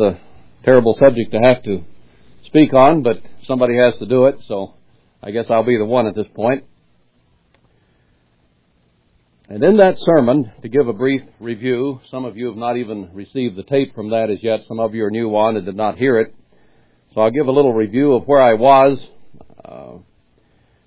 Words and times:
a 0.00 0.18
terrible 0.64 0.96
subject 0.98 1.32
to 1.32 1.38
have 1.38 1.62
to 1.64 1.84
speak 2.44 2.74
on, 2.74 3.02
but 3.02 3.18
somebody 3.44 3.76
has 3.76 3.98
to 3.98 4.06
do 4.06 4.26
it, 4.26 4.40
so 4.48 4.74
I 5.22 5.30
guess 5.30 5.46
I'll 5.50 5.64
be 5.64 5.76
the 5.76 5.84
one 5.84 6.06
at 6.06 6.14
this 6.14 6.26
point. 6.34 6.64
And 9.48 9.62
in 9.64 9.78
that 9.78 9.98
sermon, 9.98 10.52
to 10.62 10.68
give 10.68 10.86
a 10.86 10.92
brief 10.92 11.22
review, 11.40 12.00
some 12.10 12.24
of 12.24 12.36
you 12.36 12.46
have 12.46 12.56
not 12.56 12.76
even 12.76 13.10
received 13.12 13.56
the 13.56 13.64
tape 13.64 13.94
from 13.96 14.10
that 14.10 14.30
as 14.30 14.42
yet. 14.44 14.60
Some 14.68 14.78
of 14.78 14.94
you 14.94 15.04
are 15.04 15.10
new 15.10 15.28
on 15.30 15.56
and 15.56 15.66
did 15.66 15.74
not 15.74 15.98
hear 15.98 16.20
it. 16.20 16.34
So 17.12 17.20
I'll 17.20 17.32
give 17.32 17.48
a 17.48 17.52
little 17.52 17.72
review 17.72 18.12
of 18.12 18.28
where 18.28 18.40
I 18.40 18.54
was. 18.54 19.04
Uh, 19.64 19.98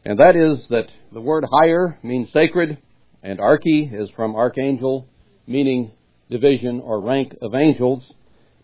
and 0.05 0.17
that 0.17 0.37
is 0.37 0.65
that 0.69 0.87
the 1.11 1.19
word 1.19 1.43
higher 1.51 1.99
means 2.03 2.31
sacred, 2.31 2.77
and 3.21 3.41
archy 3.41 3.89
is 3.91 4.09
from 4.15 4.33
archangel, 4.33 5.07
meaning 5.45 5.91
division 6.29 6.79
or 6.79 7.01
rank 7.01 7.35
of 7.41 7.53
angels. 7.55 8.09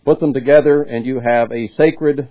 Put 0.09 0.19
them 0.19 0.33
together 0.33 0.81
and 0.81 1.05
you 1.05 1.19
have 1.23 1.51
a 1.51 1.69
sacred 1.77 2.29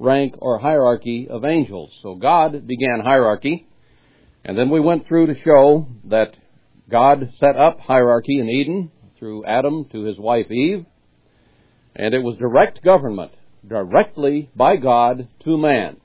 rank 0.00 0.34
or 0.38 0.58
hierarchy 0.58 1.28
of 1.30 1.44
angels. 1.44 1.92
So 2.02 2.16
God 2.16 2.66
began 2.66 2.98
hierarchy, 3.04 3.68
and 4.44 4.58
then 4.58 4.68
we 4.68 4.80
went 4.80 5.06
through 5.06 5.28
to 5.28 5.40
show 5.44 5.86
that 6.06 6.34
God 6.90 7.32
set 7.38 7.54
up 7.54 7.78
hierarchy 7.78 8.40
in 8.40 8.48
Eden 8.48 8.90
through 9.16 9.44
Adam 9.44 9.86
to 9.92 10.02
his 10.02 10.18
wife 10.18 10.50
Eve, 10.50 10.84
and 11.94 12.14
it 12.14 12.18
was 12.18 12.36
direct 12.36 12.82
government, 12.82 13.30
directly 13.64 14.50
by 14.56 14.74
God 14.74 15.28
to 15.44 15.56
man. 15.56 15.98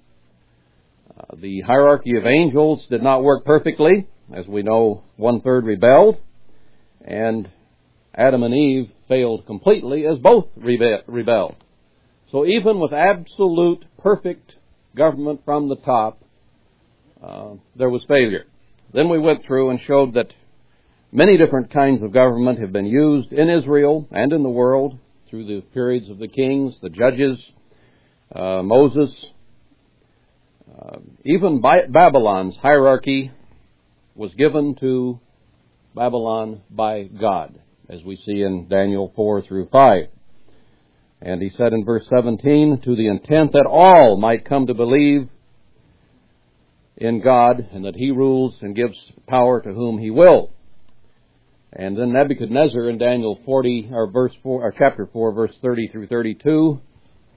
Uh, 1.10 1.38
the 1.42 1.62
hierarchy 1.62 2.18
of 2.18 2.28
angels 2.28 2.86
did 2.92 3.02
not 3.02 3.24
work 3.24 3.46
perfectly. 3.46 4.08
As 4.32 4.46
we 4.46 4.62
know, 4.62 5.02
one 5.16 5.42
third 5.42 5.66
rebelled, 5.66 6.20
and 7.04 7.50
Adam 8.14 8.44
and 8.44 8.54
Eve 8.54 8.92
failed 9.08 9.46
completely 9.46 10.06
as 10.06 10.18
both 10.20 10.48
rebelled. 10.56 11.56
So 12.32 12.46
even 12.46 12.80
with 12.80 12.94
absolute 12.94 13.86
perfect 14.02 14.56
government 14.96 15.42
from 15.46 15.70
the 15.70 15.76
top, 15.78 16.22
uh, 17.24 17.54
there 17.76 17.90
was 17.90 18.04
failure. 18.08 18.46
Then 18.94 19.10
we 19.10 19.20
went 19.20 19.46
through 19.46 19.70
and 19.70 19.80
showed 19.86 20.14
that 20.16 20.34
many 21.12 21.38
different 21.38 21.72
kinds 21.72 22.04
of 22.04 22.14
government 22.14 22.60
have 22.60 22.72
been 22.72 22.86
used 22.86 23.32
in 23.32 23.50
Israel 23.50 24.08
and 24.12 24.34
in 24.34 24.44
the 24.44 24.50
world 24.50 24.98
through 25.30 25.46
the 25.46 25.62
periods 25.74 26.10
of 26.10 26.18
the 26.18 26.28
kings, 26.28 26.76
the 26.82 26.90
judges, 26.90 27.38
uh, 28.34 28.62
Moses. 28.64 29.12
Uh, 30.70 30.98
even 31.24 31.62
Babylon's 31.62 32.56
hierarchy 32.58 33.32
was 34.14 34.34
given 34.36 34.76
to 34.80 35.20
Babylon 35.96 36.62
by 36.70 37.04
God 37.04 37.60
as 37.90 38.04
we 38.04 38.16
see 38.18 38.42
in 38.42 38.68
Daniel 38.68 39.12
4 39.16 39.42
through 39.44 39.70
5. 39.72 40.08
And 41.22 41.42
he 41.42 41.50
said 41.50 41.74
in 41.74 41.86
verse 41.86 42.06
17, 42.10 42.82
to 42.84 42.96
the 42.96 43.08
intent 43.08 43.54
that 43.54 43.68
all 43.68 44.18
might 44.18 44.48
come 44.48 44.68
to 44.68 44.74
believe 44.74 45.30
in 46.98 47.22
God 47.22 47.68
and 47.72 47.86
that 47.86 47.96
he 47.96 48.12
rules 48.12 48.56
and 48.62 48.76
gives 48.76 48.98
power 49.28 49.62
to 49.62 49.74
whom 49.74 49.98
he 49.98 50.10
will. 50.10 50.52
And 51.74 51.98
then 51.98 52.14
Nebuchadnezzar 52.14 52.90
in 52.90 52.98
Daniel 52.98 53.40
40 53.46 53.90
or 53.92 54.10
verse 54.10 54.34
4 54.44 54.62
or 54.62 54.74
chapter 54.78 55.10
4 55.12 55.34
verse 55.34 55.54
30 55.62 55.90
through 55.90 56.08
32 56.08 56.80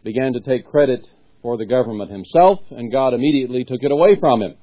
began 0.04 0.32
to 0.34 0.40
take 0.40 0.66
credit 0.66 1.06
for 1.42 1.56
the 1.56 1.66
government 1.66 2.10
himself 2.10 2.60
and 2.70 2.92
God 2.92 3.14
immediately 3.14 3.64
took 3.64 3.82
it 3.82 3.90
away 3.90 4.16
from 4.20 4.42
him. 4.42 4.54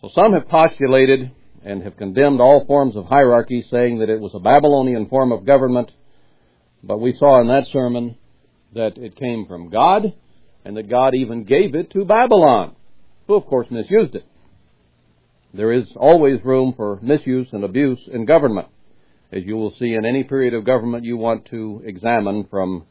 So 0.00 0.10
some 0.14 0.32
have 0.32 0.48
postulated 0.48 1.30
and 1.64 1.82
have 1.82 1.96
condemned 1.96 2.40
all 2.40 2.64
forms 2.66 2.96
of 2.96 3.06
hierarchy, 3.06 3.64
saying 3.70 3.98
that 3.98 4.10
it 4.10 4.20
was 4.20 4.34
a 4.34 4.40
Babylonian 4.40 5.06
form 5.06 5.32
of 5.32 5.46
government. 5.46 5.90
But 6.82 7.00
we 7.00 7.12
saw 7.12 7.40
in 7.40 7.48
that 7.48 7.66
sermon 7.72 8.16
that 8.74 8.98
it 8.98 9.16
came 9.16 9.46
from 9.46 9.70
God, 9.70 10.12
and 10.64 10.76
that 10.76 10.88
God 10.88 11.14
even 11.14 11.44
gave 11.44 11.74
it 11.74 11.90
to 11.92 12.04
Babylon, 12.04 12.74
who 13.26 13.34
of 13.34 13.46
course 13.46 13.68
misused 13.70 14.14
it. 14.14 14.26
There 15.54 15.72
is 15.72 15.86
always 15.96 16.44
room 16.44 16.72
for 16.76 16.98
misuse 17.02 17.48
and 17.52 17.62
abuse 17.62 18.00
in 18.10 18.24
government, 18.24 18.68
as 19.30 19.42
you 19.44 19.56
will 19.56 19.74
see 19.78 19.94
in 19.94 20.06
any 20.06 20.24
period 20.24 20.54
of 20.54 20.64
government 20.64 21.04
you 21.04 21.16
want 21.16 21.46
to 21.46 21.82
examine 21.84 22.46
from 22.50 22.86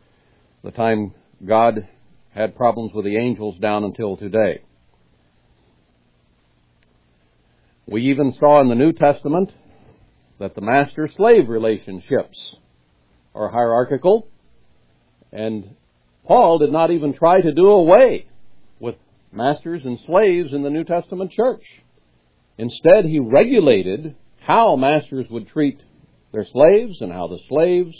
the 0.63 0.71
time 0.71 1.13
God 1.45 1.87
had 2.33 2.55
problems 2.55 2.91
with 2.93 3.05
the 3.05 3.17
angels 3.17 3.57
down 3.59 3.83
until 3.83 4.15
today. 4.15 4.61
We 7.87 8.11
even 8.11 8.33
saw 8.39 8.61
in 8.61 8.69
the 8.69 8.75
New 8.75 8.93
Testament 8.93 9.51
that 10.39 10.55
the 10.55 10.61
master 10.61 11.09
slave 11.15 11.49
relationships 11.49 12.55
are 13.33 13.49
hierarchical, 13.49 14.27
and 15.31 15.75
Paul 16.25 16.59
did 16.59 16.71
not 16.71 16.91
even 16.91 17.13
try 17.13 17.41
to 17.41 17.53
do 17.53 17.67
away 17.67 18.27
with 18.79 18.95
masters 19.31 19.81
and 19.85 19.99
slaves 20.05 20.53
in 20.53 20.63
the 20.63 20.69
New 20.69 20.83
Testament 20.83 21.31
church. 21.31 21.63
Instead, 22.57 23.05
he 23.05 23.19
regulated 23.19 24.15
how 24.39 24.75
masters 24.75 25.25
would 25.29 25.47
treat 25.47 25.79
their 26.31 26.45
slaves 26.45 27.01
and 27.01 27.11
how 27.11 27.27
the 27.27 27.39
slaves 27.49 27.95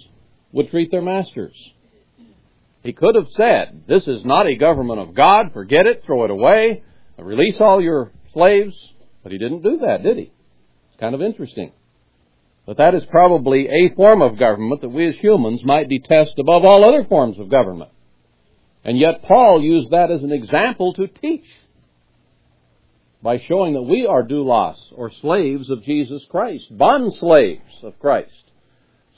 would 0.51 0.69
treat 0.69 0.91
their 0.91 1.01
masters. 1.01 1.55
He 2.83 2.93
could 2.93 3.15
have 3.15 3.27
said, 3.35 3.83
This 3.87 4.03
is 4.07 4.25
not 4.25 4.47
a 4.47 4.55
government 4.55 4.99
of 4.99 5.13
God, 5.13 5.53
forget 5.53 5.85
it, 5.85 6.03
throw 6.05 6.25
it 6.25 6.31
away, 6.31 6.83
release 7.17 7.57
all 7.59 7.81
your 7.81 8.11
slaves, 8.33 8.75
but 9.23 9.31
he 9.31 9.37
didn't 9.37 9.63
do 9.63 9.79
that, 9.85 10.03
did 10.03 10.17
he? 10.17 10.31
It's 10.91 10.99
kind 10.99 11.15
of 11.15 11.21
interesting. 11.21 11.71
But 12.65 12.77
that 12.77 12.95
is 12.95 13.03
probably 13.09 13.67
a 13.67 13.95
form 13.95 14.21
of 14.21 14.37
government 14.37 14.81
that 14.81 14.89
we 14.89 15.07
as 15.07 15.15
humans 15.15 15.61
might 15.63 15.89
detest 15.89 16.33
above 16.39 16.63
all 16.63 16.85
other 16.85 17.05
forms 17.05 17.39
of 17.39 17.49
government. 17.49 17.91
And 18.83 18.97
yet 18.97 19.23
Paul 19.23 19.61
used 19.61 19.91
that 19.91 20.11
as 20.11 20.23
an 20.23 20.31
example 20.31 20.93
to 20.93 21.07
teach 21.07 21.45
by 23.21 23.37
showing 23.37 23.73
that 23.73 23.83
we 23.83 24.07
are 24.07 24.23
doulos, 24.23 24.77
or 24.95 25.11
slaves 25.21 25.69
of 25.69 25.83
Jesus 25.83 26.23
Christ, 26.29 26.65
bond 26.75 27.13
slaves 27.19 27.61
of 27.83 27.99
Christ. 27.99 28.31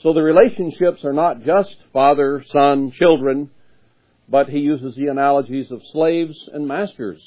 So 0.02 0.12
the 0.12 0.22
relationships 0.22 1.04
are 1.04 1.14
not 1.14 1.42
just 1.42 1.74
father, 1.92 2.44
son, 2.52 2.92
children, 2.92 3.50
but 4.28 4.48
he 4.48 4.58
uses 4.58 4.94
the 4.94 5.06
analogies 5.06 5.70
of 5.70 5.80
slaves 5.92 6.36
and 6.52 6.68
masters 6.68 7.20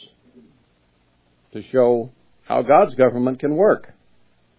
to 1.53 1.63
show 1.71 2.11
how 2.47 2.61
God's 2.61 2.95
government 2.95 3.39
can 3.39 3.55
work 3.55 3.93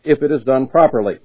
if 0.05 0.23
it 0.23 0.31
is 0.31 0.43
done 0.43 0.69
properly. 0.69 1.19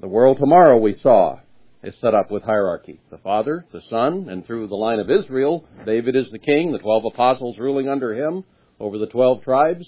The 0.00 0.08
world 0.08 0.38
tomorrow 0.38 0.78
we 0.78 0.98
saw 1.02 1.38
is 1.82 1.94
set 2.00 2.14
up 2.14 2.30
with 2.30 2.42
hierarchy. 2.42 3.00
The 3.10 3.18
Father, 3.18 3.64
the 3.72 3.82
Son, 3.88 4.28
and 4.28 4.46
through 4.46 4.68
the 4.68 4.74
line 4.74 4.98
of 4.98 5.10
Israel, 5.10 5.64
David 5.86 6.16
is 6.16 6.26
the 6.30 6.38
king, 6.38 6.72
the 6.72 6.78
twelve 6.78 7.04
apostles 7.04 7.56
ruling 7.58 7.88
under 7.88 8.14
him 8.14 8.44
over 8.78 8.98
the 8.98 9.06
twelve 9.06 9.42
tribes. 9.42 9.86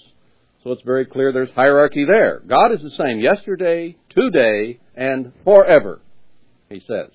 So 0.63 0.71
it's 0.71 0.81
very 0.81 1.05
clear 1.05 1.31
there's 1.31 1.51
hierarchy 1.51 2.05
there. 2.05 2.41
God 2.47 2.71
is 2.71 2.81
the 2.81 2.89
same 2.91 3.19
yesterday, 3.19 3.95
today, 4.09 4.79
and 4.95 5.31
forever, 5.43 6.01
he 6.69 6.81
says. 6.87 7.11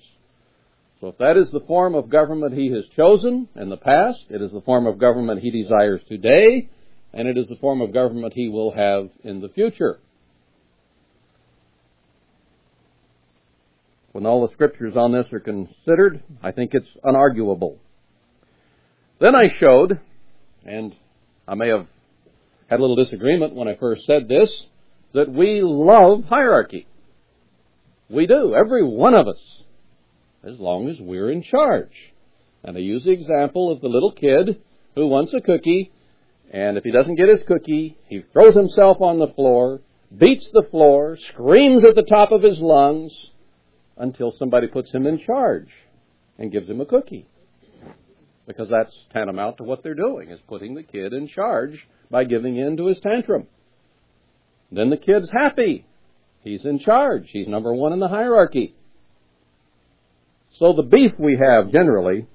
So 1.01 1.07
if 1.07 1.17
that 1.17 1.35
is 1.35 1.49
the 1.51 1.61
form 1.61 1.95
of 1.95 2.11
government 2.11 2.53
he 2.53 2.71
has 2.71 2.83
chosen 2.95 3.49
in 3.55 3.69
the 3.69 3.77
past, 3.77 4.19
it 4.29 4.39
is 4.39 4.51
the 4.51 4.61
form 4.61 4.85
of 4.85 4.99
government 4.99 5.41
he 5.41 5.49
desires 5.49 5.99
today, 6.07 6.69
and 7.11 7.27
it 7.27 7.39
is 7.39 7.47
the 7.47 7.55
form 7.55 7.81
of 7.81 7.91
government 7.91 8.33
he 8.35 8.49
will 8.49 8.71
have 8.71 9.09
in 9.23 9.41
the 9.41 9.49
future. 9.49 9.99
When 14.11 14.27
all 14.27 14.45
the 14.45 14.53
scriptures 14.53 14.93
on 14.95 15.11
this 15.11 15.25
are 15.33 15.39
considered, 15.39 16.21
I 16.43 16.51
think 16.51 16.71
it's 16.75 16.87
unarguable. 17.03 17.77
Then 19.19 19.33
I 19.33 19.49
showed, 19.59 19.99
and 20.63 20.95
I 21.47 21.55
may 21.55 21.69
have 21.69 21.87
had 22.69 22.79
a 22.79 22.83
little 22.83 23.03
disagreement 23.03 23.55
when 23.55 23.67
I 23.67 23.75
first 23.75 24.05
said 24.05 24.27
this, 24.27 24.49
that 25.15 25.31
we 25.31 25.61
love 25.63 26.25
hierarchy. 26.25 26.85
We 28.07 28.27
do, 28.27 28.53
every 28.53 28.83
one 28.83 29.15
of 29.15 29.27
us 29.27 29.39
as 30.43 30.59
long 30.59 30.89
as 30.89 30.97
we're 30.99 31.31
in 31.31 31.43
charge. 31.43 31.93
And 32.63 32.77
I 32.77 32.79
use 32.79 33.03
the 33.03 33.11
example 33.11 33.71
of 33.71 33.81
the 33.81 33.87
little 33.87 34.11
kid 34.11 34.61
who 34.95 35.07
wants 35.07 35.33
a 35.33 35.41
cookie, 35.41 35.91
and 36.51 36.77
if 36.77 36.83
he 36.83 36.91
doesn't 36.91 37.15
get 37.15 37.29
his 37.29 37.45
cookie, 37.47 37.97
he 38.07 38.23
throws 38.33 38.55
himself 38.55 39.01
on 39.01 39.19
the 39.19 39.33
floor, 39.35 39.81
beats 40.15 40.47
the 40.51 40.67
floor, 40.69 41.17
screams 41.29 41.83
at 41.83 41.95
the 41.95 42.03
top 42.03 42.31
of 42.31 42.43
his 42.43 42.57
lungs 42.59 43.11
until 43.97 44.31
somebody 44.31 44.67
puts 44.67 44.91
him 44.91 45.07
in 45.07 45.19
charge 45.25 45.69
and 46.37 46.51
gives 46.51 46.69
him 46.69 46.81
a 46.81 46.85
cookie. 46.85 47.27
Because 48.47 48.69
that's 48.69 48.93
tantamount 49.13 49.57
to 49.57 49.63
what 49.63 49.83
they're 49.83 49.95
doing, 49.95 50.29
is 50.29 50.39
putting 50.47 50.73
the 50.73 50.83
kid 50.83 51.13
in 51.13 51.27
charge 51.27 51.87
by 52.09 52.25
giving 52.25 52.57
in 52.57 52.75
to 52.77 52.87
his 52.87 52.99
tantrum. 52.99 53.47
Then 54.71 54.89
the 54.89 54.97
kid's 54.97 55.29
happy. 55.31 55.85
He's 56.41 56.65
in 56.65 56.79
charge. 56.79 57.29
He's 57.31 57.47
number 57.47 57.73
one 57.73 57.93
in 57.93 57.99
the 57.99 58.07
hierarchy. 58.07 58.75
So 60.57 60.73
the 60.73 60.83
beef 60.83 61.13
we 61.17 61.37
have 61.37 61.71
generally 61.71 62.27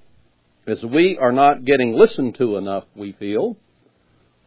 is 0.65 0.83
we 0.83 1.17
are 1.21 1.31
not 1.31 1.65
getting 1.65 1.93
listened 1.93 2.35
to 2.35 2.57
enough, 2.57 2.83
we 2.95 3.13
feel, 3.13 3.57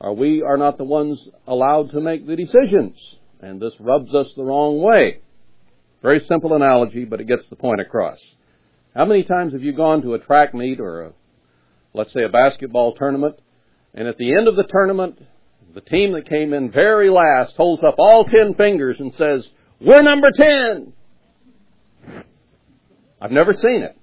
or 0.00 0.14
we 0.14 0.42
are 0.42 0.56
not 0.56 0.76
the 0.76 0.84
ones 0.84 1.20
allowed 1.46 1.90
to 1.90 2.00
make 2.00 2.26
the 2.26 2.36
decisions, 2.36 2.96
and 3.40 3.60
this 3.60 3.74
rubs 3.78 4.14
us 4.14 4.26
the 4.36 4.44
wrong 4.44 4.82
way. 4.82 5.20
Very 6.02 6.24
simple 6.26 6.54
analogy, 6.54 7.04
but 7.04 7.20
it 7.20 7.28
gets 7.28 7.46
the 7.48 7.56
point 7.56 7.80
across. 7.80 8.18
How 8.94 9.04
many 9.04 9.22
times 9.22 9.52
have 9.52 9.62
you 9.62 9.72
gone 9.72 10.02
to 10.02 10.14
a 10.14 10.18
track 10.18 10.52
meet 10.52 10.80
or 10.80 11.02
a, 11.02 11.12
let's 11.94 12.12
say 12.12 12.24
a 12.24 12.28
basketball 12.28 12.94
tournament, 12.94 13.38
and 13.94 14.08
at 14.08 14.16
the 14.18 14.36
end 14.36 14.48
of 14.48 14.56
the 14.56 14.64
tournament, 14.64 15.18
the 15.74 15.80
team 15.80 16.12
that 16.14 16.28
came 16.28 16.52
in 16.52 16.72
very 16.72 17.08
last 17.08 17.54
holds 17.56 17.84
up 17.84 17.94
all 17.98 18.24
ten 18.24 18.54
fingers 18.54 18.96
and 18.98 19.12
says, 19.16 19.46
we're 19.80 20.02
number 20.02 20.28
ten! 20.34 20.92
I've 23.20 23.30
never 23.30 23.52
seen 23.52 23.82
it. 23.82 23.96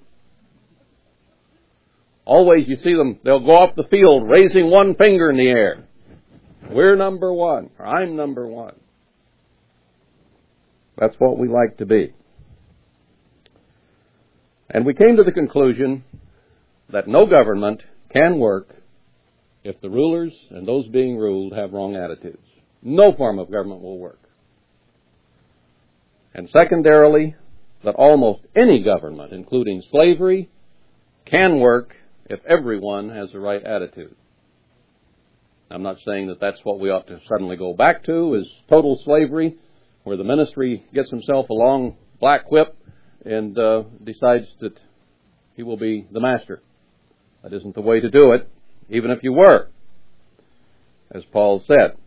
Always 2.26 2.68
you 2.68 2.78
see 2.84 2.94
them, 2.94 3.20
they'll 3.24 3.46
go 3.46 3.56
off 3.56 3.76
the 3.76 3.88
field 3.90 4.30
raising 4.30 4.70
one 4.70 4.96
finger 4.96 5.30
in 5.30 5.38
the 5.38 5.48
air. 5.48 5.86
We're 6.70 6.96
number 6.96 7.34
one, 7.34 7.70
or 7.80 7.86
I'm 7.86 8.16
number 8.16 8.46
one. 8.46 8.76
That's 10.98 11.16
what 11.20 11.38
we 11.38 11.48
like 11.48 11.78
to 11.78 11.86
be. 11.86 12.14
And 14.70 14.86
we 14.86 14.94
came 14.94 15.16
to 15.16 15.24
the 15.24 15.32
conclusion 15.32 16.04
that 16.92 17.08
no 17.08 17.26
government 17.26 17.84
can 18.12 18.40
work 18.40 18.76
if 19.64 19.80
the 19.82 19.90
rulers 19.90 20.34
and 20.50 20.68
those 20.68 20.88
being 20.88 21.18
ruled 21.18 21.54
have 21.54 21.74
wrong 21.74 21.96
attitudes. 21.96 22.44
No 22.82 23.14
form 23.14 23.40
of 23.40 23.52
government 23.52 23.82
will 23.82 23.98
work. 23.98 24.20
And 26.34 26.50
secondarily, 26.50 27.36
that 27.84 27.96
almost 27.96 28.42
any 28.56 28.84
government, 28.84 29.34
including 29.34 29.84
slavery, 29.92 30.50
can 31.26 31.60
work 31.60 31.96
if 32.26 32.40
everyone 32.46 33.10
has 33.10 33.30
the 33.32 33.40
right 33.40 33.64
attitude. 33.64 34.16
I'm 35.70 35.84
not 35.84 35.98
saying 36.06 36.28
that 36.28 36.40
that's 36.40 36.60
what 36.64 36.80
we 36.80 36.90
ought 36.90 37.08
to 37.08 37.20
suddenly 37.28 37.58
go 37.58 37.74
back 37.74 38.06
to, 38.06 38.36
is 38.36 38.48
total 38.70 39.00
slavery, 39.04 39.58
where 40.04 40.18
the 40.18 40.24
ministry 40.24 40.86
gets 40.94 41.10
himself 41.10 41.50
a 41.50 41.54
long 41.54 41.98
black 42.20 42.50
whip 42.50 42.76
and 43.26 43.58
uh, 43.58 43.84
decides 44.04 44.48
that 44.62 44.78
he 45.56 45.64
will 45.64 45.78
be 45.78 46.08
the 46.12 46.22
master. 46.22 46.62
That 47.44 47.54
isn't 47.54 47.76
the 47.76 47.82
way 47.82 48.00
to 48.00 48.10
do 48.10 48.32
it, 48.32 48.50
even 48.90 49.12
if 49.12 49.20
you 49.24 49.34
were, 49.34 49.68
as 51.12 51.24
Paul 51.32 51.64
said. 51.68 51.98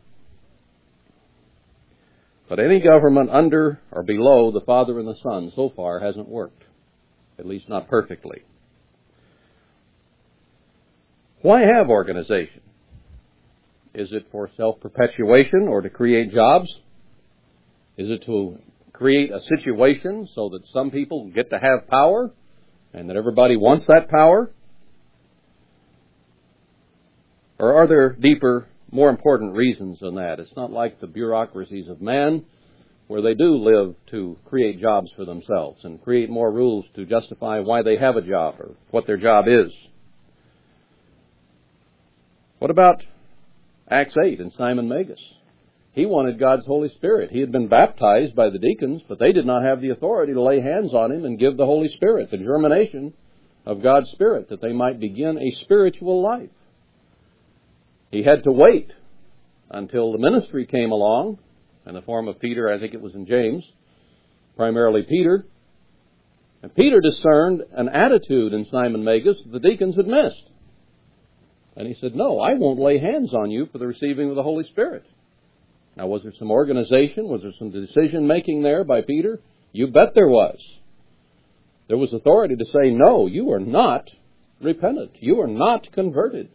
But 2.50 2.58
any 2.58 2.80
government 2.80 3.30
under 3.30 3.80
or 3.92 4.02
below 4.02 4.50
the 4.50 4.62
Father 4.66 4.98
and 4.98 5.06
the 5.06 5.14
Son 5.22 5.52
so 5.54 5.72
far 5.76 6.00
hasn't 6.00 6.28
worked, 6.28 6.64
at 7.38 7.46
least 7.46 7.68
not 7.68 7.88
perfectly. 7.88 8.42
Why 11.42 11.60
have 11.60 11.88
organization? 11.88 12.62
Is 13.94 14.12
it 14.12 14.26
for 14.32 14.50
self-perpetuation 14.56 15.68
or 15.68 15.80
to 15.80 15.90
create 15.90 16.32
jobs? 16.32 16.68
Is 17.96 18.10
it 18.10 18.24
to 18.26 18.58
create 18.92 19.30
a 19.30 19.40
situation 19.56 20.28
so 20.34 20.48
that 20.48 20.66
some 20.72 20.90
people 20.90 21.30
get 21.32 21.50
to 21.50 21.56
have 21.56 21.86
power 21.88 22.32
and 22.92 23.08
that 23.08 23.16
everybody 23.16 23.56
wants 23.56 23.84
that 23.86 24.08
power? 24.08 24.50
Or 27.60 27.74
are 27.74 27.86
there 27.86 28.12
deeper 28.12 28.66
more 28.90 29.10
important 29.10 29.54
reasons 29.54 29.98
than 30.00 30.16
that. 30.16 30.40
It's 30.40 30.56
not 30.56 30.72
like 30.72 31.00
the 31.00 31.06
bureaucracies 31.06 31.88
of 31.88 32.00
man 32.00 32.44
where 33.06 33.22
they 33.22 33.34
do 33.34 33.56
live 33.56 33.94
to 34.10 34.38
create 34.44 34.80
jobs 34.80 35.10
for 35.16 35.24
themselves 35.24 35.84
and 35.84 36.02
create 36.02 36.30
more 36.30 36.50
rules 36.52 36.84
to 36.94 37.04
justify 37.04 37.58
why 37.58 37.82
they 37.82 37.96
have 37.96 38.16
a 38.16 38.22
job 38.22 38.54
or 38.60 38.70
what 38.90 39.06
their 39.06 39.16
job 39.16 39.46
is. 39.48 39.72
What 42.60 42.70
about 42.70 43.02
Acts 43.88 44.14
8 44.22 44.38
and 44.38 44.52
Simon 44.56 44.88
Magus? 44.88 45.20
He 45.92 46.06
wanted 46.06 46.38
God's 46.38 46.66
Holy 46.66 46.88
Spirit. 46.90 47.30
He 47.32 47.40
had 47.40 47.50
been 47.50 47.66
baptized 47.66 48.36
by 48.36 48.50
the 48.50 48.58
deacons, 48.58 49.02
but 49.08 49.18
they 49.18 49.32
did 49.32 49.44
not 49.44 49.64
have 49.64 49.80
the 49.80 49.90
authority 49.90 50.34
to 50.34 50.42
lay 50.42 50.60
hands 50.60 50.94
on 50.94 51.10
him 51.10 51.24
and 51.24 51.38
give 51.38 51.56
the 51.56 51.66
Holy 51.66 51.88
Spirit, 51.88 52.30
the 52.30 52.36
germination 52.36 53.12
of 53.66 53.82
God's 53.82 54.10
Spirit, 54.10 54.50
that 54.50 54.62
they 54.62 54.72
might 54.72 55.00
begin 55.00 55.36
a 55.36 55.64
spiritual 55.64 56.22
life. 56.22 56.50
He 58.10 58.22
had 58.22 58.44
to 58.44 58.52
wait 58.52 58.90
until 59.70 60.12
the 60.12 60.18
ministry 60.18 60.66
came 60.66 60.90
along 60.90 61.38
in 61.86 61.94
the 61.94 62.02
form 62.02 62.28
of 62.28 62.40
Peter, 62.40 62.72
I 62.72 62.78
think 62.78 62.94
it 62.94 63.00
was 63.00 63.14
in 63.14 63.26
James, 63.26 63.64
primarily 64.56 65.02
Peter. 65.02 65.44
And 66.62 66.74
Peter 66.74 67.00
discerned 67.00 67.62
an 67.72 67.88
attitude 67.88 68.52
in 68.52 68.66
Simon 68.70 69.02
Magus 69.04 69.38
that 69.42 69.52
the 69.52 69.68
deacons 69.68 69.96
had 69.96 70.06
missed. 70.06 70.50
And 71.76 71.86
he 71.86 71.96
said, 72.00 72.14
No, 72.14 72.40
I 72.40 72.54
won't 72.54 72.80
lay 72.80 72.98
hands 72.98 73.32
on 73.32 73.50
you 73.50 73.66
for 73.72 73.78
the 73.78 73.86
receiving 73.86 74.28
of 74.28 74.36
the 74.36 74.42
Holy 74.42 74.64
Spirit. 74.64 75.04
Now, 75.96 76.06
was 76.06 76.22
there 76.22 76.34
some 76.38 76.50
organization? 76.50 77.28
Was 77.28 77.42
there 77.42 77.52
some 77.58 77.70
decision 77.70 78.26
making 78.26 78.62
there 78.62 78.84
by 78.84 79.02
Peter? 79.02 79.40
You 79.72 79.86
bet 79.88 80.14
there 80.14 80.28
was. 80.28 80.58
There 81.88 81.96
was 81.96 82.12
authority 82.12 82.56
to 82.56 82.64
say, 82.66 82.90
No, 82.90 83.26
you 83.26 83.52
are 83.52 83.60
not 83.60 84.08
repentant. 84.60 85.12
You 85.20 85.40
are 85.40 85.48
not 85.48 85.90
converted. 85.92 86.50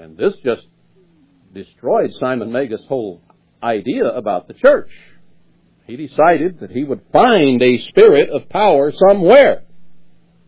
And 0.00 0.16
this 0.16 0.32
just 0.42 0.62
destroyed 1.52 2.10
Simon 2.14 2.50
Magus' 2.50 2.80
whole 2.88 3.20
idea 3.62 4.06
about 4.06 4.48
the 4.48 4.54
church. 4.54 4.88
He 5.86 5.96
decided 5.96 6.60
that 6.60 6.70
he 6.70 6.84
would 6.84 7.02
find 7.12 7.60
a 7.60 7.76
spirit 7.76 8.30
of 8.30 8.48
power 8.48 8.92
somewhere 8.92 9.64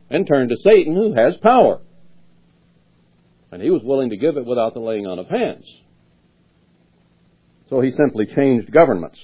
and 0.08 0.26
turn 0.26 0.48
to 0.48 0.56
Satan 0.64 0.94
who 0.94 1.12
has 1.12 1.36
power. 1.42 1.80
And 3.50 3.60
he 3.60 3.68
was 3.68 3.82
willing 3.84 4.08
to 4.10 4.16
give 4.16 4.38
it 4.38 4.46
without 4.46 4.72
the 4.72 4.80
laying 4.80 5.06
on 5.06 5.18
of 5.18 5.28
hands. 5.28 5.66
So 7.68 7.82
he 7.82 7.90
simply 7.90 8.24
changed 8.34 8.72
governments. 8.72 9.18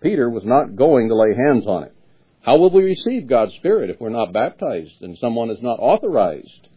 Peter 0.00 0.30
was 0.30 0.44
not 0.46 0.76
going 0.76 1.08
to 1.08 1.14
lay 1.14 1.34
hands 1.34 1.66
on 1.66 1.82
it. 1.84 1.94
How 2.40 2.56
will 2.56 2.70
we 2.70 2.84
receive 2.84 3.26
God's 3.26 3.52
Spirit 3.56 3.90
if 3.90 4.00
we're 4.00 4.08
not 4.08 4.32
baptized 4.32 5.02
and 5.02 5.18
someone 5.18 5.50
is 5.50 5.60
not 5.60 5.78
authorized 5.78 6.68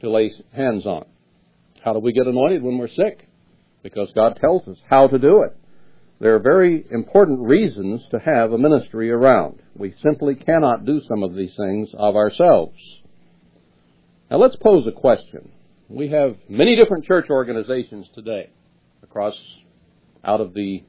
to 0.00 0.10
lay 0.10 0.32
hands 0.52 0.84
on? 0.84 1.04
How 1.84 1.92
do 1.92 1.98
we 1.98 2.12
get 2.12 2.26
anointed 2.26 2.62
when 2.62 2.78
we're 2.78 2.88
sick? 2.88 3.28
Because 3.82 4.10
God 4.14 4.36
tells 4.40 4.66
us 4.68 4.78
how 4.88 5.06
to 5.08 5.18
do 5.18 5.42
it. 5.42 5.56
There 6.20 6.34
are 6.34 6.40
very 6.40 6.84
important 6.90 7.40
reasons 7.40 8.02
to 8.10 8.18
have 8.18 8.52
a 8.52 8.58
ministry 8.58 9.10
around. 9.10 9.60
We 9.76 9.94
simply 10.02 10.34
cannot 10.34 10.84
do 10.84 11.00
some 11.06 11.22
of 11.22 11.34
these 11.34 11.54
things 11.56 11.90
of 11.94 12.16
ourselves. 12.16 12.76
Now 14.30 14.38
let's 14.38 14.56
pose 14.56 14.86
a 14.86 14.92
question. 14.92 15.52
We 15.88 16.08
have 16.08 16.36
many 16.48 16.76
different 16.76 17.04
church 17.04 17.26
organizations 17.30 18.06
today 18.14 18.50
across 19.02 19.34
out 20.24 20.40
of 20.40 20.54
the 20.54 20.82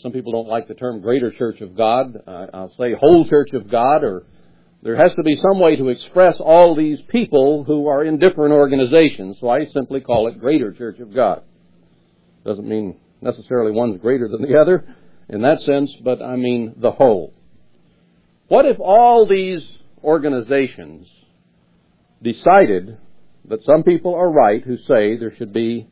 some 0.00 0.10
people 0.10 0.32
don't 0.32 0.48
like 0.48 0.66
the 0.66 0.74
term 0.74 1.00
greater 1.00 1.30
church 1.30 1.60
of 1.60 1.76
God. 1.76 2.16
Uh, 2.26 2.46
I'll 2.52 2.74
say 2.76 2.92
whole 2.98 3.28
church 3.28 3.50
of 3.52 3.70
God 3.70 4.02
or 4.02 4.24
there 4.82 4.96
has 4.96 5.14
to 5.14 5.22
be 5.22 5.36
some 5.36 5.60
way 5.60 5.76
to 5.76 5.88
express 5.88 6.36
all 6.40 6.74
these 6.74 7.00
people 7.08 7.62
who 7.64 7.86
are 7.86 8.02
in 8.02 8.18
different 8.18 8.52
organizations, 8.52 9.38
so 9.40 9.48
I 9.48 9.66
simply 9.66 10.00
call 10.00 10.26
it 10.26 10.40
Greater 10.40 10.72
Church 10.72 10.98
of 10.98 11.14
God. 11.14 11.42
Doesn't 12.44 12.68
mean 12.68 12.98
necessarily 13.20 13.70
one's 13.70 14.00
greater 14.00 14.26
than 14.26 14.42
the 14.42 14.58
other 14.58 14.84
in 15.28 15.42
that 15.42 15.62
sense, 15.62 15.90
but 16.02 16.20
I 16.20 16.34
mean 16.34 16.74
the 16.76 16.90
whole. 16.90 17.32
What 18.48 18.66
if 18.66 18.78
all 18.80 19.26
these 19.26 19.62
organizations 20.02 21.06
decided 22.20 22.98
that 23.48 23.64
some 23.64 23.84
people 23.84 24.14
are 24.14 24.30
right 24.30 24.62
who 24.64 24.76
say 24.78 25.16
there 25.16 25.34
should 25.36 25.52
be 25.52 25.86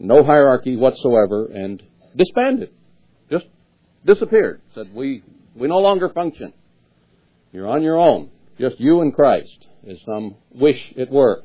no 0.00 0.24
hierarchy 0.24 0.76
whatsoever 0.76 1.46
and 1.46 1.80
disbanded? 2.16 2.70
Just 3.30 3.46
disappeared. 4.04 4.60
Said 4.74 4.92
we, 4.92 5.22
we 5.54 5.68
no 5.68 5.78
longer 5.78 6.08
function. 6.08 6.52
You're 7.52 7.68
on 7.68 7.82
your 7.82 7.96
own, 7.96 8.30
just 8.58 8.78
you 8.78 9.00
and 9.00 9.14
Christ, 9.14 9.66
as 9.88 9.96
some 10.04 10.36
wish 10.50 10.76
it 10.96 11.10
were. 11.10 11.42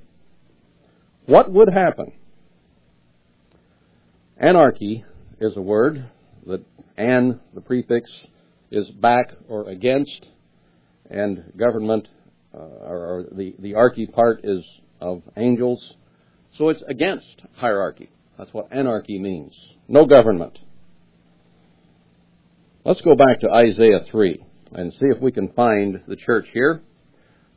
What 1.25 1.51
would 1.51 1.71
happen? 1.71 2.11
Anarchy 4.37 5.05
is 5.39 5.55
a 5.55 5.61
word 5.61 6.09
that 6.45 6.65
an, 6.97 7.39
the 7.53 7.61
prefix, 7.61 8.09
is 8.69 8.89
back 8.89 9.31
or 9.47 9.69
against, 9.69 10.25
and 11.09 11.53
government, 11.55 12.07
uh, 12.53 12.57
or, 12.57 13.25
the, 13.31 13.55
the 13.59 13.75
archy 13.75 14.05
part 14.05 14.41
is 14.43 14.63
of 14.99 15.21
angels. 15.37 15.93
So 16.57 16.69
it's 16.69 16.83
against 16.87 17.41
hierarchy. 17.55 18.09
That's 18.37 18.53
what 18.53 18.67
anarchy 18.71 19.19
means. 19.19 19.53
No 19.87 20.05
government. 20.05 20.59
Let's 22.83 23.01
go 23.01 23.15
back 23.15 23.39
to 23.41 23.49
Isaiah 23.49 24.01
3 24.11 24.43
and 24.75 24.91
see 24.93 25.05
if 25.05 25.19
we 25.19 25.31
can 25.31 25.49
find 25.49 26.01
the 26.07 26.15
church 26.15 26.47
here. 26.53 26.81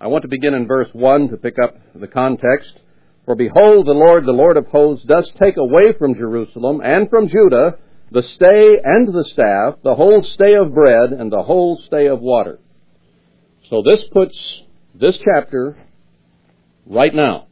I 0.00 0.08
want 0.08 0.22
to 0.22 0.28
begin 0.28 0.54
in 0.54 0.66
verse 0.66 0.88
1 0.92 1.28
to 1.30 1.36
pick 1.36 1.56
up 1.62 1.76
the 1.94 2.08
context. 2.08 2.78
For 3.24 3.34
behold, 3.34 3.86
the 3.86 3.92
Lord, 3.92 4.26
the 4.26 4.32
Lord 4.32 4.56
of 4.56 4.66
hosts, 4.66 5.04
does 5.06 5.30
take 5.42 5.56
away 5.56 5.92
from 5.98 6.14
Jerusalem 6.14 6.80
and 6.84 7.08
from 7.08 7.28
Judah 7.28 7.78
the 8.10 8.22
stay 8.22 8.78
and 8.82 9.12
the 9.12 9.24
staff, 9.24 9.76
the 9.82 9.94
whole 9.94 10.22
stay 10.22 10.54
of 10.54 10.72
bread 10.72 11.12
and 11.12 11.32
the 11.32 11.42
whole 11.42 11.76
stay 11.86 12.06
of 12.06 12.20
water. 12.20 12.60
So 13.68 13.82
this 13.82 14.04
puts 14.12 14.38
this 14.94 15.18
chapter 15.18 15.76
right 16.86 17.14
now. 17.14 17.48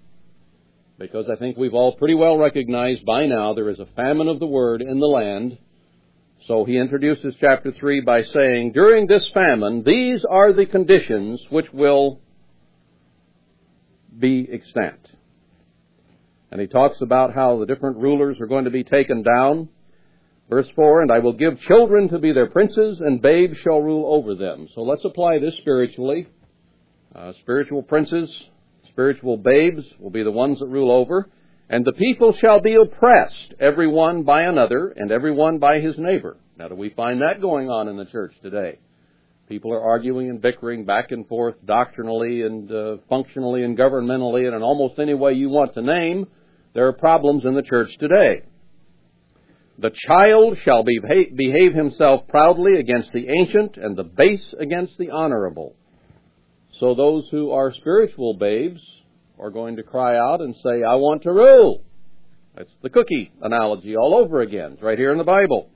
Because 0.97 1.29
I 1.29 1.35
think 1.37 1.57
we've 1.57 1.75
all 1.75 1.97
pretty 1.97 2.15
well 2.15 2.39
recognized 2.39 3.05
by 3.05 3.27
now 3.27 3.53
there 3.55 3.69
is 3.69 3.81
a 3.81 3.87
famine 3.97 4.29
of 4.29 4.39
the 4.39 4.47
word 4.47 4.81
in 4.81 5.01
the 5.01 5.07
land 5.07 5.59
So 6.47 6.67
he 6.67 6.77
introduces 6.77 7.35
chapter 7.41 7.73
3 7.73 8.03
by 8.03 8.23
saying, 8.23 8.73
during 8.73 9.07
this 9.07 9.27
famine, 9.33 9.83
these 9.85 10.25
are 10.29 10.53
the 10.53 10.67
conditions 10.67 11.43
which 11.49 11.73
will 11.73 12.21
be 14.19 14.47
extant. 14.53 15.01
And 16.51 16.61
he 16.61 16.67
talks 16.67 17.01
about 17.01 17.35
how 17.35 17.59
the 17.59 17.67
different 17.67 17.97
rulers 17.97 18.37
are 18.41 18.47
going 18.47 18.67
to 18.67 18.71
be 18.71 18.85
taken 18.85 19.23
down. 19.23 19.71
Verse 20.51 20.67
4, 20.77 21.03
and 21.03 21.11
I 21.11 21.21
will 21.21 21.33
give 21.33 21.59
children 21.61 22.11
to 22.11 22.19
be 22.19 22.33
their 22.33 22.51
princes, 22.51 23.01
and 23.01 23.23
babes 23.23 23.57
shall 23.57 23.81
rule 23.81 24.15
over 24.15 24.35
them. 24.35 24.69
So 24.75 24.83
let's 24.83 25.05
apply 25.05 25.39
this 25.39 25.55
spiritually. 25.63 26.29
Uh, 27.15 27.33
spiritual 27.41 27.83
princes, 27.83 28.31
spiritual 28.91 29.39
babes 29.39 29.85
will 29.99 30.11
be 30.11 30.23
the 30.23 30.31
ones 30.31 30.59
that 30.59 30.67
rule 30.67 30.93
over. 30.93 31.31
And 31.69 31.85
the 31.85 31.93
people 31.93 32.35
shall 32.41 32.61
be 32.61 32.75
oppressed, 32.75 33.55
every 33.59 33.89
one 33.89 34.23
by 34.23 34.43
another, 34.43 34.93
and 34.97 35.11
every 35.11 35.33
one 35.33 35.59
by 35.59 35.81
his 35.81 35.95
neighbor. 35.97 36.37
Now, 36.59 36.69
do 36.69 36.75
we 36.75 36.91
find 36.91 37.21
that 37.21 37.41
going 37.41 37.69
on 37.69 37.89
in 37.89 37.97
the 37.97 38.05
church 38.05 38.35
today? 38.43 38.79
People 39.49 39.73
are 39.73 39.83
arguing 39.83 40.31
and 40.31 40.41
bickering 40.41 40.85
back 40.85 41.11
and 41.11 41.27
forth 41.27 41.55
doctrinally 41.65 42.43
and 42.43 42.71
uh, 42.71 42.97
functionally 43.09 43.63
and 43.63 43.77
governmentally 43.77 44.47
and 44.47 44.55
in 44.55 44.63
almost 44.63 44.99
any 44.99 45.15
way 45.15 45.33
you 45.33 45.49
want 45.49 45.75
to 45.75 45.83
name. 45.83 46.27
There 46.75 46.87
are 46.87 46.93
problems 46.93 47.45
in 47.45 47.55
the 47.55 47.63
church 47.63 47.91
today. 47.99 48.43
The 49.79 49.91
child 50.07 50.57
shall 50.65 50.85
behave 50.85 51.75
himself 51.75 52.29
proudly 52.29 52.79
against 52.79 53.13
the 53.13 53.29
ancient 53.29 53.77
and 53.77 53.97
the 53.97 54.05
base 54.05 54.55
against 54.59 54.97
the 54.99 55.11
honorable. 55.11 55.75
So 56.79 56.95
those 56.95 57.29
who 57.31 57.51
are 57.51 57.73
spiritual 57.73 58.35
babes 58.35 58.81
are 59.39 59.51
going 59.51 59.77
to 59.77 59.83
cry 59.83 60.17
out 60.17 60.41
and 60.41 60.55
say, 60.57 60.83
I 60.83 60.95
want 60.95 61.23
to 61.23 61.33
rule. 61.33 61.83
That's 62.57 62.71
the 62.83 62.91
cookie 62.91 63.33
analogy 63.43 63.97
all 63.97 64.15
over 64.15 64.41
again. 64.41 64.73
It's 64.75 64.83
right 64.83 64.99
here 64.99 65.13
in 65.13 65.19
the 65.19 65.25
Bible. 65.25 65.71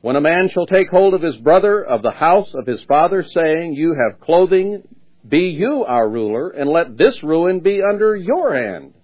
When 0.00 0.16
a 0.16 0.20
man 0.20 0.48
shall 0.48 0.66
take 0.66 0.88
hold 0.88 1.14
of 1.14 1.22
his 1.22 1.36
brother 1.36 1.84
of 1.84 2.02
the 2.02 2.10
house 2.10 2.52
of 2.54 2.66
his 2.66 2.82
father, 2.88 3.24
saying, 3.34 3.74
You 3.74 3.94
have 3.94 4.20
clothing, 4.20 4.82
be 5.26 5.50
you 5.50 5.84
our 5.86 6.08
ruler, 6.08 6.48
and 6.50 6.70
let 6.70 6.96
this 6.96 7.22
ruin 7.22 7.60
be 7.60 7.80
under 7.88 8.16
your 8.16 8.54
hand. 8.54 8.94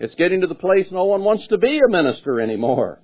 It's 0.00 0.14
getting 0.16 0.40
to 0.42 0.46
the 0.46 0.54
place 0.54 0.86
no 0.90 1.04
one 1.04 1.24
wants 1.24 1.46
to 1.46 1.56
be 1.56 1.78
a 1.78 1.90
minister 1.90 2.40
anymore. 2.40 3.00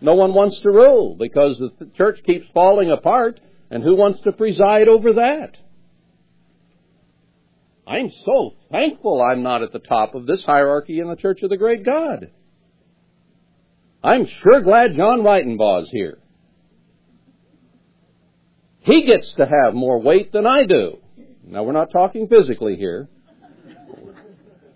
No 0.00 0.14
one 0.14 0.32
wants 0.32 0.60
to 0.60 0.70
rule 0.70 1.16
because 1.18 1.58
the 1.58 1.90
church 1.96 2.20
keeps 2.24 2.46
falling 2.54 2.90
apart, 2.90 3.40
and 3.70 3.82
who 3.82 3.96
wants 3.96 4.20
to 4.22 4.32
preside 4.32 4.88
over 4.88 5.14
that? 5.14 5.56
I'm 7.88 8.12
so 8.26 8.54
thankful 8.70 9.22
I'm 9.22 9.42
not 9.42 9.62
at 9.62 9.72
the 9.72 9.78
top 9.78 10.14
of 10.14 10.26
this 10.26 10.44
hierarchy 10.44 11.00
in 11.00 11.08
the 11.08 11.16
Church 11.16 11.42
of 11.42 11.48
the 11.48 11.56
Great 11.56 11.86
God. 11.86 12.30
I'm 14.04 14.26
sure 14.42 14.60
glad 14.60 14.94
John 14.94 15.26
is 15.26 15.88
here. 15.90 16.18
He 18.80 19.06
gets 19.06 19.32
to 19.38 19.46
have 19.46 19.74
more 19.74 20.00
weight 20.00 20.32
than 20.32 20.46
I 20.46 20.64
do. 20.64 20.98
Now, 21.44 21.62
we're 21.62 21.72
not 21.72 21.90
talking 21.90 22.28
physically 22.28 22.76
here. 22.76 23.08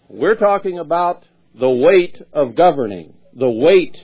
We're 0.09 0.37
talking 0.37 0.79
about 0.79 1.23
the 1.59 1.69
weight 1.69 2.19
of 2.33 2.57
governing, 2.57 3.13
the 3.35 3.51
weight 3.51 3.97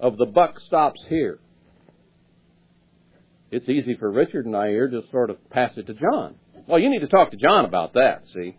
of 0.00 0.16
the 0.16 0.26
buck 0.26 0.58
stops 0.66 1.00
here. 1.08 1.38
It's 3.50 3.68
easy 3.68 3.94
for 3.96 4.10
Richard 4.10 4.46
and 4.46 4.56
I 4.56 4.68
here 4.68 4.88
to 4.88 5.02
sort 5.10 5.28
of 5.28 5.50
pass 5.50 5.72
it 5.76 5.86
to 5.86 5.94
John. 5.94 6.36
Well, 6.68 6.78
you 6.78 6.90
need 6.90 7.00
to 7.00 7.08
talk 7.08 7.30
to 7.30 7.36
John 7.38 7.64
about 7.64 7.94
that, 7.94 8.24
see? 8.34 8.54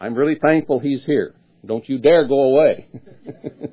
I'm 0.00 0.16
really 0.16 0.36
thankful 0.42 0.80
he's 0.80 1.04
here. 1.04 1.36
Don't 1.64 1.88
you 1.88 1.98
dare 1.98 2.26
go 2.26 2.40
away. 2.42 2.88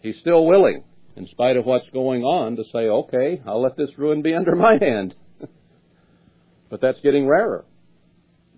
he's 0.00 0.18
still 0.20 0.46
willing, 0.46 0.84
in 1.16 1.26
spite 1.26 1.58
of 1.58 1.66
what's 1.66 1.84
going 1.90 2.22
on, 2.22 2.56
to 2.56 2.64
say, 2.72 2.88
okay, 2.88 3.42
I'll 3.46 3.60
let 3.60 3.76
this 3.76 3.90
ruin 3.98 4.22
be 4.22 4.34
under 4.34 4.56
my 4.56 4.78
hand. 4.80 5.14
but 6.70 6.80
that's 6.80 7.00
getting 7.00 7.26
rarer. 7.26 7.66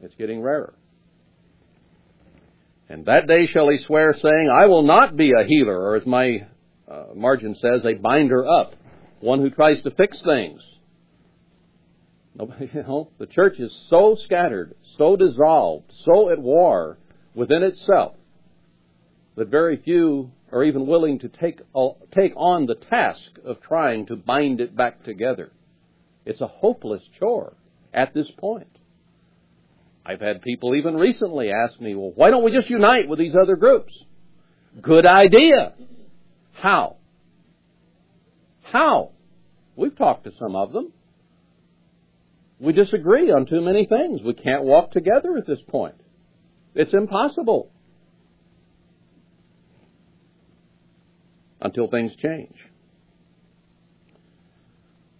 It's 0.00 0.14
getting 0.14 0.42
rarer. 0.42 0.74
And 2.88 3.06
that 3.06 3.26
day 3.26 3.48
shall 3.48 3.68
he 3.68 3.78
swear, 3.78 4.14
saying, 4.22 4.48
I 4.48 4.66
will 4.66 4.84
not 4.84 5.16
be 5.16 5.32
a 5.32 5.44
healer, 5.44 5.76
or 5.76 5.96
as 5.96 6.06
my 6.06 6.46
uh, 6.90 7.04
margin 7.14 7.54
says, 7.54 7.84
a 7.84 7.94
binder 7.94 8.46
up, 8.46 8.74
one 9.20 9.40
who 9.40 9.50
tries 9.50 9.82
to 9.82 9.90
fix 9.90 10.16
things. 10.24 10.60
You 12.74 12.82
know, 12.82 13.10
the 13.18 13.26
church 13.26 13.60
is 13.60 13.70
so 13.88 14.16
scattered, 14.24 14.74
so 14.98 15.14
dissolved, 15.14 15.92
so 16.04 16.30
at 16.30 16.38
war 16.40 16.98
within 17.34 17.62
itself 17.62 18.16
that 19.36 19.48
very 19.48 19.80
few 19.84 20.32
are 20.52 20.64
even 20.64 20.86
willing 20.86 21.18
to 21.20 21.28
take, 21.28 21.60
take 22.14 22.32
on 22.36 22.66
the 22.66 22.74
task 22.74 23.20
of 23.44 23.60
trying 23.60 24.06
to 24.06 24.16
bind 24.16 24.60
it 24.60 24.76
back 24.76 25.04
together. 25.04 25.52
It's 26.24 26.40
a 26.40 26.46
hopeless 26.46 27.02
chore 27.18 27.54
at 27.92 28.14
this 28.14 28.28
point. 28.38 28.68
I've 30.06 30.20
had 30.20 30.42
people 30.42 30.74
even 30.74 30.94
recently 30.94 31.50
ask 31.50 31.80
me, 31.80 31.94
well, 31.94 32.12
why 32.14 32.30
don't 32.30 32.44
we 32.44 32.52
just 32.52 32.70
unite 32.70 33.08
with 33.08 33.18
these 33.18 33.34
other 33.40 33.56
groups? 33.56 33.92
Good 34.80 35.06
idea. 35.06 35.74
How? 36.54 36.96
How? 38.62 39.10
We've 39.76 39.96
talked 39.96 40.24
to 40.24 40.32
some 40.38 40.56
of 40.56 40.72
them. 40.72 40.92
We 42.58 42.72
disagree 42.72 43.30
on 43.30 43.46
too 43.46 43.60
many 43.60 43.86
things. 43.86 44.20
We 44.24 44.34
can't 44.34 44.64
walk 44.64 44.92
together 44.92 45.36
at 45.36 45.46
this 45.46 45.58
point. 45.68 45.96
It's 46.74 46.94
impossible. 46.94 47.70
Until 51.60 51.88
things 51.88 52.12
change. 52.22 52.54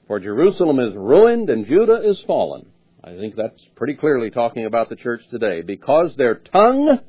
For 0.06 0.20
Jerusalem 0.20 0.78
is 0.78 0.94
ruined 0.94 1.50
and 1.50 1.66
Judah 1.66 2.00
is 2.04 2.18
fallen. 2.26 2.66
I 3.02 3.16
think 3.16 3.36
that's 3.36 3.60
pretty 3.74 3.94
clearly 3.94 4.30
talking 4.30 4.66
about 4.66 4.88
the 4.88 4.96
church 4.96 5.22
today. 5.30 5.62
Because 5.62 6.14
their 6.16 6.36
tongue 6.36 7.00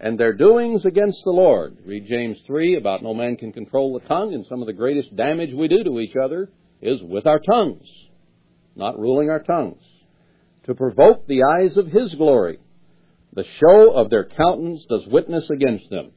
and 0.00 0.18
their 0.18 0.32
doings 0.32 0.84
against 0.84 1.22
the 1.24 1.30
Lord. 1.30 1.78
Read 1.84 2.06
James 2.06 2.38
3 2.46 2.76
about 2.76 3.02
no 3.02 3.14
man 3.14 3.36
can 3.36 3.52
control 3.52 3.98
the 3.98 4.06
tongue, 4.06 4.34
and 4.34 4.44
some 4.48 4.60
of 4.60 4.66
the 4.66 4.72
greatest 4.72 5.14
damage 5.16 5.54
we 5.54 5.68
do 5.68 5.84
to 5.84 6.00
each 6.00 6.16
other 6.22 6.50
is 6.80 7.00
with 7.02 7.26
our 7.26 7.38
tongues, 7.38 7.86
not 8.76 8.98
ruling 8.98 9.30
our 9.30 9.42
tongues. 9.42 9.82
To 10.64 10.74
provoke 10.74 11.26
the 11.26 11.42
eyes 11.44 11.76
of 11.76 11.86
His 11.86 12.14
glory. 12.14 12.58
The 13.34 13.44
show 13.60 13.92
of 13.92 14.10
their 14.10 14.24
countenance 14.24 14.84
does 14.88 15.06
witness 15.06 15.48
against 15.50 15.90
them. 15.90 16.12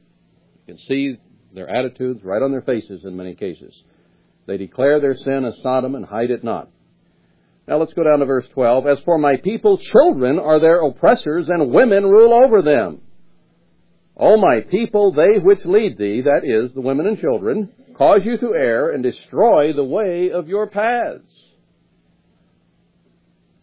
You 0.66 0.74
can 0.74 0.78
see 0.86 1.18
their 1.54 1.68
attitudes 1.68 2.22
right 2.22 2.42
on 2.42 2.52
their 2.52 2.62
faces 2.62 3.04
in 3.04 3.16
many 3.16 3.34
cases. 3.34 3.74
They 4.46 4.56
declare 4.56 5.00
their 5.00 5.16
sin 5.16 5.44
as 5.44 5.54
Sodom 5.62 5.94
and 5.94 6.04
hide 6.04 6.30
it 6.30 6.44
not. 6.44 6.70
Now 7.66 7.76
let's 7.76 7.92
go 7.92 8.04
down 8.04 8.20
to 8.20 8.24
verse 8.24 8.46
12. 8.54 8.86
As 8.86 8.98
for 9.04 9.18
my 9.18 9.36
people, 9.36 9.76
children 9.76 10.38
are 10.38 10.58
their 10.58 10.80
oppressors, 10.80 11.48
and 11.48 11.70
women 11.70 12.06
rule 12.06 12.32
over 12.32 12.62
them. 12.62 13.02
O 14.18 14.36
my 14.36 14.60
people, 14.60 15.12
they 15.12 15.38
which 15.38 15.64
lead 15.64 15.96
thee, 15.96 16.22
that 16.22 16.44
is, 16.44 16.72
the 16.74 16.80
women 16.80 17.06
and 17.06 17.20
children, 17.20 17.70
cause 17.96 18.20
you 18.24 18.36
to 18.38 18.54
err 18.54 18.90
and 18.90 19.02
destroy 19.02 19.72
the 19.72 19.84
way 19.84 20.30
of 20.30 20.48
your 20.48 20.66
paths. 20.66 21.22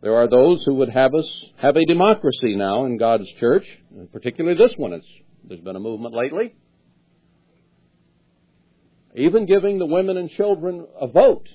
There 0.02 0.16
are 0.16 0.28
those 0.28 0.64
who 0.66 0.76
would 0.76 0.90
have 0.90 1.14
us 1.14 1.28
have 1.58 1.76
a 1.76 1.86
democracy 1.86 2.56
now 2.56 2.86
in 2.86 2.98
God's 2.98 3.28
church, 3.40 3.66
particularly 4.14 4.58
this 4.58 4.76
one. 4.78 4.94
It's, 4.94 5.08
there's 5.44 5.62
been 5.62 5.76
a 5.76 5.80
movement 5.80 6.14
lately. 6.14 6.54
Even 9.16 9.46
giving 9.46 9.80
the 9.80 9.86
women 9.86 10.18
and 10.18 10.30
children 10.30 10.86
a 11.00 11.08
vote 11.08 11.48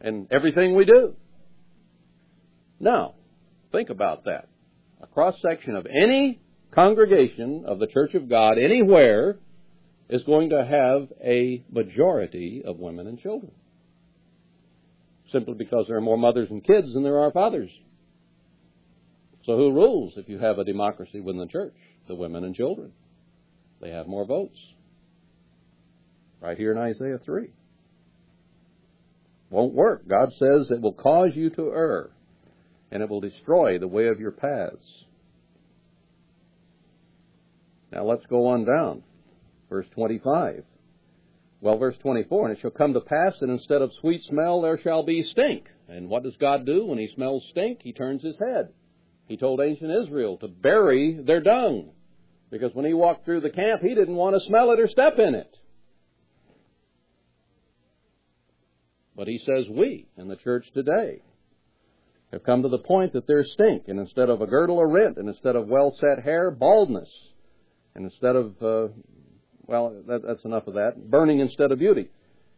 in 0.00 0.28
everything 0.30 0.76
we 0.76 0.84
do. 0.84 1.16
Now, 2.78 3.14
think 3.72 3.90
about 3.90 4.24
that. 4.24 4.48
A 5.02 5.06
cross 5.06 5.34
section 5.42 5.74
of 5.74 5.86
any 5.86 6.40
congregation 6.74 7.64
of 7.66 7.78
the 7.78 7.86
Church 7.86 8.14
of 8.14 8.28
God 8.28 8.58
anywhere 8.58 9.38
is 10.08 10.22
going 10.24 10.50
to 10.50 10.64
have 10.64 11.08
a 11.22 11.64
majority 11.70 12.62
of 12.64 12.78
women 12.78 13.06
and 13.06 13.18
children. 13.18 13.52
Simply 15.32 15.54
because 15.54 15.86
there 15.88 15.96
are 15.96 16.02
more 16.02 16.18
mothers 16.18 16.50
and 16.50 16.62
kids 16.62 16.92
than 16.92 17.02
there 17.02 17.20
are 17.20 17.32
fathers. 17.32 17.70
So 19.44 19.56
who 19.56 19.72
rules 19.72 20.14
if 20.16 20.28
you 20.28 20.38
have 20.38 20.58
a 20.58 20.64
democracy 20.64 21.20
within 21.20 21.40
the 21.40 21.46
church? 21.46 21.74
The 22.08 22.14
women 22.14 22.44
and 22.44 22.54
children. 22.54 22.92
They 23.80 23.90
have 23.90 24.06
more 24.06 24.24
votes. 24.24 24.58
Right 26.40 26.56
here 26.56 26.72
in 26.72 26.78
Isaiah 26.78 27.18
3. 27.24 27.48
Won't 29.50 29.74
work. 29.74 30.06
God 30.08 30.30
says 30.38 30.70
it 30.70 30.80
will 30.80 30.92
cause 30.92 31.30
you 31.34 31.50
to 31.50 31.70
err, 31.72 32.10
and 32.90 33.02
it 33.02 33.08
will 33.08 33.20
destroy 33.20 33.78
the 33.78 33.88
way 33.88 34.08
of 34.08 34.20
your 34.20 34.32
paths. 34.32 35.03
Now 37.94 38.04
let's 38.04 38.26
go 38.26 38.48
on 38.48 38.64
down. 38.64 39.04
Verse 39.70 39.86
25. 39.94 40.64
Well, 41.60 41.78
verse 41.78 41.96
24, 42.02 42.48
and 42.48 42.56
it 42.58 42.60
shall 42.60 42.72
come 42.72 42.92
to 42.92 43.00
pass 43.00 43.34
that 43.40 43.48
instead 43.48 43.80
of 43.80 43.92
sweet 44.00 44.22
smell 44.24 44.60
there 44.60 44.78
shall 44.78 45.04
be 45.04 45.22
stink. 45.22 45.66
And 45.88 46.08
what 46.08 46.24
does 46.24 46.36
God 46.38 46.66
do 46.66 46.86
when 46.86 46.98
he 46.98 47.08
smells 47.14 47.46
stink? 47.50 47.80
He 47.82 47.92
turns 47.92 48.22
his 48.22 48.36
head. 48.38 48.70
He 49.28 49.36
told 49.36 49.60
ancient 49.60 49.90
Israel 49.90 50.36
to 50.38 50.48
bury 50.48 51.20
their 51.24 51.40
dung. 51.40 51.90
Because 52.50 52.74
when 52.74 52.84
he 52.84 52.92
walked 52.92 53.24
through 53.24 53.40
the 53.40 53.50
camp, 53.50 53.80
he 53.80 53.94
didn't 53.94 54.16
want 54.16 54.34
to 54.34 54.46
smell 54.46 54.72
it 54.72 54.80
or 54.80 54.88
step 54.88 55.18
in 55.18 55.34
it. 55.34 55.56
But 59.16 59.28
he 59.28 59.40
says 59.46 59.66
we 59.70 60.08
in 60.18 60.28
the 60.28 60.36
church 60.36 60.66
today 60.74 61.22
have 62.32 62.42
come 62.42 62.62
to 62.62 62.68
the 62.68 62.78
point 62.78 63.12
that 63.12 63.26
there's 63.28 63.52
stink, 63.52 63.84
and 63.86 64.00
instead 64.00 64.28
of 64.28 64.42
a 64.42 64.46
girdle, 64.46 64.80
a 64.80 64.86
rent, 64.86 65.16
and 65.16 65.28
instead 65.28 65.54
of 65.54 65.68
well 65.68 65.96
set 65.98 66.24
hair, 66.24 66.50
baldness, 66.50 67.08
and 67.94 68.04
instead 68.04 68.36
of, 68.36 68.46
uh, 68.62 68.92
well, 69.66 69.94
that, 70.06 70.22
that's 70.26 70.44
enough 70.44 70.66
of 70.66 70.74
that, 70.74 71.10
burning 71.10 71.40
instead 71.40 71.72
of 71.72 71.78
beauty. 71.78 72.10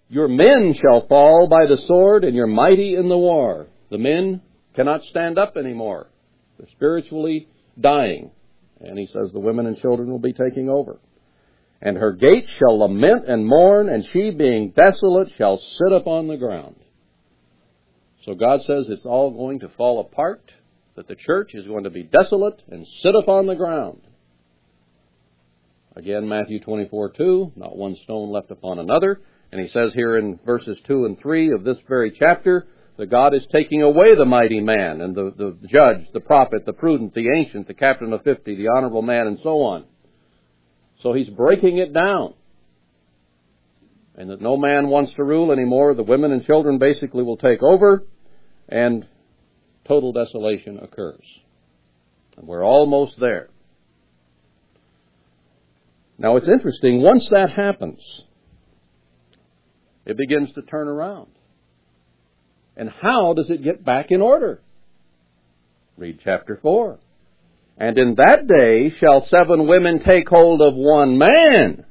Your 0.09 0.29
men 0.29 0.73
shall 0.75 1.07
fall 1.07 1.49
by 1.49 1.67
the 1.67 1.83
sword, 1.87 2.25
and 2.25 2.35
your 2.35 2.47
mighty 2.47 2.95
in 2.95 3.09
the 3.09 3.19
war. 3.19 3.67
The 3.91 3.99
men 3.99 4.41
cannot 4.75 5.03
stand 5.05 5.39
up 5.39 5.57
anymore. 5.57 6.09
They're 6.59 6.69
spiritually 6.71 7.49
dying. 7.79 8.31
And 8.81 8.99
he 8.99 9.07
says 9.07 9.33
the 9.33 9.41
women 9.41 9.67
and 9.67 9.77
children 9.79 10.11
will 10.11 10.19
be 10.19 10.33
taking 10.33 10.69
over. 10.69 10.99
And 11.81 11.97
her 11.97 12.13
gates 12.13 12.51
shall 12.51 12.79
lament 12.79 13.27
and 13.27 13.47
mourn, 13.47 13.89
and 13.89 14.05
she 14.05 14.31
being 14.31 14.71
desolate 14.71 15.33
shall 15.37 15.59
sit 15.59 15.93
upon 15.93 16.29
the 16.29 16.37
ground. 16.37 16.77
So 18.25 18.35
God 18.35 18.61
says 18.63 18.87
it's 18.89 19.05
all 19.05 19.31
going 19.31 19.61
to 19.61 19.69
fall 19.71 20.01
apart, 20.01 20.51
that 20.97 21.09
the 21.09 21.15
church 21.15 21.55
is 21.55 21.67
going 21.67 21.85
to 21.85 21.91
be 21.91 22.03
desolate 22.03 22.63
and 22.69 22.87
sit 23.03 23.15
upon 23.15 23.47
the 23.47 23.55
ground. 23.55 24.01
Again, 25.97 26.29
Matthew 26.29 26.61
24, 26.61 27.13
2, 27.17 27.53
not 27.57 27.77
one 27.77 27.97
stone 28.05 28.31
left 28.31 28.51
upon 28.51 28.79
another. 28.79 29.21
And 29.51 29.61
he 29.61 29.69
says 29.69 29.93
here 29.95 30.19
in 30.19 30.39
verses 30.45 30.79
2 30.87 31.07
and 31.07 31.19
3 31.19 31.53
of 31.53 31.65
this 31.65 31.79
very 31.89 32.15
chapter, 32.19 32.67
that 32.97 33.07
God 33.07 33.35
is 33.35 33.43
taking 33.53 33.83
away 33.83 34.15
the 34.15 34.25
mighty 34.25 34.61
man 34.61 35.01
and 35.01 35.15
the, 35.15 35.33
the 35.37 35.69
judge, 35.69 36.07
the 36.13 36.21
prophet, 36.21 36.65
the 36.65 36.73
prudent, 36.73 37.15
the 37.15 37.31
ancient, 37.31 37.67
the 37.67 37.75
captain 37.75 38.13
of 38.13 38.23
fifty, 38.23 38.57
the 38.57 38.69
honorable 38.69 39.03
man, 39.03 39.27
and 39.27 39.39
so 39.43 39.63
on. 39.63 39.85
So 41.03 41.13
he's 41.13 41.29
breaking 41.29 41.79
it 41.79 41.93
down. 41.93 42.35
And 44.17 44.31
that 44.31 44.41
no 44.41 44.57
man 44.57 44.89
wants 44.89 45.13
to 45.17 45.25
rule 45.25 45.53
anymore. 45.53 45.95
The 45.95 46.03
women 46.03 46.33
and 46.33 46.45
children 46.47 46.79
basically 46.79 47.23
will 47.23 47.37
take 47.37 47.63
over, 47.63 48.03
and 48.69 49.07
total 49.87 50.13
desolation 50.13 50.79
occurs. 50.79 51.25
And 52.39 52.47
we're 52.49 52.65
almost 52.65 53.21
there. 53.21 53.51
Now 56.19 56.37
it's 56.37 56.49
interesting, 56.49 57.03
once 57.03 57.29
that 57.31 57.51
happens, 57.51 58.01
it 60.05 60.17
begins 60.17 60.53
to 60.53 60.63
turn 60.63 60.89
around. 60.89 61.29
And 62.77 62.91
how 62.91 63.35
does 63.35 63.51
it 63.51 63.63
get 63.63 63.85
back 63.85 64.11
in 64.11 64.21
order? 64.21 64.63
Read 65.97 66.21
chapter 66.23 66.59
4. 66.63 66.99
And 67.79 67.99
in 67.99 68.15
that 68.15 68.47
day 68.47 68.91
shall 68.99 69.27
seven 69.27 69.67
women 69.67 70.03
take 70.03 70.29
hold 70.29 70.63
of 70.63 70.75
one 70.75 71.19
man. 71.19 71.85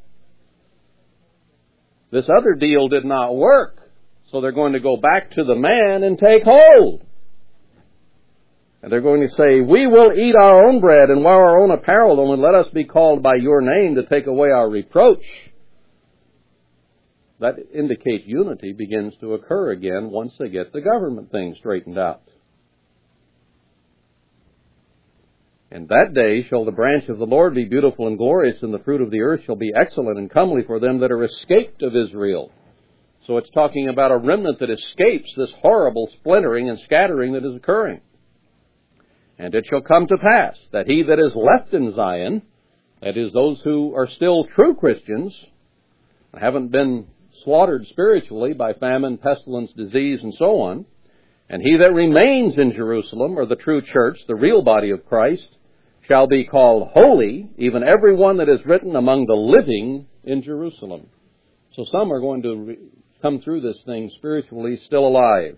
This 2.12 2.28
other 2.30 2.54
deal 2.54 2.88
did 2.88 3.06
not 3.06 3.36
work. 3.36 3.80
So 4.32 4.42
they're 4.42 4.52
going 4.52 4.74
to 4.74 4.80
go 4.80 4.98
back 4.98 5.32
to 5.32 5.44
the 5.44 5.56
man 5.56 6.04
and 6.04 6.18
take 6.18 6.44
hold. 6.44 7.04
And 8.86 8.92
they're 8.92 9.02
going 9.02 9.28
to 9.28 9.34
say, 9.34 9.62
We 9.62 9.88
will 9.88 10.14
eat 10.14 10.36
our 10.36 10.68
own 10.68 10.80
bread 10.80 11.10
and 11.10 11.24
wear 11.24 11.34
our 11.34 11.58
own 11.58 11.72
apparel, 11.72 12.20
only 12.20 12.38
let 12.38 12.54
us 12.54 12.68
be 12.68 12.84
called 12.84 13.24
by 13.24 13.34
your 13.34 13.60
name 13.60 13.96
to 13.96 14.06
take 14.06 14.28
away 14.28 14.52
our 14.52 14.70
reproach 14.70 15.24
that 17.40 17.56
indicates 17.74 18.28
unity 18.28 18.74
begins 18.74 19.16
to 19.22 19.34
occur 19.34 19.72
again 19.72 20.12
once 20.12 20.34
they 20.38 20.50
get 20.50 20.72
the 20.72 20.82
government 20.82 21.32
thing 21.32 21.56
straightened 21.58 21.98
out. 21.98 22.22
And 25.72 25.90
that 25.90 26.14
day 26.14 26.46
shall 26.48 26.64
the 26.64 26.72
branch 26.72 27.10
of 27.10 27.18
the 27.18 27.26
Lord 27.26 27.56
be 27.56 27.66
beautiful 27.66 28.06
and 28.06 28.20
glorious, 28.20 28.58
and 28.62 28.72
the 28.72 28.84
fruit 28.84 29.02
of 29.02 29.10
the 29.10 29.22
earth 29.22 29.42
shall 29.48 29.56
be 29.56 29.74
excellent 29.76 30.20
and 30.20 30.30
comely 30.30 30.62
for 30.62 30.80
them 30.80 31.00
that 31.00 31.12
are 31.12 31.24
escaped 31.24 31.82
of 31.82 31.96
Israel. 31.96 32.52
So 33.26 33.38
it's 33.38 33.50
talking 33.50 33.90
about 33.90 34.12
a 34.12 34.18
remnant 34.18 34.60
that 34.60 34.70
escapes 34.70 35.34
this 35.36 35.50
horrible 35.60 36.08
splintering 36.20 36.70
and 36.70 36.78
scattering 36.86 37.34
that 37.34 37.44
is 37.44 37.56
occurring. 37.56 38.02
And 39.38 39.54
it 39.54 39.66
shall 39.68 39.82
come 39.82 40.08
to 40.08 40.18
pass 40.18 40.56
that 40.72 40.88
he 40.88 41.04
that 41.04 41.20
is 41.20 41.36
left 41.36 41.74
in 41.74 41.94
Zion, 41.96 42.42
that 43.02 43.18
is, 43.18 43.34
those 43.34 43.60
who 43.62 43.94
are 43.96 44.08
still 44.08 44.46
true 44.56 44.76
Christians, 44.76 45.36
haven't 46.34 46.72
been 46.72 47.08
slaughtered 47.44 47.86
spiritually 47.88 48.54
by 48.54 48.74
famine, 48.74 49.18
pestilence, 49.18 49.72
disease, 49.76 50.20
and 50.24 50.34
so 50.36 50.62
on. 50.62 50.86
And 51.50 51.62
he 51.62 51.78
that 51.78 51.94
remains 51.94 52.58
in 52.58 52.72
Jerusalem, 52.72 53.38
or 53.38 53.46
the 53.46 53.56
true 53.56 53.82
church, 53.82 54.18
the 54.28 54.36
real 54.36 54.64
body 54.64 54.90
of 54.92 55.06
Christ, 55.06 55.58
shall 56.08 56.28
be 56.28 56.46
called 56.46 56.90
holy, 56.94 57.50
even 57.58 57.84
every 57.84 58.16
one 58.16 58.38
that 58.38 58.50
is 58.50 58.66
written 58.66 58.96
among 58.96 59.26
the 59.26 59.34
living 59.34 60.08
in 60.24 60.42
Jerusalem. 60.42 61.08
So 61.74 61.86
some 61.92 62.12
are 62.12 62.20
going 62.20 62.42
to 62.44 62.78
come 63.22 63.42
through 63.42 63.62
this 63.62 63.78
thing 63.86 64.12
spiritually 64.18 64.80
still 64.86 65.08
alive. 65.08 65.58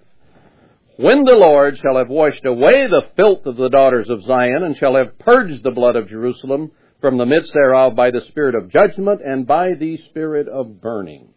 When 0.98 1.26
the 1.26 1.36
Lord 1.36 1.78
shall 1.78 1.98
have 1.98 2.10
washed 2.10 2.44
away 2.44 2.88
the 2.88 3.06
filth 3.16 3.46
of 3.46 3.56
the 3.56 3.70
daughters 3.70 4.10
of 4.10 4.24
Zion, 4.24 4.64
and 4.64 4.76
shall 4.76 4.96
have 4.96 5.20
purged 5.20 5.64
the 5.64 5.70
blood 5.70 5.96
of 5.96 6.10
Jerusalem 6.10 6.72
from 7.00 7.20
the 7.20 7.26
midst 7.28 7.54
thereof 7.54 7.96
by 7.96 8.10
the 8.10 8.22
spirit 8.30 8.56
of 8.56 8.72
judgment 8.72 9.22
and 9.24 9.46
by 9.46 9.76
the 9.76 9.98
spirit 10.10 10.48
of 10.48 10.82
burning. 10.82 11.30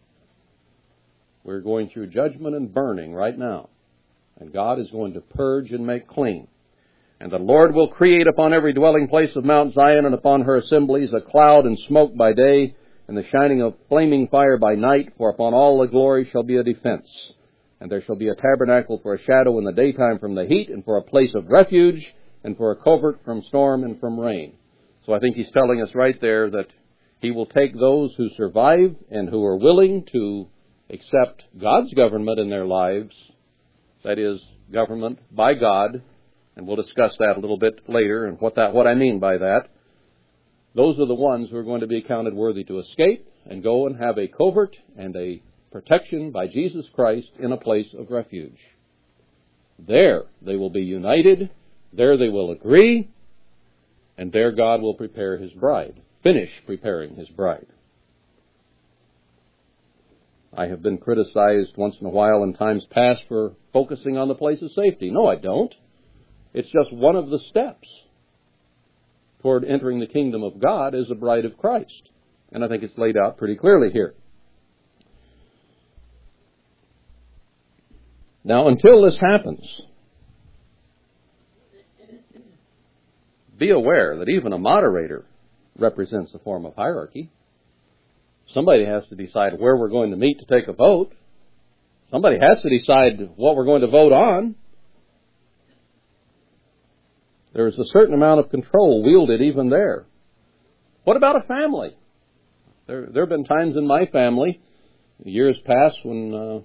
We're 1.43 1.61
going 1.61 1.89
through 1.89 2.07
judgment 2.07 2.55
and 2.55 2.73
burning 2.73 3.13
right 3.13 3.37
now. 3.37 3.69
And 4.39 4.51
God 4.51 4.79
is 4.79 4.89
going 4.89 5.13
to 5.13 5.21
purge 5.21 5.69
and 5.69 5.85
make 5.85 6.07
clean. 6.07 6.47
And 7.19 7.31
the 7.31 7.37
Lord 7.37 7.75
will 7.75 7.89
create 7.89 8.25
upon 8.25 8.55
every 8.55 8.73
dwelling 8.73 9.07
place 9.07 9.35
of 9.35 9.45
Mount 9.45 9.75
Zion 9.75 10.07
and 10.07 10.15
upon 10.15 10.41
her 10.41 10.55
assemblies 10.55 11.13
a 11.13 11.21
cloud 11.21 11.67
and 11.67 11.77
smoke 11.87 12.17
by 12.17 12.33
day, 12.33 12.75
and 13.07 13.15
the 13.15 13.27
shining 13.27 13.61
of 13.61 13.75
flaming 13.89 14.27
fire 14.27 14.57
by 14.57 14.73
night, 14.73 15.13
for 15.19 15.29
upon 15.29 15.53
all 15.53 15.79
the 15.79 15.87
glory 15.87 16.27
shall 16.31 16.41
be 16.41 16.57
a 16.57 16.63
defense. 16.63 17.07
And 17.81 17.91
there 17.91 18.01
shall 18.03 18.15
be 18.15 18.29
a 18.29 18.35
tabernacle 18.35 18.99
for 19.01 19.15
a 19.15 19.23
shadow 19.23 19.57
in 19.57 19.65
the 19.65 19.73
daytime 19.73 20.19
from 20.19 20.35
the 20.35 20.45
heat, 20.45 20.69
and 20.69 20.85
for 20.85 20.97
a 20.97 21.01
place 21.01 21.33
of 21.33 21.47
refuge, 21.47 22.05
and 22.43 22.55
for 22.55 22.71
a 22.71 22.75
covert 22.75 23.19
from 23.25 23.41
storm 23.41 23.83
and 23.83 23.99
from 23.99 24.19
rain. 24.19 24.53
So 25.05 25.13
I 25.13 25.19
think 25.19 25.35
he's 25.35 25.49
telling 25.51 25.81
us 25.81 25.89
right 25.95 26.19
there 26.21 26.49
that 26.51 26.67
he 27.19 27.31
will 27.31 27.47
take 27.47 27.73
those 27.73 28.13
who 28.15 28.29
survive 28.37 28.95
and 29.09 29.27
who 29.27 29.43
are 29.43 29.57
willing 29.57 30.05
to 30.11 30.47
accept 30.91 31.43
God's 31.59 31.91
government 31.95 32.39
in 32.39 32.51
their 32.51 32.67
lives, 32.67 33.15
that 34.03 34.19
is, 34.19 34.39
government 34.71 35.17
by 35.35 35.55
God, 35.55 36.03
and 36.55 36.67
we'll 36.67 36.75
discuss 36.75 37.15
that 37.17 37.37
a 37.37 37.39
little 37.39 37.57
bit 37.57 37.81
later 37.89 38.27
and 38.27 38.39
what 38.39 38.55
that 38.55 38.73
what 38.73 38.85
I 38.85 38.93
mean 38.93 39.19
by 39.19 39.37
that. 39.37 39.69
Those 40.75 40.99
are 40.99 41.07
the 41.07 41.15
ones 41.15 41.49
who 41.49 41.57
are 41.57 41.63
going 41.63 41.81
to 41.81 41.87
be 41.87 42.03
counted 42.03 42.35
worthy 42.35 42.63
to 42.65 42.79
escape 42.79 43.27
and 43.45 43.63
go 43.63 43.87
and 43.87 43.97
have 43.97 44.19
a 44.19 44.27
covert 44.27 44.75
and 44.95 45.15
a 45.15 45.41
protection 45.71 46.31
by 46.31 46.47
Jesus 46.47 46.85
Christ 46.93 47.31
in 47.39 47.51
a 47.51 47.57
place 47.57 47.87
of 47.97 48.11
refuge. 48.11 48.57
There 49.79 50.23
they 50.41 50.55
will 50.55 50.69
be 50.69 50.81
united, 50.81 51.49
there 51.93 52.17
they 52.17 52.29
will 52.29 52.51
agree, 52.51 53.09
and 54.17 54.31
there 54.31 54.51
God 54.51 54.81
will 54.81 54.93
prepare 54.93 55.37
his 55.37 55.51
bride, 55.53 56.01
finish 56.23 56.49
preparing 56.65 57.15
his 57.15 57.29
bride. 57.29 57.67
I 60.53 60.67
have 60.67 60.83
been 60.83 60.97
criticized 60.97 61.77
once 61.77 61.95
in 62.01 62.07
a 62.07 62.09
while 62.09 62.43
in 62.43 62.53
times 62.53 62.85
past 62.91 63.21
for 63.29 63.53
focusing 63.71 64.17
on 64.17 64.27
the 64.27 64.35
place 64.35 64.61
of 64.61 64.71
safety. 64.73 65.09
No, 65.09 65.25
I 65.25 65.37
don't. 65.37 65.73
It's 66.53 66.69
just 66.69 66.91
one 66.91 67.15
of 67.15 67.29
the 67.29 67.39
steps 67.49 67.87
toward 69.41 69.63
entering 69.63 69.99
the 69.99 70.07
kingdom 70.07 70.43
of 70.43 70.59
God 70.59 70.93
as 70.93 71.09
a 71.09 71.15
bride 71.15 71.45
of 71.45 71.57
Christ. 71.57 72.09
And 72.51 72.65
I 72.65 72.67
think 72.67 72.83
it's 72.83 72.97
laid 72.97 73.15
out 73.15 73.37
pretty 73.37 73.55
clearly 73.55 73.91
here. 73.91 74.13
Now, 78.43 78.67
until 78.67 79.03
this 79.03 79.17
happens, 79.17 79.81
be 83.57 83.69
aware 83.69 84.17
that 84.17 84.29
even 84.29 84.53
a 84.53 84.57
moderator 84.57 85.25
represents 85.77 86.33
a 86.33 86.39
form 86.39 86.65
of 86.65 86.75
hierarchy. 86.75 87.29
Somebody 88.53 88.85
has 88.85 89.05
to 89.07 89.15
decide 89.15 89.53
where 89.59 89.77
we're 89.77 89.89
going 89.89 90.11
to 90.11 90.17
meet 90.17 90.39
to 90.39 90.45
take 90.45 90.67
a 90.67 90.73
vote. 90.73 91.13
Somebody 92.09 92.37
has 92.41 92.59
to 92.61 92.69
decide 92.69 93.29
what 93.35 93.55
we're 93.55 93.65
going 93.65 93.81
to 93.81 93.87
vote 93.87 94.11
on. 94.11 94.55
There's 97.53 97.77
a 97.77 97.85
certain 97.85 98.13
amount 98.13 98.39
of 98.39 98.49
control 98.49 99.03
wielded 99.03 99.41
even 99.41 99.69
there. 99.69 100.05
What 101.03 101.17
about 101.17 101.43
a 101.43 101.47
family? 101.47 101.95
There, 102.87 103.07
there 103.13 103.23
have 103.23 103.29
been 103.29 103.45
times 103.45 103.75
in 103.77 103.85
my 103.85 104.05
family, 104.07 104.59
years 105.23 105.57
past, 105.65 105.97
when, 106.03 106.33
uh, 106.33 106.59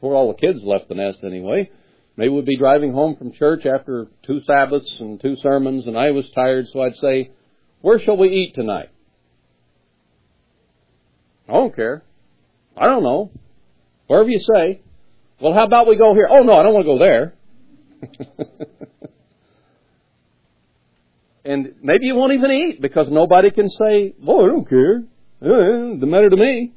before 0.00 0.14
all 0.14 0.28
the 0.28 0.38
kids 0.38 0.60
left 0.62 0.88
the 0.88 0.94
nest 0.94 1.18
anyway, 1.24 1.70
maybe 2.16 2.28
we'd 2.28 2.44
be 2.44 2.56
driving 2.56 2.92
home 2.92 3.16
from 3.16 3.32
church 3.32 3.66
after 3.66 4.06
two 4.24 4.40
Sabbaths 4.46 4.88
and 5.00 5.20
two 5.20 5.36
sermons, 5.42 5.86
and 5.86 5.98
I 5.98 6.12
was 6.12 6.28
tired, 6.34 6.66
so 6.72 6.82
I'd 6.82 6.96
say, 6.96 7.32
Where 7.80 7.98
shall 7.98 8.16
we 8.16 8.28
eat 8.28 8.54
tonight? 8.54 8.90
I 11.48 11.52
don't 11.52 11.74
care. 11.74 12.04
I 12.76 12.86
don't 12.86 13.02
know. 13.02 13.32
Wherever 14.06 14.28
you 14.28 14.40
say. 14.54 14.82
Well, 15.40 15.54
how 15.54 15.64
about 15.64 15.88
we 15.88 15.96
go 15.96 16.14
here? 16.14 16.28
Oh, 16.30 16.42
no, 16.42 16.54
I 16.54 16.62
don't 16.62 16.74
want 16.74 16.86
to 16.86 16.92
go 16.92 16.98
there. 16.98 17.34
and 21.44 21.74
maybe 21.82 22.06
you 22.06 22.14
won't 22.14 22.32
even 22.32 22.50
eat 22.50 22.80
because 22.80 23.06
nobody 23.10 23.50
can 23.50 23.68
say, 23.68 24.14
"Oh, 24.26 24.44
I 24.44 24.48
don't 24.48 24.68
care. 24.68 24.98
Eh, 25.42 25.98
the 25.98 26.06
matter 26.06 26.30
to 26.30 26.36
me." 26.36 26.72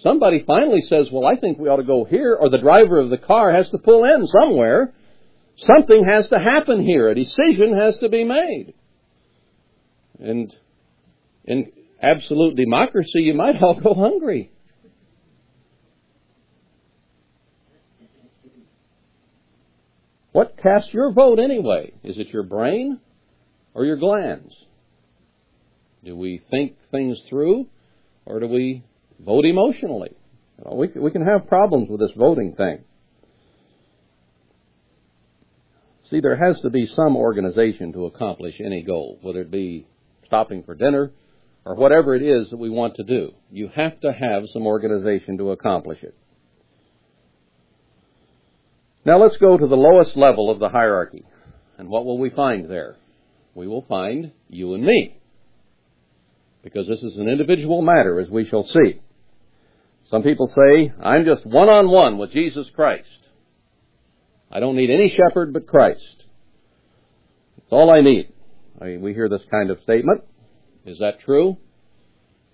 Somebody 0.00 0.44
finally 0.46 0.80
says, 0.82 1.10
"Well, 1.10 1.26
I 1.26 1.36
think 1.36 1.58
we 1.58 1.68
ought 1.68 1.76
to 1.76 1.82
go 1.82 2.04
here," 2.04 2.34
or 2.34 2.48
the 2.48 2.58
driver 2.58 3.00
of 3.00 3.10
the 3.10 3.18
car 3.18 3.52
has 3.52 3.68
to 3.70 3.78
pull 3.78 4.04
in 4.04 4.26
somewhere. 4.26 4.94
Something 5.56 6.04
has 6.04 6.28
to 6.28 6.38
happen 6.38 6.84
here. 6.84 7.08
A 7.08 7.14
decision 7.14 7.76
has 7.76 7.98
to 7.98 8.08
be 8.08 8.22
made. 8.22 8.74
And 10.20 10.54
in 11.44 11.72
absolute 12.00 12.54
democracy, 12.54 13.22
you 13.22 13.34
might 13.34 13.60
all 13.60 13.74
go 13.74 13.94
hungry. 13.94 14.52
What 20.30 20.56
casts 20.56 20.94
your 20.94 21.10
vote 21.10 21.40
anyway? 21.40 21.92
Is 22.04 22.18
it 22.18 22.28
your 22.28 22.44
brain 22.44 23.00
or 23.74 23.84
your 23.84 23.96
glands? 23.96 24.54
Do 26.04 26.16
we 26.16 26.40
think 26.50 26.76
things 26.92 27.20
through 27.28 27.66
or 28.24 28.38
do 28.38 28.46
we 28.46 28.84
vote 29.18 29.44
emotionally? 29.44 30.16
You 30.58 30.64
know, 30.64 30.76
we, 30.76 30.88
we 31.00 31.10
can 31.10 31.24
have 31.24 31.48
problems 31.48 31.88
with 31.88 32.00
this 32.00 32.12
voting 32.16 32.54
thing. 32.54 32.84
See, 36.10 36.20
there 36.20 36.36
has 36.36 36.60
to 36.62 36.70
be 36.70 36.86
some 36.86 37.16
organization 37.16 37.92
to 37.92 38.06
accomplish 38.06 38.60
any 38.64 38.82
goal, 38.82 39.18
whether 39.20 39.42
it 39.42 39.50
be 39.50 39.86
stopping 40.24 40.62
for 40.62 40.74
dinner 40.74 41.12
or 41.66 41.74
whatever 41.74 42.14
it 42.14 42.22
is 42.22 42.48
that 42.50 42.56
we 42.56 42.70
want 42.70 42.94
to 42.94 43.04
do. 43.04 43.32
You 43.50 43.68
have 43.74 44.00
to 44.00 44.12
have 44.12 44.44
some 44.52 44.66
organization 44.66 45.36
to 45.38 45.50
accomplish 45.50 46.02
it. 46.02 46.14
Now 49.04 49.18
let's 49.18 49.36
go 49.36 49.56
to 49.56 49.66
the 49.66 49.76
lowest 49.76 50.16
level 50.16 50.50
of 50.50 50.58
the 50.58 50.70
hierarchy. 50.70 51.24
And 51.76 51.88
what 51.88 52.04
will 52.04 52.18
we 52.18 52.30
find 52.30 52.70
there? 52.70 52.96
We 53.54 53.68
will 53.68 53.84
find 53.88 54.32
you 54.48 54.74
and 54.74 54.84
me. 54.84 55.18
Because 56.62 56.88
this 56.88 57.02
is 57.02 57.16
an 57.18 57.28
individual 57.28 57.82
matter, 57.82 58.18
as 58.18 58.28
we 58.28 58.46
shall 58.46 58.64
see. 58.64 59.00
Some 60.10 60.22
people 60.22 60.46
say, 60.46 60.92
I'm 61.02 61.24
just 61.26 61.44
one 61.44 61.68
on 61.68 61.90
one 61.90 62.16
with 62.16 62.32
Jesus 62.32 62.66
Christ. 62.74 63.04
I 64.50 64.60
don't 64.60 64.76
need 64.76 64.90
any 64.90 65.08
shepherd 65.14 65.52
but 65.52 65.66
Christ. 65.66 66.24
That's 67.58 67.72
all 67.72 67.90
I 67.90 68.00
need. 68.00 68.32
I 68.80 68.86
mean, 68.86 69.02
we 69.02 69.12
hear 69.12 69.28
this 69.28 69.42
kind 69.50 69.70
of 69.70 69.80
statement. 69.82 70.22
Is 70.86 70.98
that 71.00 71.20
true? 71.20 71.58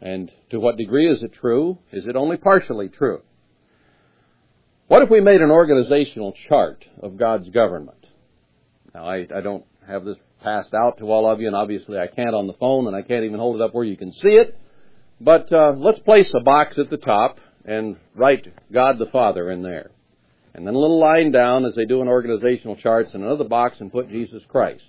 And 0.01 0.33
to 0.51 0.59
what 0.59 0.77
degree 0.77 1.09
is 1.09 1.23
it 1.23 1.33
true? 1.35 1.79
Is 1.93 2.07
it 2.07 2.17
only 2.17 2.37
partially 2.37 2.89
true? 2.89 3.23
What 4.89 5.03
if 5.03 5.11
we 5.11 5.21
made 5.21 5.41
an 5.41 5.51
organizational 5.51 6.35
chart 6.49 6.85
of 7.01 7.17
God's 7.17 7.49
government? 7.51 8.05
Now, 8.93 9.07
I, 9.07 9.27
I 9.35 9.41
don't 9.41 9.65
have 9.87 10.05
this 10.05 10.17
passed 10.43 10.75
out 10.75 10.99
to 10.99 11.05
all 11.05 11.31
of 11.31 11.41
you, 11.41 11.47
and 11.47 11.57
obviously 11.57 11.99
I 11.99 12.09
can't 12.09 12.35
on 12.35 12.49
the 12.49 12.53
phone, 12.55 12.89
and 12.89 12.97
I 12.97 13.03
can't 13.03 13.25
even 13.25 13.39
hold 13.39 13.57
it 13.57 13.63
up 13.63 13.75
where 13.75 13.85
you 13.85 13.97
can 13.97 14.13
see 14.13 14.31
it. 14.31 14.59
But 15.21 15.53
uh, 15.53 15.75
let's 15.77 16.01
place 16.01 16.33
a 16.35 16.41
box 16.41 16.79
at 16.79 16.91
the 16.91 16.97
top 16.97 17.39
and 17.65 17.97
write 18.15 18.47
God 18.73 18.99
the 18.99 19.11
Father 19.13 19.51
in 19.51 19.63
there. 19.63 19.91
And 20.55 20.67
then 20.67 20.75
a 20.75 20.79
little 20.79 21.01
line 21.01 21.33
down 21.33 21.65
as 21.65 21.75
they 21.75 21.85
do 21.85 22.01
in 22.01 22.09
organizational 22.09 22.77
charts, 22.77 23.11
and 23.15 23.25
another 23.25 23.45
box 23.45 23.77
and 23.81 23.91
put 23.91 24.09
Jesus 24.09 24.43
Christ. 24.49 24.85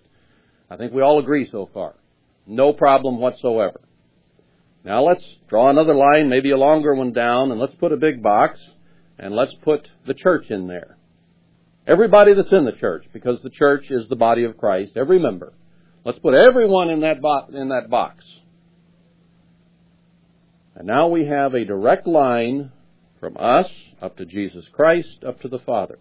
I 0.69 0.77
think 0.77 0.93
we 0.93 1.01
all 1.01 1.19
agree 1.19 1.47
so 1.51 1.69
far. 1.73 1.95
No 2.45 2.73
problem 2.73 3.19
whatsoever. 3.19 3.81
Now 4.83 5.03
let's 5.03 5.23
draw 5.49 5.69
another 5.69 5.95
line, 5.95 6.29
maybe 6.29 6.51
a 6.51 6.57
longer 6.57 6.93
one 6.93 7.13
down, 7.13 7.51
and 7.51 7.59
let's 7.59 7.73
put 7.75 7.91
a 7.91 7.97
big 7.97 8.21
box 8.21 8.59
and 9.17 9.33
let's 9.33 9.55
put 9.63 9.87
the 10.05 10.13
church 10.13 10.45
in 10.49 10.67
there. 10.67 10.97
Everybody 11.87 12.33
that's 12.33 12.51
in 12.51 12.65
the 12.65 12.79
church, 12.79 13.05
because 13.13 13.39
the 13.43 13.49
church 13.49 13.85
is 13.89 14.07
the 14.09 14.15
body 14.15 14.43
of 14.43 14.57
Christ, 14.57 14.91
every 14.95 15.19
member. 15.19 15.53
Let's 16.03 16.19
put 16.19 16.33
everyone 16.33 16.89
in 16.89 17.01
that, 17.01 17.21
bo- 17.21 17.47
in 17.53 17.69
that 17.69 17.89
box. 17.89 18.23
And 20.75 20.87
now 20.87 21.07
we 21.07 21.25
have 21.25 21.53
a 21.53 21.65
direct 21.65 22.05
line 22.05 22.71
from 23.19 23.37
us 23.37 23.67
up 24.01 24.17
to 24.17 24.25
Jesus 24.25 24.65
Christ, 24.73 25.23
up 25.25 25.41
to 25.41 25.47
the 25.47 25.59
Father. 25.59 25.97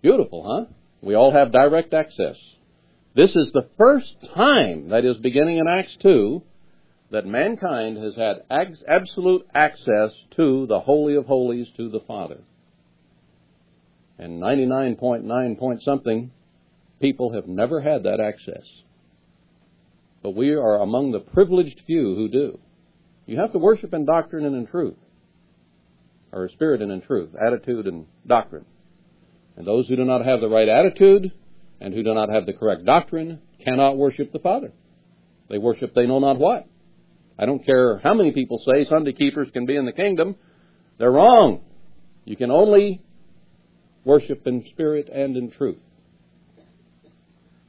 Beautiful, 0.00 0.44
huh? 0.46 0.72
We 1.02 1.14
all 1.14 1.32
have 1.32 1.52
direct 1.52 1.92
access. 1.92 2.36
This 3.14 3.34
is 3.34 3.50
the 3.52 3.68
first 3.76 4.14
time, 4.34 4.90
that 4.90 5.04
is 5.04 5.16
beginning 5.16 5.58
in 5.58 5.66
Acts 5.66 5.96
2, 6.00 6.42
that 7.10 7.26
mankind 7.26 7.96
has 7.96 8.14
had 8.14 8.44
absolute 8.86 9.46
access 9.52 10.12
to 10.36 10.66
the 10.68 10.78
Holy 10.78 11.16
of 11.16 11.26
Holies, 11.26 11.66
to 11.76 11.90
the 11.90 12.00
Father. 12.00 12.38
And 14.16 14.40
99.9 14.40 15.58
point 15.58 15.82
something 15.82 16.30
people 17.00 17.32
have 17.32 17.48
never 17.48 17.80
had 17.80 18.04
that 18.04 18.20
access. 18.20 18.62
But 20.22 20.34
we 20.34 20.50
are 20.50 20.80
among 20.80 21.12
the 21.12 21.20
privileged 21.20 21.80
few 21.86 22.14
who 22.14 22.28
do. 22.28 22.58
You 23.26 23.38
have 23.38 23.52
to 23.52 23.58
worship 23.58 23.94
in 23.94 24.04
doctrine 24.04 24.44
and 24.44 24.56
in 24.56 24.66
truth, 24.66 24.96
or 26.32 26.48
spirit 26.48 26.82
and 26.82 26.90
in 26.90 27.00
truth, 27.00 27.30
attitude 27.40 27.86
and 27.86 28.06
doctrine. 28.26 28.64
And 29.56 29.66
those 29.66 29.86
who 29.88 29.96
do 29.96 30.04
not 30.04 30.24
have 30.24 30.40
the 30.40 30.48
right 30.48 30.68
attitude 30.68 31.32
and 31.80 31.94
who 31.94 32.02
do 32.02 32.14
not 32.14 32.28
have 32.28 32.46
the 32.46 32.52
correct 32.52 32.84
doctrine 32.84 33.40
cannot 33.64 33.96
worship 33.96 34.32
the 34.32 34.38
Father. 34.38 34.72
They 35.48 35.58
worship 35.58 35.94
they 35.94 36.06
know 36.06 36.18
not 36.18 36.38
what. 36.38 36.66
I 37.38 37.46
don't 37.46 37.64
care 37.64 37.98
how 37.98 38.14
many 38.14 38.32
people 38.32 38.62
say 38.66 38.84
Sunday 38.84 39.12
keepers 39.12 39.48
can 39.52 39.66
be 39.66 39.76
in 39.76 39.86
the 39.86 39.92
kingdom. 39.92 40.36
They're 40.98 41.10
wrong. 41.10 41.62
You 42.24 42.36
can 42.36 42.50
only 42.50 43.02
worship 44.04 44.46
in 44.46 44.64
spirit 44.70 45.08
and 45.08 45.36
in 45.36 45.50
truth. 45.50 45.78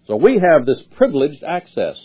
So 0.07 0.17
we 0.17 0.39
have 0.39 0.65
this 0.65 0.81
privileged 0.97 1.43
access 1.43 1.95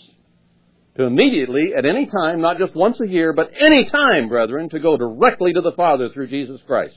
to 0.97 1.03
immediately, 1.03 1.71
at 1.77 1.85
any 1.85 2.07
time, 2.07 2.41
not 2.41 2.57
just 2.57 2.75
once 2.75 2.97
a 2.99 3.07
year, 3.07 3.33
but 3.33 3.51
any 3.59 3.85
time, 3.85 4.29
brethren, 4.29 4.69
to 4.69 4.79
go 4.79 4.97
directly 4.97 5.53
to 5.53 5.61
the 5.61 5.73
Father 5.73 6.09
through 6.09 6.27
Jesus 6.27 6.59
Christ. 6.65 6.95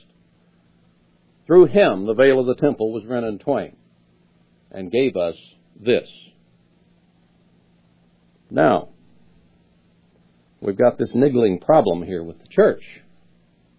Through 1.46 1.66
Him, 1.66 2.06
the 2.06 2.14
veil 2.14 2.40
of 2.40 2.46
the 2.46 2.54
temple 2.54 2.92
was 2.92 3.04
rent 3.04 3.26
in 3.26 3.38
twain 3.38 3.76
and 4.70 4.90
gave 4.90 5.16
us 5.16 5.34
this. 5.80 6.08
Now, 8.50 8.90
We've 10.60 10.76
got 10.76 10.98
this 10.98 11.10
niggling 11.14 11.58
problem 11.58 12.02
here 12.02 12.22
with 12.22 12.38
the 12.38 12.48
church. 12.48 12.82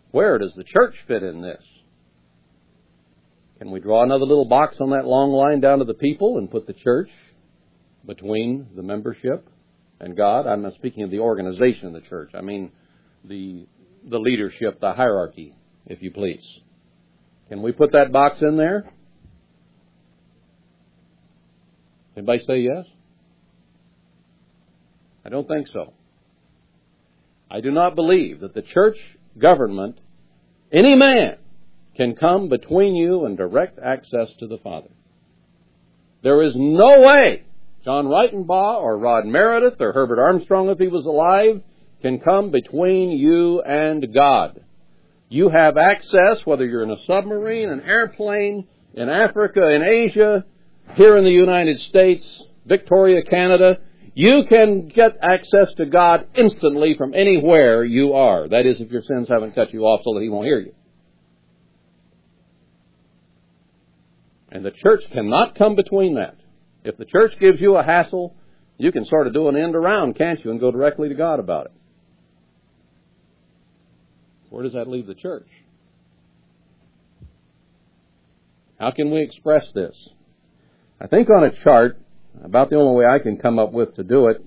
Where 0.09 0.39
does 0.39 0.53
the 0.55 0.63
church 0.63 0.95
fit 1.07 1.21
in 1.21 1.41
this? 1.41 1.61
Can 3.59 3.69
we 3.69 3.79
draw 3.79 4.03
another 4.03 4.25
little 4.25 4.45
box 4.45 4.77
on 4.79 4.89
that 4.89 5.05
long 5.05 5.31
line 5.31 5.59
down 5.59 5.79
to 5.79 5.85
the 5.85 5.93
people 5.93 6.39
and 6.39 6.49
put 6.49 6.65
the 6.65 6.73
church 6.73 7.09
between 8.05 8.69
the 8.75 8.81
membership 8.81 9.47
and 10.01 10.17
God? 10.17 10.47
I'm 10.47 10.69
speaking 10.75 11.03
of 11.03 11.11
the 11.11 11.19
organization 11.19 11.87
of 11.87 11.93
the 11.93 12.01
church. 12.01 12.31
I 12.33 12.41
mean 12.41 12.71
the 13.23 13.67
the 14.03 14.17
leadership, 14.17 14.79
the 14.81 14.93
hierarchy, 14.93 15.55
if 15.85 16.01
you 16.01 16.11
please. 16.11 16.43
Can 17.49 17.61
we 17.61 17.71
put 17.71 17.91
that 17.93 18.11
box 18.11 18.41
in 18.41 18.57
there? 18.57 18.89
Anybody 22.17 22.43
say 22.45 22.59
yes? 22.59 22.85
I 25.23 25.29
don't 25.29 25.47
think 25.47 25.67
so. 25.67 25.93
I 27.49 27.61
do 27.61 27.71
not 27.71 27.95
believe 27.95 28.39
that 28.39 28.53
the 28.53 28.61
church 28.61 28.97
government, 29.37 29.99
any 30.71 30.95
man, 30.95 31.37
can 31.95 32.15
come 32.15 32.49
between 32.49 32.95
you 32.95 33.25
and 33.25 33.37
direct 33.37 33.77
access 33.77 34.29
to 34.39 34.47
the 34.47 34.57
Father. 34.57 34.89
There 36.23 36.41
is 36.41 36.53
no 36.55 37.01
way 37.01 37.43
John 37.83 38.05
Ritenbaugh 38.05 38.81
or 38.81 38.97
Rod 38.97 39.25
Meredith 39.25 39.79
or 39.79 39.91
Herbert 39.93 40.19
Armstrong, 40.19 40.69
if 40.69 40.77
he 40.77 40.87
was 40.87 41.05
alive, 41.05 41.61
can 42.01 42.19
come 42.19 42.51
between 42.51 43.11
you 43.11 43.61
and 43.61 44.13
God. 44.13 44.63
You 45.29 45.49
have 45.49 45.77
access, 45.77 46.45
whether 46.45 46.65
you're 46.65 46.83
in 46.83 46.91
a 46.91 47.03
submarine, 47.05 47.69
an 47.69 47.81
airplane, 47.81 48.67
in 48.93 49.09
Africa, 49.09 49.69
in 49.73 49.81
Asia, 49.81 50.45
here 50.95 51.17
in 51.17 51.23
the 51.23 51.31
United 51.31 51.79
States, 51.81 52.43
Victoria, 52.65 53.23
Canada, 53.23 53.79
you 54.13 54.43
can 54.45 54.89
get 54.89 55.17
access 55.21 55.73
to 55.77 55.85
God 55.85 56.27
instantly 56.35 56.95
from 56.97 57.13
anywhere 57.13 57.85
you 57.85 58.13
are. 58.13 58.49
That 58.49 58.65
is, 58.65 58.81
if 58.81 58.91
your 58.91 59.03
sins 59.03 59.29
haven't 59.29 59.55
cut 59.55 59.73
you 59.73 59.83
off 59.83 60.01
so 60.03 60.13
that 60.15 60.21
He 60.21 60.29
won't 60.29 60.45
hear 60.45 60.59
you. 60.59 60.73
And 64.51 64.65
the 64.65 64.71
church 64.71 65.03
cannot 65.13 65.55
come 65.55 65.75
between 65.75 66.15
that. 66.15 66.35
If 66.83 66.97
the 66.97 67.05
church 67.05 67.33
gives 67.39 67.59
you 67.61 67.77
a 67.77 67.83
hassle, 67.83 68.35
you 68.77 68.91
can 68.91 69.05
sort 69.05 69.27
of 69.27 69.33
do 69.33 69.47
an 69.47 69.55
end 69.55 69.75
around, 69.75 70.17
can't 70.17 70.43
you, 70.43 70.51
and 70.51 70.59
go 70.59 70.71
directly 70.71 71.09
to 71.09 71.15
God 71.15 71.39
about 71.39 71.67
it. 71.67 71.71
Where 74.49 74.63
does 74.63 74.73
that 74.73 74.87
leave 74.87 75.07
the 75.07 75.15
church? 75.15 75.47
How 78.79 78.91
can 78.91 79.11
we 79.11 79.21
express 79.21 79.65
this? 79.75 79.95
I 80.99 81.07
think 81.07 81.29
on 81.29 81.43
a 81.43 81.63
chart, 81.63 81.99
about 82.43 82.69
the 82.69 82.77
only 82.77 82.95
way 82.95 83.05
I 83.05 83.19
can 83.19 83.37
come 83.37 83.59
up 83.59 83.71
with 83.71 83.95
to 83.95 84.03
do 84.03 84.27
it 84.27 84.43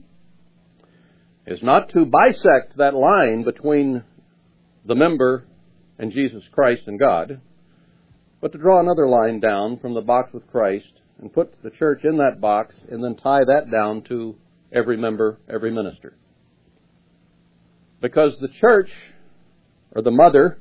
is 1.47 1.63
not 1.63 1.91
to 1.91 2.05
bisect 2.05 2.77
that 2.79 2.95
line 2.95 3.45
between 3.45 4.03
the 4.85 4.95
member 4.95 5.45
and 5.99 6.13
Jesus 6.13 6.43
Christ 6.53 6.83
and 6.87 6.99
God, 6.99 7.41
but 8.41 8.53
to 8.53 8.59
draw 8.59 8.81
another 8.81 9.09
line 9.09 9.41
down 9.41 9.79
from 9.79 9.95
the 9.95 10.01
box 10.01 10.33
with 10.33 10.51
Christ 10.51 10.93
and 11.21 11.33
put 11.33 11.63
the 11.63 11.71
church 11.71 12.01
in 12.05 12.19
that 12.19 12.41
box 12.41 12.75
and 12.91 13.03
then 13.03 13.15
tie 13.17 13.45
that 13.45 13.71
down 13.71 14.03
to 14.03 14.37
every 14.73 14.97
member, 14.97 15.39
every 15.49 15.71
minister. 15.71 16.17
Because 18.01 18.33
the 18.41 18.49
church, 18.61 18.91
or 19.95 20.03
the 20.03 20.11
mother, 20.11 20.59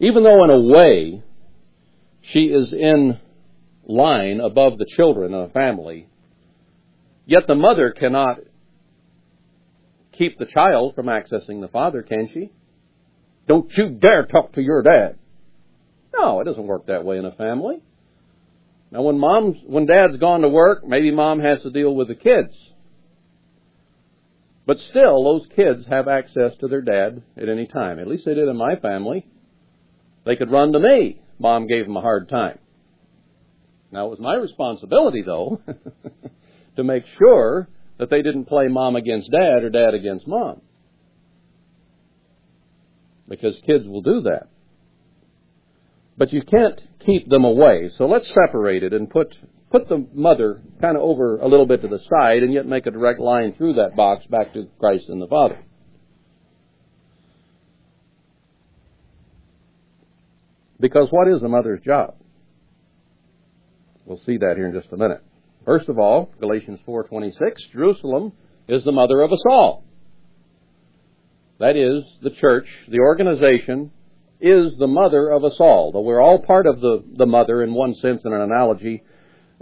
even 0.00 0.22
though 0.22 0.44
in 0.44 0.50
a 0.50 0.60
way 0.60 1.22
she 2.20 2.46
is 2.46 2.72
in 2.72 3.18
line 3.86 4.40
above 4.40 4.78
the 4.78 4.86
children 4.96 5.32
in 5.32 5.40
a 5.40 5.48
family, 5.48 6.08
yet 7.24 7.46
the 7.46 7.54
mother 7.54 7.92
cannot 7.92 8.40
keep 10.12 10.38
the 10.38 10.46
child 10.46 10.94
from 10.94 11.06
accessing 11.06 11.60
the 11.60 11.68
father, 11.72 12.02
can 12.02 12.28
she? 12.32 12.50
Don't 13.46 13.70
you 13.76 13.90
dare 13.90 14.26
talk 14.26 14.52
to 14.54 14.62
your 14.62 14.82
dad. 14.82 15.18
No, 16.18 16.40
it 16.40 16.44
doesn't 16.44 16.66
work 16.66 16.86
that 16.86 17.04
way 17.04 17.18
in 17.18 17.24
a 17.24 17.32
family. 17.32 17.82
Now 18.96 19.02
when 19.02 19.18
mom's, 19.18 19.58
when 19.66 19.84
dad's 19.84 20.16
gone 20.16 20.40
to 20.40 20.48
work, 20.48 20.82
maybe 20.88 21.10
mom 21.10 21.40
has 21.40 21.60
to 21.60 21.70
deal 21.70 21.94
with 21.94 22.08
the 22.08 22.14
kids. 22.14 22.54
But 24.66 24.78
still, 24.88 25.22
those 25.22 25.46
kids 25.54 25.84
have 25.90 26.08
access 26.08 26.52
to 26.60 26.66
their 26.66 26.80
dad 26.80 27.22
at 27.36 27.50
any 27.50 27.66
time. 27.66 27.98
At 27.98 28.06
least 28.06 28.24
they 28.24 28.32
did 28.32 28.48
in 28.48 28.56
my 28.56 28.76
family. 28.76 29.26
They 30.24 30.34
could 30.34 30.50
run 30.50 30.72
to 30.72 30.80
me. 30.80 31.20
Mom 31.38 31.66
gave 31.66 31.84
them 31.84 31.98
a 31.98 32.00
hard 32.00 32.30
time. 32.30 32.58
Now 33.92 34.06
it 34.06 34.10
was 34.12 34.18
my 34.18 34.34
responsibility 34.36 35.20
though, 35.20 35.60
to 36.76 36.82
make 36.82 37.04
sure 37.18 37.68
that 37.98 38.08
they 38.08 38.22
didn't 38.22 38.46
play 38.46 38.68
mom 38.68 38.96
against 38.96 39.30
dad 39.30 39.62
or 39.62 39.68
dad 39.68 39.92
against 39.92 40.26
mom. 40.26 40.62
Because 43.28 43.58
kids 43.66 43.86
will 43.86 44.00
do 44.00 44.22
that. 44.22 44.48
But 46.18 46.32
you 46.32 46.42
can't 46.42 46.80
keep 47.04 47.28
them 47.28 47.44
away. 47.44 47.90
So 47.96 48.06
let's 48.06 48.32
separate 48.32 48.82
it 48.82 48.92
and 48.92 49.10
put 49.10 49.36
put 49.70 49.88
the 49.88 50.06
mother 50.14 50.62
kind 50.80 50.96
of 50.96 51.02
over 51.02 51.38
a 51.38 51.48
little 51.48 51.66
bit 51.66 51.82
to 51.82 51.88
the 51.88 51.98
side 52.08 52.42
and 52.42 52.52
yet 52.52 52.66
make 52.66 52.86
a 52.86 52.90
direct 52.90 53.20
line 53.20 53.52
through 53.54 53.74
that 53.74 53.96
box 53.96 54.24
back 54.26 54.54
to 54.54 54.68
Christ 54.78 55.06
and 55.08 55.20
the 55.20 55.26
Father. 55.26 55.58
Because 60.78 61.08
what 61.10 61.28
is 61.28 61.42
a 61.42 61.48
mother's 61.48 61.80
job? 61.82 62.14
We'll 64.04 64.20
see 64.24 64.36
that 64.36 64.56
here 64.56 64.68
in 64.68 64.72
just 64.72 64.92
a 64.92 64.96
minute. 64.96 65.22
First 65.64 65.88
of 65.88 65.98
all, 65.98 66.30
Galatians 66.38 66.80
4:26, 66.86 67.72
Jerusalem 67.72 68.32
is 68.68 68.84
the 68.84 68.92
mother 68.92 69.20
of 69.22 69.32
us 69.32 69.42
all. 69.50 69.84
That 71.58 71.76
is, 71.76 72.04
the 72.22 72.30
church, 72.30 72.68
the 72.88 73.00
organization, 73.00 73.90
is 74.40 74.76
the 74.78 74.86
mother 74.86 75.30
of 75.30 75.44
us 75.44 75.56
all. 75.58 75.92
Though 75.92 76.02
we're 76.02 76.20
all 76.20 76.40
part 76.40 76.66
of 76.66 76.80
the, 76.80 77.02
the 77.16 77.26
mother 77.26 77.62
in 77.62 77.72
one 77.72 77.94
sense 77.94 78.22
in 78.24 78.32
an 78.32 78.40
analogy, 78.40 79.02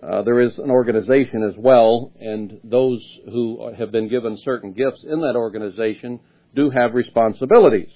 uh, 0.03 0.23
there 0.23 0.41
is 0.41 0.59
an 0.59 0.71
organization 0.71 1.45
as 1.45 1.55
well, 1.57 2.13
and 2.21 2.61
those 2.65 3.01
who 3.27 3.73
have 3.79 3.93
been 3.93 4.09
given 4.09 4.37
certain 4.45 4.73
gifts 4.73 5.05
in 5.05 5.21
that 5.21 5.37
organization 5.37 6.21
do 6.55 6.71
have 6.71 6.95
responsibilities. 6.95 7.91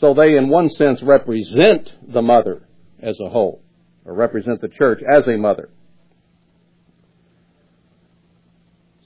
So 0.00 0.14
they, 0.14 0.36
in 0.36 0.48
one 0.48 0.68
sense, 0.68 1.02
represent 1.02 1.92
the 2.12 2.22
mother 2.22 2.68
as 3.00 3.18
a 3.18 3.28
whole, 3.28 3.62
or 4.04 4.14
represent 4.14 4.60
the 4.60 4.68
church 4.68 5.02
as 5.10 5.26
a 5.26 5.36
mother. 5.36 5.70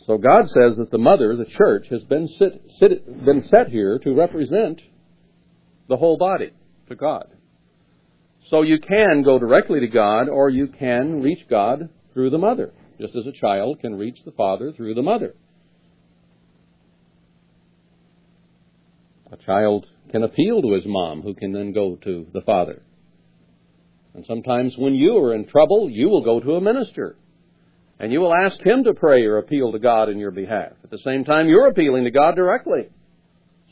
So 0.07 0.18
God 0.18 0.50
says 0.50 0.76
that 0.78 0.90
the 0.90 0.98
mother, 0.98 1.37
the 1.37 1.44
church, 1.44 1.87
has 1.88 2.02
been, 2.02 2.26
sit, 2.26 2.61
sit, 2.78 3.24
been 3.24 3.46
set 3.48 3.68
here 3.68 3.98
to 4.00 4.14
represent 4.14 4.83
the 5.92 5.98
whole 5.98 6.16
body 6.16 6.50
to 6.88 6.96
God. 6.96 7.26
So 8.48 8.62
you 8.62 8.78
can 8.81 9.22
go 9.22 9.38
directly 9.38 9.81
to 9.81 9.88
God 9.88 10.28
or 10.28 10.48
you 10.48 10.66
can 10.66 11.20
reach 11.20 11.46
God 11.50 11.90
through 12.14 12.31
the 12.31 12.38
mother, 12.38 12.72
just 12.98 13.14
as 13.14 13.26
a 13.26 13.38
child 13.38 13.78
can 13.81 13.94
reach 13.94 14.18
the 14.24 14.33
father 14.33 14.72
through 14.72 14.94
the 14.94 15.02
mother. 15.02 15.35
A 19.31 19.37
child 19.37 19.87
can 20.11 20.22
appeal 20.22 20.62
to 20.62 20.72
his 20.72 20.85
mom, 20.87 21.20
who 21.20 21.35
can 21.35 21.52
then 21.52 21.72
go 21.72 21.96
to 21.96 22.26
the 22.33 22.42
father. 22.42 22.83
And 24.14 24.24
sometimes 24.26 24.74
when 24.78 24.94
you 24.94 25.18
are 25.18 25.35
in 25.35 25.46
trouble, 25.46 25.90
you 25.90 26.09
will 26.09 26.24
go 26.24 26.40
to 26.40 26.57
a 26.57 26.61
minister. 26.61 27.16
And 27.98 28.12
you 28.12 28.20
will 28.20 28.35
ask 28.35 28.59
him 28.61 28.85
to 28.85 28.94
pray 28.94 29.24
or 29.24 29.38
appeal 29.38 29.72
to 29.72 29.78
God 29.78 30.09
in 30.09 30.18
your 30.18 30.31
behalf. 30.31 30.72
At 30.85 30.90
the 30.90 30.98
same 31.05 31.24
time, 31.24 31.48
you're 31.48 31.68
appealing 31.68 32.05
to 32.05 32.11
God 32.11 32.35
directly. 32.35 32.88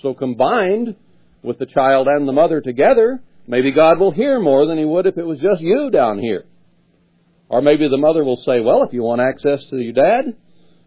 So 0.03 0.15
combined 0.15 0.97
with 1.43 1.59
the 1.59 1.67
child 1.67 2.07
and 2.09 2.29
the 2.29 2.33
mother 2.33 2.61
together, 2.61 3.23
Maybe 3.51 3.73
God 3.73 3.99
will 3.99 4.13
hear 4.13 4.39
more 4.39 4.65
than 4.65 4.79
He 4.79 4.85
would 4.85 5.07
if 5.07 5.19
it 5.19 5.27
was 5.27 5.41
just 5.41 5.61
you 5.61 5.91
down 5.91 6.21
here. 6.21 6.45
Or 7.49 7.61
maybe 7.61 7.89
the 7.89 7.97
mother 7.97 8.23
will 8.23 8.37
say, 8.37 8.61
well, 8.61 8.85
if 8.85 8.93
you 8.93 9.03
want 9.03 9.21
access 9.21 9.65
to 9.71 9.77
your 9.77 9.93
dad, 9.93 10.37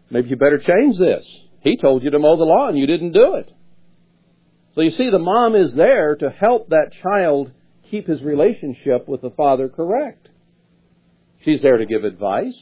maybe 0.08 0.30
you 0.30 0.36
better 0.36 0.56
change 0.56 0.98
this. 0.98 1.26
He 1.60 1.76
told 1.76 2.02
you 2.02 2.10
to 2.10 2.18
mow 2.18 2.38
the 2.38 2.44
lawn, 2.44 2.74
you 2.74 2.86
didn't 2.86 3.12
do 3.12 3.34
it. 3.34 3.52
So 4.74 4.80
you 4.80 4.90
see, 4.90 5.10
the 5.10 5.18
mom 5.18 5.54
is 5.54 5.74
there 5.74 6.16
to 6.16 6.30
help 6.30 6.70
that 6.70 6.92
child 7.02 7.52
keep 7.90 8.06
his 8.06 8.22
relationship 8.22 9.06
with 9.06 9.20
the 9.20 9.30
father 9.30 9.68
correct. 9.68 10.30
She's 11.44 11.60
there 11.60 11.76
to 11.76 11.84
give 11.84 12.04
advice, 12.04 12.58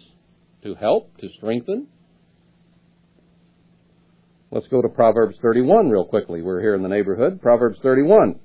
to 0.65 0.75
help, 0.75 1.17
to 1.19 1.29
strengthen. 1.37 1.87
Let's 4.53 4.69
go 4.69 4.83
to 4.83 4.89
Proverbs 4.91 5.39
31 5.41 5.89
real 5.89 6.05
quickly. 6.05 6.43
We're 6.43 6.61
here 6.61 6.75
in 6.75 6.83
the 6.83 6.89
neighborhood. 6.89 7.41
Proverbs 7.41 7.81
31. 7.83 8.39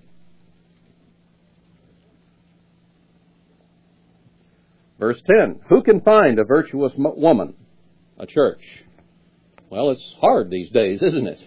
Verse 4.98 5.22
10 5.26 5.60
Who 5.67 5.84
can 5.84 6.00
find 6.00 6.39
a 6.39 6.46
virtuous 6.46 6.93
woman? 6.96 7.56
A 8.17 8.26
church. 8.26 8.62
Well, 9.70 9.91
it's 9.91 10.15
hard 10.22 10.50
these 10.50 10.72
days, 10.72 11.02
isn't 11.02 11.28
it? 11.28 11.41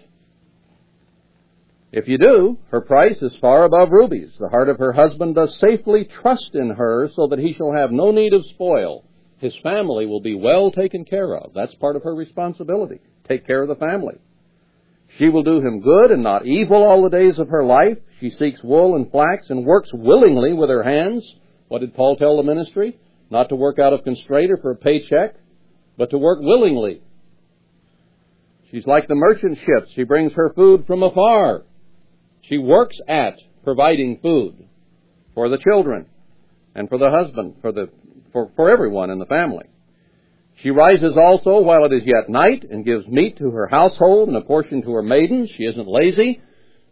If 1.91 2.07
you 2.07 2.19
do, 2.19 2.59
her 2.69 2.81
price 2.81 3.17
is 3.19 3.35
far 3.41 3.63
above 3.63 3.89
rubies. 3.91 4.29
The 4.39 4.47
heart 4.47 4.69
of 4.69 4.77
her 4.77 4.93
husband 4.93 5.33
does 5.33 5.57
safely 5.57 6.05
trust 6.21 6.51
in 6.53 6.69
her 6.69 7.09
so 7.15 7.25
that 7.29 7.39
he 7.39 7.53
shall 7.53 7.73
have 7.73 7.91
no 7.91 8.11
need 8.11 8.33
of 8.33 8.45
spoil. 8.51 9.05
His 9.39 9.55
family 9.63 10.05
will 10.05 10.21
be 10.21 10.35
well 10.35 10.69
taken 10.69 11.03
care 11.03 11.35
of. 11.35 11.51
That's 11.55 11.73
part 11.75 11.95
of 11.95 12.03
her 12.03 12.13
responsibility. 12.13 12.99
Take 13.27 13.47
care 13.47 13.63
of 13.63 13.67
the 13.67 13.75
family. 13.75 14.19
She 15.17 15.29
will 15.29 15.43
do 15.43 15.59
him 15.59 15.81
good 15.81 16.11
and 16.11 16.23
not 16.23 16.45
evil 16.45 16.83
all 16.83 17.03
the 17.03 17.09
days 17.09 17.37
of 17.37 17.49
her 17.49 17.63
life. 17.63 17.97
She 18.19 18.29
seeks 18.29 18.63
wool 18.63 18.95
and 18.95 19.11
flax 19.11 19.49
and 19.49 19.65
works 19.65 19.89
willingly 19.93 20.53
with 20.53 20.69
her 20.69 20.83
hands. 20.83 21.23
What 21.67 21.79
did 21.79 21.95
Paul 21.95 22.15
tell 22.15 22.37
the 22.37 22.43
ministry? 22.43 22.97
Not 23.29 23.49
to 23.49 23.55
work 23.55 23.79
out 23.79 23.93
of 23.93 24.03
constraint 24.03 24.51
or 24.51 24.57
for 24.57 24.71
a 24.71 24.75
paycheck, 24.75 25.35
but 25.97 26.09
to 26.11 26.17
work 26.17 26.39
willingly. 26.41 27.01
She's 28.71 28.87
like 28.87 29.07
the 29.07 29.15
merchant 29.15 29.57
ships. 29.57 29.91
She 29.95 30.03
brings 30.03 30.31
her 30.33 30.53
food 30.53 30.85
from 30.87 31.03
afar. 31.03 31.63
She 32.43 32.57
works 32.57 32.97
at 33.07 33.37
providing 33.63 34.19
food 34.21 34.65
for 35.33 35.49
the 35.49 35.57
children 35.57 36.07
and 36.73 36.87
for 36.87 36.97
the 36.97 37.09
husband, 37.09 37.55
for 37.61 37.71
the, 37.71 37.89
for, 38.31 38.51
for 38.55 38.69
everyone 38.69 39.09
in 39.09 39.19
the 39.19 39.25
family. 39.25 39.65
She 40.61 40.69
rises 40.69 41.13
also 41.17 41.61
while 41.61 41.85
it 41.85 41.93
is 41.93 42.03
yet 42.05 42.29
night 42.29 42.63
and 42.69 42.85
gives 42.85 43.07
meat 43.07 43.37
to 43.39 43.49
her 43.51 43.67
household 43.67 44.27
and 44.27 44.37
a 44.37 44.41
portion 44.41 44.83
to 44.83 44.91
her 44.91 45.01
maidens. 45.01 45.49
She 45.57 45.63
isn't 45.63 45.87
lazy. 45.87 46.39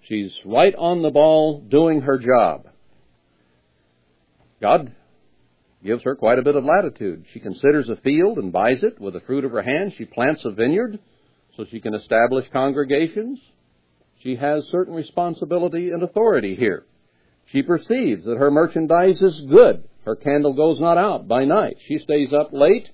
She's 0.08 0.32
right 0.46 0.74
on 0.76 1.04
the 1.04 1.12
ball 1.12 1.62
doing 1.62 2.02
her 2.02 2.18
job. 2.18 2.68
God 4.60 4.92
gives 5.84 6.04
her 6.04 6.16
quite 6.16 6.40
a 6.40 6.44
bit 6.44 6.56
of 6.56 6.66
latitude. 6.66 7.26
She 7.32 7.40
considers 7.40 7.88
a 7.90 7.96
field 7.98 8.40
and 8.40 8.52
buys 8.52 8.82
it. 8.82 9.00
With 9.00 9.14
the 9.14 9.22
fruit 9.22 9.46
of 9.46 9.52
her 9.52 9.62
hand, 9.62 9.94
she 9.98 10.06
plants 10.06 10.44
a 10.46 10.52
vineyard 10.52 11.00
so 11.56 11.66
she 11.70 11.80
can 11.80 11.94
establish 11.94 12.46
congregations. 12.52 13.40
She 14.24 14.36
has 14.36 14.66
certain 14.72 14.96
responsibility 14.96 15.92
and 15.92 16.02
authority 16.02 16.56
here. 16.56 16.86
She 17.52 17.62
perceives 17.62 18.26
that 18.26 18.38
her 18.38 18.52
merchandise 18.52 19.22
is 19.22 19.42
good. 19.50 19.84
Her 20.06 20.16
candle 20.16 20.54
goes 20.54 20.80
not 20.80 20.98
out 20.98 21.28
by 21.28 21.46
night. 21.46 21.78
She 21.88 22.00
stays 22.00 22.34
up 22.34 22.50
late. 22.52 22.90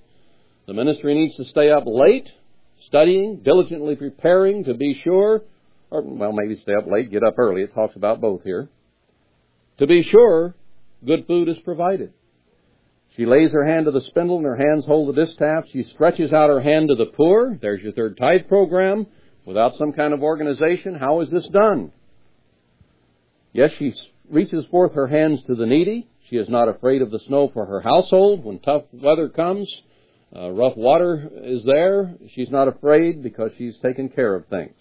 The 0.66 0.74
ministry 0.74 1.14
needs 1.14 1.36
to 1.36 1.44
stay 1.44 1.70
up 1.70 1.84
late, 1.86 2.28
studying, 2.86 3.42
diligently 3.44 3.94
preparing 3.94 4.64
to 4.64 4.74
be 4.74 5.00
sure, 5.02 5.42
or, 5.90 6.02
well, 6.02 6.32
maybe 6.32 6.60
stay 6.62 6.74
up 6.74 6.90
late, 6.90 7.10
get 7.10 7.22
up 7.22 7.38
early. 7.38 7.62
It 7.62 7.74
talks 7.74 7.94
about 7.94 8.20
both 8.20 8.42
here. 8.42 8.68
To 9.78 9.86
be 9.86 10.02
sure, 10.02 10.54
good 11.04 11.26
food 11.26 11.48
is 11.48 11.58
provided. 11.58 12.12
She 13.16 13.24
lays 13.24 13.52
her 13.52 13.64
hand 13.64 13.86
to 13.86 13.92
the 13.92 14.00
spindle 14.00 14.36
and 14.38 14.46
her 14.46 14.56
hands 14.56 14.84
hold 14.84 15.08
the 15.08 15.24
distaff. 15.24 15.64
She 15.72 15.84
stretches 15.84 16.32
out 16.32 16.50
her 16.50 16.60
hand 16.60 16.88
to 16.88 16.96
the 16.96 17.06
poor. 17.06 17.56
There's 17.60 17.80
your 17.80 17.92
third 17.92 18.18
tithe 18.18 18.48
program. 18.48 19.06
Without 19.44 19.78
some 19.78 19.92
kind 19.92 20.12
of 20.12 20.22
organization, 20.22 20.96
how 20.96 21.20
is 21.20 21.30
this 21.30 21.48
done? 21.48 21.92
Yes, 23.52 23.72
she 23.78 23.94
reaches 24.28 24.66
forth 24.66 24.92
her 24.94 25.06
hands 25.06 25.42
to 25.46 25.54
the 25.54 25.64
needy. 25.64 26.08
She 26.28 26.36
is 26.36 26.48
not 26.48 26.68
afraid 26.68 27.00
of 27.00 27.10
the 27.10 27.20
snow 27.20 27.48
for 27.54 27.64
her 27.64 27.80
household. 27.80 28.44
When 28.44 28.58
tough 28.58 28.82
weather 28.92 29.28
comes, 29.28 29.70
uh, 30.34 30.50
rough 30.50 30.76
water 30.76 31.30
is 31.42 31.64
there. 31.64 32.14
She's 32.34 32.50
not 32.50 32.68
afraid 32.68 33.22
because 33.22 33.52
she's 33.56 33.76
taken 33.78 34.08
care 34.08 34.34
of 34.34 34.46
things. 34.46 34.74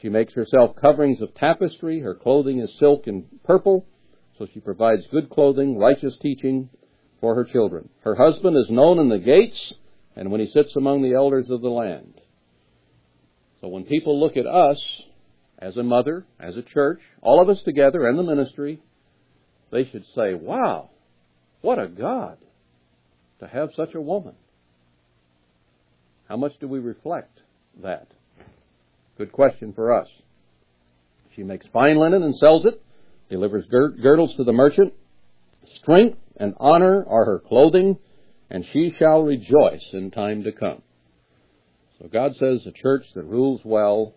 She 0.00 0.08
makes 0.08 0.32
herself 0.34 0.76
coverings 0.80 1.20
of 1.20 1.34
tapestry. 1.34 2.00
Her 2.00 2.14
clothing 2.14 2.60
is 2.60 2.70
silk 2.78 3.06
and 3.06 3.24
purple 3.44 3.86
So 4.38 4.46
she 4.52 4.60
provides 4.60 5.02
good 5.10 5.28
clothing, 5.28 5.76
righteous 5.78 6.16
teaching 6.20 6.70
for 7.20 7.34
her 7.34 7.44
children. 7.44 7.90
Her 8.02 8.14
husband 8.14 8.56
is 8.56 8.70
known 8.70 8.98
in 8.98 9.08
the 9.08 9.18
gates 9.18 9.74
and 10.16 10.30
when 10.30 10.40
he 10.40 10.46
sits 10.48 10.74
among 10.76 11.02
the 11.02 11.14
elders 11.14 11.50
of 11.50 11.60
the 11.60 11.68
land. 11.68 12.14
So 13.60 13.68
when 13.68 13.84
people 13.84 14.18
look 14.18 14.36
at 14.36 14.46
us 14.46 14.78
as 15.58 15.76
a 15.76 15.82
mother, 15.82 16.26
as 16.38 16.56
a 16.56 16.62
church, 16.62 17.00
all 17.20 17.42
of 17.42 17.50
us 17.50 17.62
together 17.62 18.06
and 18.06 18.18
the 18.18 18.22
ministry, 18.22 18.80
they 19.70 19.84
should 19.84 20.04
say, 20.14 20.34
wow, 20.34 20.90
what 21.60 21.78
a 21.78 21.86
God 21.86 22.38
to 23.40 23.46
have 23.46 23.70
such 23.76 23.94
a 23.94 24.00
woman. 24.00 24.34
How 26.30 26.36
much 26.36 26.52
do 26.60 26.68
we 26.68 26.78
reflect 26.78 27.40
that? 27.82 28.06
Good 29.18 29.32
question 29.32 29.72
for 29.72 29.92
us. 29.92 30.06
She 31.34 31.42
makes 31.42 31.66
fine 31.72 31.96
linen 31.96 32.22
and 32.22 32.36
sells 32.36 32.64
it, 32.66 32.80
delivers 33.28 33.64
girdles 33.66 34.36
to 34.36 34.44
the 34.44 34.52
merchant. 34.52 34.94
Strength 35.82 36.18
and 36.36 36.54
honor 36.60 37.04
are 37.04 37.24
her 37.24 37.40
clothing, 37.40 37.98
and 38.48 38.64
she 38.64 38.94
shall 38.96 39.24
rejoice 39.24 39.82
in 39.92 40.12
time 40.12 40.44
to 40.44 40.52
come. 40.52 40.82
So 41.98 42.06
God 42.06 42.36
says 42.36 42.64
a 42.64 42.80
church 42.80 43.06
that 43.16 43.24
rules 43.24 43.62
well 43.64 44.14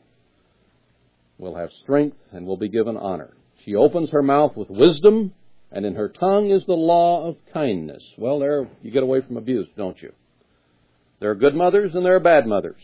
will 1.39 1.55
have 1.55 1.71
strength 1.81 2.17
and 2.31 2.45
will 2.45 2.57
be 2.57 2.69
given 2.69 2.95
honor. 2.95 3.33
She 3.65 3.73
opens 3.73 4.11
her 4.11 4.21
mouth 4.21 4.55
with 4.55 4.69
wisdom, 4.69 5.33
and 5.71 5.83
in 5.83 5.95
her 5.95 6.09
tongue 6.09 6.51
is 6.51 6.63
the 6.67 6.73
law 6.73 7.27
of 7.27 7.37
kindness. 7.51 8.03
Well, 8.19 8.37
there 8.37 8.69
you 8.83 8.91
get 8.91 9.01
away 9.01 9.21
from 9.21 9.37
abuse, 9.37 9.67
don't 9.75 9.99
you? 9.99 10.13
There 11.19 11.31
are 11.31 11.35
good 11.35 11.55
mothers 11.55 11.91
and 11.93 12.05
there 12.05 12.15
are 12.15 12.19
bad 12.19 12.45
mothers. 12.45 12.81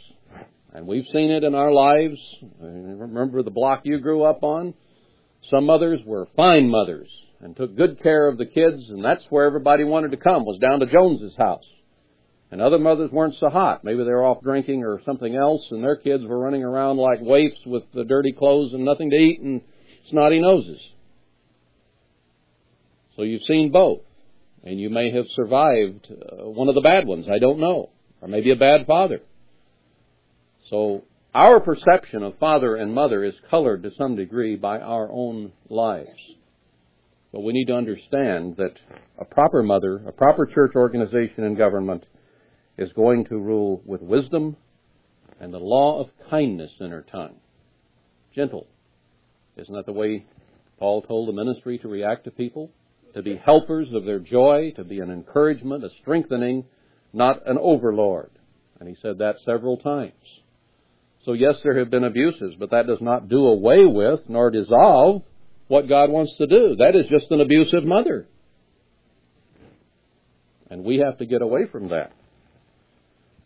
And 0.73 0.87
we've 0.87 1.05
seen 1.11 1.31
it 1.31 1.43
in 1.43 1.55
our 1.55 1.71
lives. 1.71 2.19
Remember 2.59 3.41
the 3.41 3.49
block 3.49 3.81
you 3.83 3.99
grew 3.99 4.23
up 4.23 4.43
on? 4.43 4.73
Some 5.49 5.65
mothers 5.65 5.99
were 6.05 6.27
fine 6.35 6.69
mothers 6.69 7.09
and 7.41 7.55
took 7.55 7.75
good 7.75 8.01
care 8.03 8.27
of 8.27 8.37
the 8.37 8.45
kids, 8.45 8.89
and 8.89 9.03
that's 9.03 9.23
where 9.29 9.45
everybody 9.45 9.83
wanted 9.83 10.11
to 10.11 10.17
come, 10.17 10.45
was 10.45 10.59
down 10.59 10.81
to 10.81 10.85
Jones's 10.85 11.35
house. 11.37 11.63
And 12.51 12.61
other 12.61 12.79
mothers 12.79 13.11
weren't 13.11 13.35
so 13.39 13.49
hot. 13.49 13.83
Maybe 13.83 13.99
they 13.99 14.11
were 14.11 14.25
off 14.25 14.43
drinking 14.43 14.83
or 14.83 15.01
something 15.05 15.35
else, 15.35 15.61
and 15.71 15.83
their 15.83 15.95
kids 15.95 16.23
were 16.25 16.39
running 16.39 16.63
around 16.63 16.97
like 16.97 17.19
waifs 17.21 17.59
with 17.65 17.83
the 17.93 18.03
dirty 18.03 18.33
clothes 18.33 18.73
and 18.73 18.83
nothing 18.83 19.09
to 19.11 19.15
eat 19.15 19.39
and 19.41 19.61
snotty 20.09 20.41
noses. 20.41 20.79
So 23.15 23.23
you've 23.23 23.43
seen 23.43 23.71
both. 23.71 24.01
And 24.63 24.79
you 24.79 24.89
may 24.89 25.11
have 25.11 25.25
survived 25.35 26.07
uh, 26.11 26.49
one 26.49 26.67
of 26.67 26.75
the 26.75 26.81
bad 26.81 27.07
ones. 27.07 27.27
I 27.31 27.39
don't 27.39 27.59
know. 27.59 27.91
Or 28.21 28.27
maybe 28.27 28.51
a 28.51 28.55
bad 28.55 28.85
father. 28.85 29.21
So 30.69 31.03
our 31.33 31.59
perception 31.59 32.23
of 32.23 32.37
father 32.37 32.75
and 32.75 32.93
mother 32.93 33.23
is 33.23 33.33
colored 33.49 33.83
to 33.83 33.91
some 33.97 34.15
degree 34.15 34.55
by 34.55 34.79
our 34.79 35.09
own 35.11 35.51
lives. 35.69 36.09
But 37.31 37.41
we 37.41 37.53
need 37.53 37.65
to 37.65 37.75
understand 37.75 38.57
that 38.57 38.73
a 39.19 39.25
proper 39.25 39.61
mother, 39.61 40.01
a 40.07 40.11
proper 40.11 40.45
church 40.45 40.71
organization 40.75 41.43
and 41.43 41.55
government 41.55 42.05
is 42.77 42.91
going 42.93 43.25
to 43.25 43.37
rule 43.37 43.81
with 43.85 44.01
wisdom 44.01 44.55
and 45.39 45.53
the 45.53 45.59
law 45.59 46.01
of 46.01 46.09
kindness 46.29 46.71
in 46.79 46.91
her 46.91 47.05
tongue. 47.11 47.35
Gentle. 48.35 48.67
Isn't 49.57 49.73
that 49.73 49.85
the 49.85 49.93
way 49.93 50.25
Paul 50.79 51.01
told 51.01 51.27
the 51.27 51.33
ministry 51.33 51.77
to 51.79 51.87
react 51.87 52.23
to 52.23 52.31
people? 52.31 52.71
To 53.13 53.21
be 53.21 53.37
helpers 53.37 53.87
of 53.93 54.05
their 54.05 54.19
joy, 54.19 54.71
to 54.75 54.83
be 54.83 54.99
an 54.99 55.11
encouragement, 55.11 55.83
a 55.83 55.89
strengthening, 56.01 56.65
not 57.13 57.47
an 57.47 57.57
overlord. 57.59 58.29
And 58.79 58.87
he 58.87 58.95
said 59.01 59.19
that 59.19 59.35
several 59.45 59.77
times. 59.77 60.13
So 61.25 61.33
yes, 61.33 61.55
there 61.63 61.77
have 61.79 61.89
been 61.89 62.05
abuses, 62.05 62.55
but 62.57 62.71
that 62.71 62.87
does 62.87 63.01
not 63.01 63.27
do 63.27 63.45
away 63.45 63.85
with 63.85 64.21
nor 64.29 64.51
dissolve 64.51 65.23
what 65.67 65.89
God 65.89 66.09
wants 66.09 66.35
to 66.37 66.47
do. 66.47 66.75
That 66.77 66.95
is 66.95 67.05
just 67.09 67.29
an 67.31 67.41
abusive 67.41 67.83
mother. 67.83 68.27
And 70.69 70.83
we 70.83 70.97
have 70.97 71.17
to 71.17 71.25
get 71.25 71.41
away 71.41 71.65
from 71.71 71.89
that. 71.89 72.11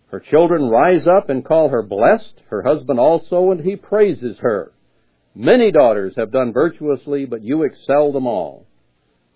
Her 0.08 0.20
children 0.20 0.70
rise 0.70 1.08
up 1.08 1.30
and 1.30 1.44
call 1.44 1.70
her 1.70 1.82
blessed, 1.82 2.42
her 2.50 2.62
husband 2.62 3.00
also, 3.00 3.52
and 3.52 3.62
he 3.62 3.76
praises 3.76 4.38
her. 4.42 4.72
Many 5.34 5.72
daughters 5.72 6.14
have 6.18 6.32
done 6.32 6.54
virtuously, 6.54 7.26
but 7.26 7.42
you 7.42 7.64
excel 7.64 8.12
them 8.12 8.28
all. 8.28 8.68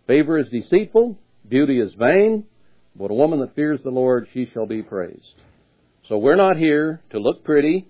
Favor 0.06 0.38
is 0.38 0.48
deceitful, 0.50 1.18
beauty 1.50 1.80
is 1.80 1.94
vain, 1.96 2.44
but 2.98 3.12
a 3.12 3.14
woman 3.14 3.40
that 3.42 3.56
fears 3.56 3.80
the 3.84 3.90
Lord, 3.90 4.28
she 4.34 4.50
shall 4.54 4.66
be 4.66 4.82
praised. 4.82 5.36
So 6.10 6.18
we're 6.18 6.36
not 6.36 6.58
here 6.58 7.02
to 7.12 7.20
look 7.20 7.44
pretty. 7.44 7.88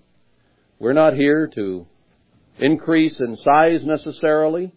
We're 0.78 0.92
not 0.92 1.14
here 1.14 1.50
to 1.54 1.86
increase 2.58 3.18
in 3.18 3.36
size 3.44 3.80
necessarily. 3.84 4.72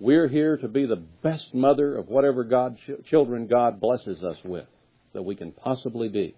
We're 0.00 0.28
here 0.28 0.56
to 0.56 0.68
be 0.68 0.86
the 0.86 1.02
best 1.22 1.54
mother 1.54 1.96
of 1.96 2.08
whatever 2.08 2.44
God, 2.44 2.76
children 3.08 3.46
God 3.46 3.80
blesses 3.80 4.22
us 4.22 4.36
with 4.44 4.66
that 5.12 5.22
we 5.22 5.36
can 5.36 5.52
possibly 5.52 6.08
be 6.08 6.34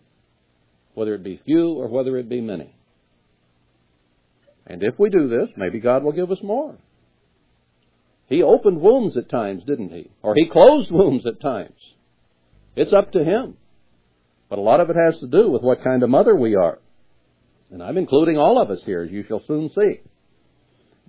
whether 0.95 1.15
it 1.15 1.25
be 1.25 1.41
few 1.45 1.73
or 1.73 1.89
whether 1.89 2.17
it 2.19 2.29
be 2.29 2.41
many. 2.41 2.75
And 4.67 4.83
if 4.83 4.99
we 4.99 5.11
do 5.11 5.29
this, 5.29 5.49
maybe 5.57 5.81
God 5.81 6.05
will 6.05 6.13
give 6.13 6.31
us 6.31 6.39
more. 6.43 6.77
He 8.29 8.43
opened 8.43 8.81
wombs 8.81 9.17
at 9.17 9.29
times, 9.29 9.63
didn't 9.67 9.91
he? 9.91 10.11
Or 10.23 10.35
he 10.35 10.49
closed 10.51 10.91
wombs 10.91 11.27
at 11.27 11.41
times. 11.41 11.79
It's 12.77 12.93
up 12.93 13.13
to 13.13 13.25
him. 13.25 13.57
But 14.49 14.59
a 14.59 14.63
lot 14.63 14.81
of 14.81 14.91
it 14.91 14.97
has 14.97 15.19
to 15.21 15.27
do 15.27 15.51
with 15.51 15.63
what 15.63 15.83
kind 15.83 16.03
of 16.03 16.11
mother 16.11 16.35
we 16.35 16.55
are. 16.55 16.79
And 17.71 17.83
I'm 17.83 17.97
including 17.97 18.39
all 18.39 18.61
of 18.61 18.71
us 18.71 18.81
here, 18.85 19.03
as 19.03 19.11
you 19.11 19.25
shall 19.27 19.43
soon 19.47 19.71
see. 19.75 20.01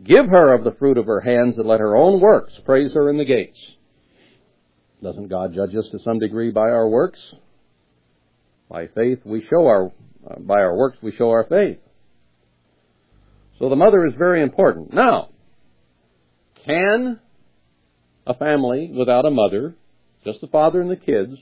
Give 0.03 0.25
her 0.25 0.53
of 0.53 0.63
the 0.63 0.75
fruit 0.77 0.97
of 0.97 1.05
her 1.05 1.21
hands 1.21 1.57
and 1.57 1.67
let 1.67 1.79
her 1.79 1.95
own 1.95 2.19
works 2.19 2.53
praise 2.65 2.93
her 2.93 3.09
in 3.09 3.17
the 3.17 3.25
gates. 3.25 3.57
Doesn't 5.01 5.27
God 5.27 5.53
judge 5.53 5.75
us 5.75 5.87
to 5.91 5.99
some 5.99 6.19
degree 6.19 6.51
by 6.51 6.69
our 6.69 6.87
works? 6.87 7.19
By 8.69 8.87
faith, 8.87 9.19
we 9.23 9.45
show 9.49 9.67
our, 9.67 9.91
uh, 10.29 10.39
by 10.39 10.55
our 10.55 10.75
works, 10.75 10.97
we 11.01 11.11
show 11.11 11.29
our 11.29 11.45
faith. 11.47 11.77
So 13.59 13.69
the 13.69 13.75
mother 13.75 14.05
is 14.05 14.13
very 14.17 14.41
important. 14.41 14.93
Now, 14.93 15.29
can 16.65 17.19
a 18.25 18.33
family 18.33 18.91
without 18.97 19.25
a 19.25 19.31
mother, 19.31 19.75
just 20.25 20.41
the 20.41 20.47
father 20.47 20.81
and 20.81 20.89
the 20.89 20.95
kids, 20.95 21.37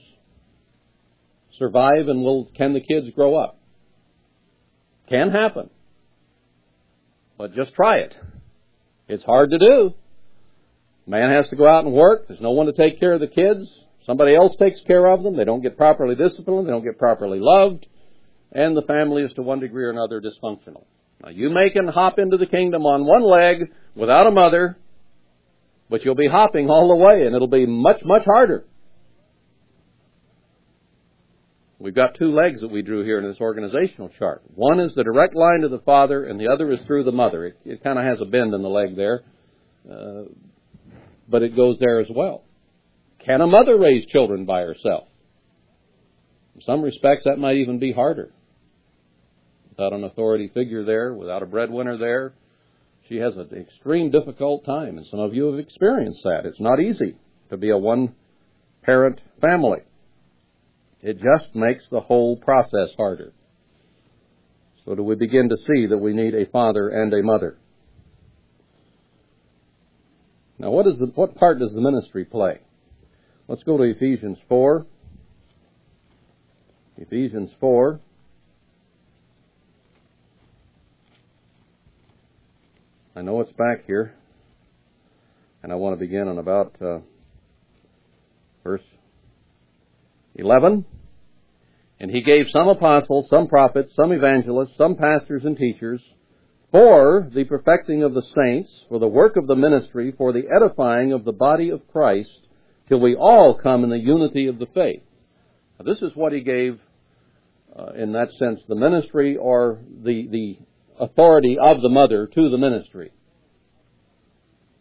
survive 1.58 2.08
and 2.08 2.22
will, 2.22 2.50
can 2.56 2.72
the 2.72 2.80
kids 2.80 3.08
grow 3.14 3.36
up? 3.36 3.58
Can 5.08 5.30
happen. 5.30 5.70
But 7.36 7.54
just 7.54 7.74
try 7.74 7.98
it. 7.98 8.14
It's 9.08 9.24
hard 9.24 9.50
to 9.50 9.58
do. 9.58 9.94
Man 11.06 11.30
has 11.30 11.48
to 11.50 11.56
go 11.56 11.68
out 11.68 11.84
and 11.84 11.92
work. 11.92 12.28
There's 12.28 12.40
no 12.40 12.52
one 12.52 12.66
to 12.66 12.72
take 12.72 12.98
care 12.98 13.12
of 13.12 13.20
the 13.20 13.26
kids. 13.26 13.68
Somebody 14.06 14.34
else 14.34 14.54
takes 14.58 14.80
care 14.86 15.06
of 15.06 15.22
them. 15.22 15.36
They 15.36 15.44
don't 15.44 15.62
get 15.62 15.76
properly 15.76 16.14
disciplined. 16.14 16.66
They 16.66 16.72
don't 16.72 16.84
get 16.84 16.98
properly 16.98 17.38
loved. 17.40 17.86
And 18.52 18.76
the 18.76 18.82
family 18.82 19.22
is 19.22 19.32
to 19.34 19.42
one 19.42 19.60
degree 19.60 19.84
or 19.84 19.90
another 19.90 20.20
dysfunctional. 20.20 20.84
Now 21.22 21.30
you 21.30 21.50
may 21.50 21.70
can 21.70 21.88
hop 21.88 22.18
into 22.18 22.36
the 22.36 22.46
kingdom 22.46 22.86
on 22.86 23.04
one 23.04 23.22
leg 23.22 23.70
without 23.94 24.26
a 24.26 24.30
mother, 24.30 24.76
but 25.90 26.04
you'll 26.04 26.14
be 26.14 26.28
hopping 26.28 26.68
all 26.68 26.88
the 26.88 26.96
way 26.96 27.26
and 27.26 27.34
it'll 27.34 27.48
be 27.48 27.66
much, 27.66 28.00
much 28.04 28.24
harder. 28.24 28.64
We've 31.78 31.94
got 31.94 32.14
two 32.16 32.32
legs 32.32 32.60
that 32.60 32.70
we 32.70 32.82
drew 32.82 33.04
here 33.04 33.18
in 33.18 33.24
this 33.24 33.40
organizational 33.40 34.10
chart. 34.18 34.42
One 34.54 34.78
is 34.78 34.94
the 34.94 35.02
direct 35.02 35.34
line 35.34 35.62
to 35.62 35.68
the 35.68 35.80
father, 35.80 36.24
and 36.24 36.38
the 36.38 36.48
other 36.48 36.72
is 36.72 36.80
through 36.86 37.04
the 37.04 37.12
mother. 37.12 37.46
It, 37.46 37.58
it 37.64 37.82
kind 37.82 37.98
of 37.98 38.04
has 38.04 38.20
a 38.20 38.30
bend 38.30 38.54
in 38.54 38.62
the 38.62 38.68
leg 38.68 38.96
there, 38.96 39.22
uh, 39.90 40.24
but 41.28 41.42
it 41.42 41.56
goes 41.56 41.78
there 41.80 42.00
as 42.00 42.06
well. 42.14 42.44
Can 43.18 43.40
a 43.40 43.46
mother 43.46 43.76
raise 43.76 44.06
children 44.06 44.44
by 44.44 44.60
herself? 44.60 45.08
In 46.54 46.60
some 46.60 46.82
respects, 46.82 47.24
that 47.24 47.38
might 47.38 47.56
even 47.56 47.78
be 47.78 47.92
harder. 47.92 48.30
Without 49.70 49.92
an 49.92 50.04
authority 50.04 50.50
figure 50.54 50.84
there, 50.84 51.12
without 51.12 51.42
a 51.42 51.46
breadwinner 51.46 51.98
there, 51.98 52.34
she 53.08 53.16
has 53.16 53.34
an 53.36 53.50
extreme 53.56 54.10
difficult 54.10 54.64
time, 54.64 54.96
and 54.96 55.06
some 55.06 55.18
of 55.18 55.34
you 55.34 55.50
have 55.50 55.58
experienced 55.58 56.22
that. 56.22 56.42
It's 56.46 56.60
not 56.60 56.80
easy 56.80 57.16
to 57.50 57.56
be 57.56 57.70
a 57.70 57.76
one 57.76 58.14
parent 58.82 59.20
family. 59.40 59.80
It 61.04 61.18
just 61.18 61.54
makes 61.54 61.84
the 61.90 62.00
whole 62.00 62.38
process 62.38 62.88
harder. 62.96 63.34
So 64.86 64.94
do 64.94 65.02
we 65.02 65.16
begin 65.16 65.50
to 65.50 65.56
see 65.58 65.86
that 65.86 65.98
we 65.98 66.14
need 66.14 66.34
a 66.34 66.46
father 66.46 66.88
and 66.88 67.12
a 67.12 67.22
mother? 67.22 67.58
Now, 70.58 70.70
what, 70.70 70.86
is 70.86 70.98
the, 70.98 71.12
what 71.14 71.34
part 71.34 71.58
does 71.58 71.74
the 71.74 71.80
ministry 71.82 72.24
play? 72.24 72.60
Let's 73.48 73.62
go 73.64 73.76
to 73.76 73.82
Ephesians 73.82 74.38
4. 74.48 74.86
Ephesians 76.96 77.50
4. 77.60 78.00
I 83.14 83.20
know 83.20 83.42
it's 83.42 83.52
back 83.52 83.84
here, 83.86 84.14
and 85.62 85.70
I 85.70 85.74
want 85.74 85.98
to 85.98 86.00
begin 86.00 86.28
on 86.28 86.38
about 86.38 86.74
uh, 86.80 87.00
verse 88.64 88.80
11. 90.34 90.84
And 92.00 92.10
he 92.10 92.22
gave 92.22 92.46
some 92.52 92.68
apostles, 92.68 93.26
some 93.30 93.46
prophets, 93.48 93.92
some 93.94 94.12
evangelists, 94.12 94.76
some 94.76 94.96
pastors 94.96 95.44
and 95.44 95.56
teachers 95.56 96.00
for 96.74 97.30
the 97.32 97.44
perfecting 97.44 98.02
of 98.02 98.14
the 98.14 98.22
saints, 98.34 98.68
for 98.88 98.98
the 98.98 99.06
work 99.06 99.36
of 99.36 99.46
the 99.46 99.54
ministry, 99.54 100.12
for 100.18 100.32
the 100.32 100.42
edifying 100.52 101.12
of 101.12 101.24
the 101.24 101.32
body 101.32 101.70
of 101.70 101.86
Christ, 101.92 102.48
till 102.88 102.98
we 102.98 103.14
all 103.14 103.56
come 103.56 103.84
in 103.84 103.90
the 103.90 103.96
unity 103.96 104.48
of 104.48 104.58
the 104.58 104.66
faith. 104.74 105.04
Now, 105.78 105.84
this 105.84 106.02
is 106.02 106.10
what 106.16 106.32
he 106.32 106.40
gave, 106.40 106.80
uh, 107.78 107.92
in 107.92 108.12
that 108.14 108.32
sense, 108.40 108.58
the 108.66 108.74
ministry 108.74 109.36
or 109.36 109.78
the, 110.02 110.26
the 110.28 110.58
authority 110.98 111.58
of 111.60 111.80
the 111.80 111.88
mother 111.88 112.26
to 112.26 112.50
the 112.50 112.58
ministry. 112.58 113.12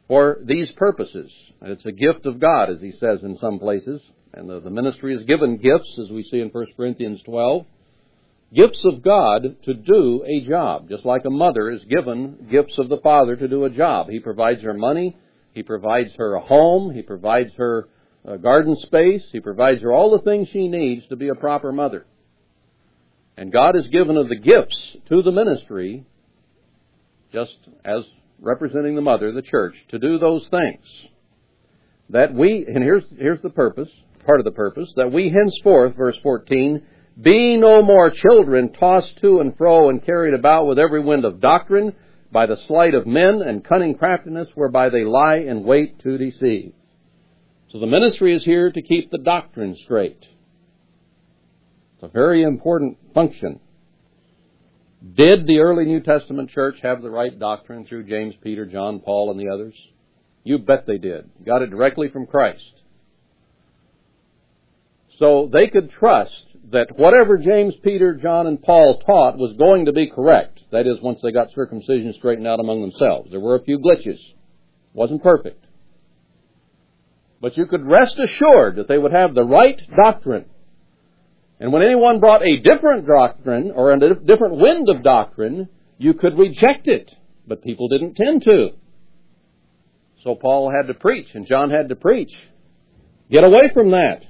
For 0.08 0.40
these 0.44 0.72
purposes. 0.72 1.32
It's 1.62 1.86
a 1.86 1.92
gift 1.92 2.26
of 2.26 2.40
God, 2.40 2.72
as 2.72 2.82
he 2.82 2.94
says 3.00 3.20
in 3.22 3.38
some 3.40 3.60
places. 3.60 4.02
And 4.34 4.50
the, 4.50 4.60
the 4.60 4.70
ministry 4.70 5.16
is 5.16 5.24
given 5.26 5.58
gifts, 5.58 6.00
as 6.04 6.10
we 6.10 6.24
see 6.24 6.40
in 6.40 6.50
1 6.50 6.66
Corinthians 6.76 7.22
12 7.26 7.66
gifts 8.54 8.86
of 8.86 9.02
God 9.04 9.58
to 9.64 9.74
do 9.74 10.24
a 10.26 10.48
job, 10.48 10.88
just 10.88 11.06
like 11.06 11.26
a 11.26 11.30
mother 11.30 11.72
is 11.72 11.82
given 11.86 12.48
gifts 12.52 12.78
of 12.78 12.88
the 12.88 12.98
father 12.98 13.36
to 13.36 13.48
do 13.48 13.66
a 13.66 13.70
job. 13.70 14.10
He 14.10 14.20
provides 14.20 14.62
her 14.62 14.74
money, 14.74 15.18
he 15.54 15.64
provides 15.64 16.12
her 16.18 16.36
a 16.36 16.42
home, 16.42 16.94
he 16.94 17.02
provides 17.02 17.52
her 17.58 17.90
a 18.26 18.38
garden 18.38 18.78
space, 18.84 19.24
he 19.32 19.40
provides 19.40 19.82
her 19.82 19.92
all 19.92 20.12
the 20.12 20.24
things 20.24 20.48
she 20.52 20.68
needs 20.68 21.06
to 21.08 21.16
be 21.16 21.30
a 21.30 21.36
proper 21.36 21.72
mother. 21.72 22.06
And 23.36 23.52
God 23.52 23.76
has 23.76 23.88
given 23.88 24.16
her 24.16 24.24
the 24.24 24.40
gifts 24.40 24.98
to 25.10 25.24
the 25.24 25.32
ministry, 25.32 26.06
just 27.32 27.58
as 27.84 28.04
representing 28.40 28.96
the 28.96 29.02
mother, 29.02 29.32
the 29.32 29.42
church, 29.42 29.74
to 29.90 29.98
do 29.98 30.20
those 30.20 30.46
things. 30.52 30.86
That 32.10 32.34
we, 32.34 32.66
and 32.68 32.84
here's, 32.84 33.04
here's 33.18 33.42
the 33.42 33.50
purpose, 33.50 33.90
part 34.26 34.40
of 34.40 34.46
the 34.46 34.52
purpose, 34.52 34.92
that 34.96 35.12
we 35.12 35.30
henceforth, 35.30 35.96
verse 35.96 36.18
14, 36.24 36.82
be 37.22 37.58
no 37.58 37.82
more 37.82 38.10
children 38.10 38.74
tossed 38.74 39.18
to 39.22 39.40
and 39.40 39.56
fro 39.58 39.90
and 39.90 40.04
carried 40.04 40.34
about 40.34 40.68
with 40.68 40.80
every 40.80 41.02
wind 41.02 41.26
of 41.26 41.40
doctrine 41.40 41.94
by 42.32 42.48
the 42.48 42.58
sleight 42.68 42.96
of 42.96 43.06
men 43.06 43.42
and 43.42 43.64
cunning 43.64 43.96
craftiness 43.96 44.48
whereby 44.56 44.90
they 44.90 45.04
lie 45.04 45.38
in 45.38 45.64
wait 45.64 46.00
to 46.00 46.18
deceive. 46.18 46.74
So 47.70 47.80
the 47.80 47.88
ministry 47.88 48.36
is 48.36 48.44
here 48.44 48.72
to 48.72 48.82
keep 48.82 49.12
the 49.12 49.20
doctrine 49.20 49.76
straight. 49.84 50.26
It's 51.96 52.04
a 52.04 52.08
very 52.08 52.44
important 52.44 52.98
function. 53.14 53.60
Did 55.16 55.46
the 55.46 55.60
early 55.60 55.86
New 55.86 56.00
Testament 56.00 56.50
church 56.50 56.78
have 56.82 57.02
the 57.02 57.10
right 57.10 57.38
doctrine 57.38 57.86
through 57.86 58.06
James, 58.06 58.34
Peter, 58.42 58.66
John, 58.66 59.00
Paul, 59.00 59.32
and 59.32 59.40
the 59.40 59.54
others? 59.54 59.76
You 60.44 60.58
bet 60.58 60.86
they 60.88 60.98
did. 60.98 61.30
Got 61.46 61.62
it 61.62 61.70
directly 61.70 62.10
from 62.10 62.26
Christ. 62.26 62.83
So 65.20 65.50
they 65.52 65.68
could 65.68 65.92
trust 65.92 66.44
that 66.72 66.98
whatever 66.98 67.38
James, 67.38 67.76
Peter, 67.84 68.16
John, 68.16 68.48
and 68.48 68.62
Paul 68.62 69.00
taught 69.00 69.38
was 69.38 69.56
going 69.58 69.86
to 69.86 69.94
be 69.94 70.10
correct. 70.10 70.60
That 70.72 70.88
is, 70.88 70.98
once 71.02 71.20
they 71.22 71.32
got 71.32 71.52
circumcision 71.54 72.14
straightened 72.18 72.48
out 72.48 72.60
among 72.60 72.82
themselves. 72.82 73.30
There 73.30 73.40
were 73.40 73.56
a 73.56 73.64
few 73.64 73.80
glitches. 73.80 74.18
It 74.18 74.36
Wasn't 74.94 75.22
perfect. 75.22 75.64
But 77.40 77.58
you 77.58 77.66
could 77.68 77.86
rest 77.86 78.18
assured 78.18 78.78
that 78.78 78.88
they 78.88 78.98
would 78.98 79.12
have 79.12 79.36
the 79.36 79.44
right 79.44 79.80
doctrine. 79.96 80.46
And 81.60 81.72
when 81.72 81.84
anyone 81.84 82.20
brought 82.20 82.42
a 82.42 82.60
different 82.60 83.06
doctrine 83.06 83.72
or 83.72 83.92
a 83.92 84.16
different 84.16 84.58
wind 84.58 84.90
of 84.90 85.04
doctrine, 85.04 85.70
you 85.98 86.14
could 86.14 86.38
reject 86.38 86.88
it. 86.88 87.12
But 87.48 87.64
people 87.64 87.88
didn't 87.88 88.16
tend 88.16 88.44
to. 88.44 88.70
So 90.24 90.36
Paul 90.36 90.72
had 90.76 90.88
to 90.88 90.94
preach 90.94 91.28
and 91.34 91.46
John 91.46 91.70
had 91.70 91.90
to 91.90 91.96
preach. 91.96 92.32
Get 93.30 93.44
away 93.44 93.70
from 93.74 93.92
that. 93.92 94.24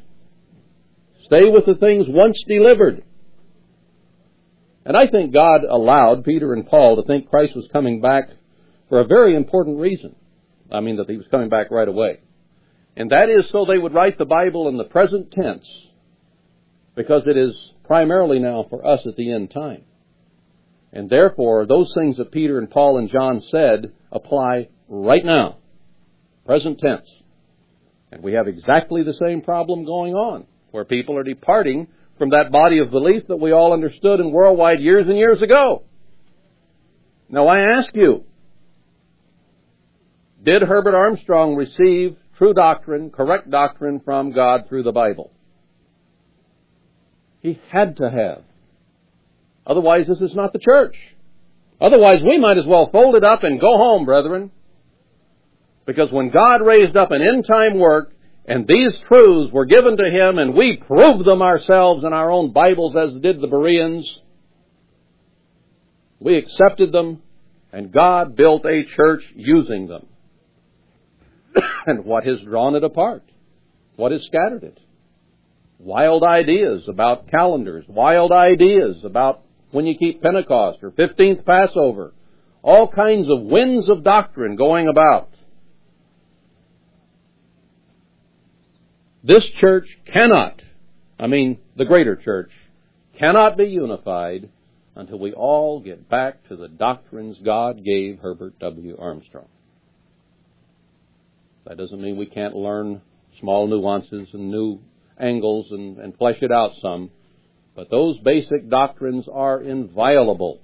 Stay 1.25 1.49
with 1.49 1.65
the 1.65 1.75
things 1.75 2.05
once 2.07 2.41
delivered. 2.47 3.03
And 4.85 4.97
I 4.97 5.07
think 5.07 5.33
God 5.33 5.61
allowed 5.63 6.25
Peter 6.25 6.53
and 6.53 6.67
Paul 6.67 6.97
to 6.97 7.03
think 7.03 7.29
Christ 7.29 7.55
was 7.55 7.69
coming 7.71 8.01
back 8.01 8.25
for 8.89 8.99
a 8.99 9.05
very 9.05 9.35
important 9.35 9.79
reason. 9.79 10.15
I 10.71 10.81
mean, 10.81 10.97
that 10.97 11.09
he 11.09 11.17
was 11.17 11.27
coming 11.31 11.49
back 11.49 11.71
right 11.71 11.87
away. 11.87 12.19
And 12.97 13.11
that 13.11 13.29
is 13.29 13.47
so 13.51 13.65
they 13.65 13.77
would 13.77 13.93
write 13.93 14.17
the 14.17 14.25
Bible 14.25 14.67
in 14.67 14.77
the 14.77 14.83
present 14.83 15.31
tense, 15.31 15.65
because 16.95 17.25
it 17.25 17.37
is 17.37 17.57
primarily 17.85 18.39
now 18.39 18.65
for 18.69 18.85
us 18.85 18.99
at 19.05 19.15
the 19.15 19.31
end 19.31 19.51
time. 19.51 19.83
And 20.91 21.09
therefore, 21.09 21.65
those 21.65 21.91
things 21.97 22.17
that 22.17 22.31
Peter 22.31 22.59
and 22.59 22.69
Paul 22.69 22.97
and 22.97 23.09
John 23.09 23.41
said 23.49 23.93
apply 24.11 24.67
right 24.87 25.25
now. 25.25 25.57
Present 26.45 26.79
tense. 26.79 27.09
And 28.11 28.21
we 28.21 28.33
have 28.33 28.47
exactly 28.47 29.01
the 29.03 29.13
same 29.13 29.41
problem 29.41 29.85
going 29.85 30.13
on 30.13 30.45
where 30.73 30.83
people 30.83 31.15
are 31.15 31.23
departing 31.23 31.87
from 32.17 32.31
that 32.31 32.51
body 32.51 32.79
of 32.79 32.89
belief 32.89 33.27
that 33.27 33.37
we 33.37 33.51
all 33.51 33.73
understood 33.73 34.19
in 34.19 34.31
worldwide 34.31 34.79
years 34.79 35.05
and 35.07 35.17
years 35.17 35.39
ago. 35.39 35.83
Now 37.29 37.47
I 37.47 37.77
ask 37.77 37.89
you, 37.93 38.23
did 40.43 40.63
Herbert 40.63 40.95
Armstrong 40.95 41.55
receive 41.55 42.17
true 42.39 42.55
doctrine, 42.55 43.11
correct 43.11 43.51
doctrine 43.51 44.01
from 44.03 44.31
God 44.31 44.61
through 44.67 44.81
the 44.81 44.91
Bible? 44.91 45.31
He 47.41 47.59
had 47.71 47.97
to 47.97 48.09
have. 48.09 48.41
Otherwise, 49.67 50.07
this 50.07 50.21
is 50.21 50.35
not 50.35 50.53
the 50.53 50.59
church. 50.59 50.95
Otherwise, 51.79 52.21
we 52.23 52.39
might 52.39 52.57
as 52.57 52.65
well 52.65 52.89
fold 52.91 53.13
it 53.13 53.23
up 53.23 53.43
and 53.43 53.61
go 53.61 53.77
home, 53.77 54.05
brethren. 54.05 54.49
Because 55.85 56.11
when 56.11 56.31
God 56.31 56.65
raised 56.65 56.97
up 56.97 57.11
an 57.11 57.21
end 57.21 57.45
time 57.47 57.77
work, 57.77 58.11
and 58.45 58.67
these 58.67 58.91
truths 59.07 59.53
were 59.53 59.65
given 59.65 59.97
to 59.97 60.09
him, 60.09 60.37
and 60.37 60.53
we 60.53 60.77
proved 60.77 61.25
them 61.25 61.41
ourselves 61.41 62.03
in 62.03 62.11
our 62.11 62.29
own 62.29 62.51
Bibles 62.51 62.95
as 62.95 63.19
did 63.21 63.39
the 63.39 63.47
Bereans. 63.47 64.19
We 66.19 66.37
accepted 66.37 66.91
them, 66.91 67.21
and 67.71 67.91
God 67.91 68.35
built 68.35 68.65
a 68.65 68.83
church 68.83 69.23
using 69.35 69.87
them. 69.87 70.07
and 71.85 72.03
what 72.03 72.25
has 72.25 72.41
drawn 72.41 72.75
it 72.75 72.83
apart? 72.83 73.23
What 73.95 74.11
has 74.11 74.23
scattered 74.23 74.63
it? 74.63 74.79
Wild 75.79 76.23
ideas 76.23 76.83
about 76.87 77.29
calendars, 77.29 77.85
wild 77.87 78.31
ideas 78.31 78.97
about 79.03 79.43
when 79.71 79.85
you 79.85 79.97
keep 79.97 80.21
Pentecost 80.21 80.79
or 80.83 80.91
15th 80.91 81.45
Passover, 81.45 82.13
all 82.61 82.87
kinds 82.87 83.29
of 83.29 83.41
winds 83.41 83.89
of 83.89 84.03
doctrine 84.03 84.55
going 84.55 84.87
about. 84.87 85.29
This 89.23 89.45
church 89.45 89.87
cannot, 90.05 90.61
I 91.17 91.27
mean 91.27 91.59
the 91.77 91.85
greater 91.85 92.17
church, 92.17 92.51
cannot 93.17 93.55
be 93.57 93.65
unified 93.65 94.49
until 94.95 95.17
we 95.17 95.31
all 95.31 95.79
get 95.79 96.09
back 96.09 96.47
to 96.49 96.57
the 96.57 96.67
doctrines 96.67 97.37
God 97.43 97.83
gave 97.85 98.19
Herbert 98.19 98.59
W. 98.59 98.97
Armstrong. 98.99 99.47
That 101.65 101.77
doesn't 101.77 102.01
mean 102.01 102.17
we 102.17 102.25
can't 102.25 102.55
learn 102.55 103.01
small 103.39 103.65
nuances 103.67 104.27
and 104.33 104.51
new 104.51 104.79
angles 105.17 105.67
and, 105.71 105.97
and 105.99 106.17
flesh 106.17 106.37
it 106.41 106.51
out 106.51 106.73
some, 106.81 107.09
but 107.75 107.89
those 107.89 108.19
basic 108.19 108.69
doctrines 108.69 109.25
are 109.31 109.61
inviolable. 109.61 110.59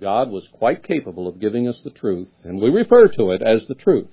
God 0.00 0.30
was 0.30 0.44
quite 0.52 0.82
capable 0.84 1.28
of 1.28 1.40
giving 1.40 1.68
us 1.68 1.76
the 1.84 1.90
truth, 1.90 2.28
and 2.44 2.60
we 2.60 2.70
refer 2.70 3.08
to 3.08 3.32
it 3.32 3.42
as 3.42 3.66
the 3.68 3.74
truth. 3.74 4.08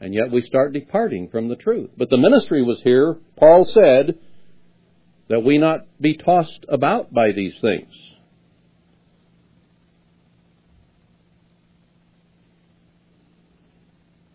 And 0.00 0.12
yet 0.14 0.30
we 0.30 0.42
start 0.42 0.72
departing 0.72 1.28
from 1.28 1.48
the 1.48 1.56
truth. 1.56 1.90
But 1.96 2.10
the 2.10 2.18
ministry 2.18 2.62
was 2.62 2.80
here, 2.82 3.16
Paul 3.36 3.64
said, 3.64 4.18
that 5.28 5.40
we 5.40 5.58
not 5.58 5.86
be 6.00 6.16
tossed 6.16 6.64
about 6.68 7.12
by 7.12 7.32
these 7.32 7.54
things. 7.60 7.92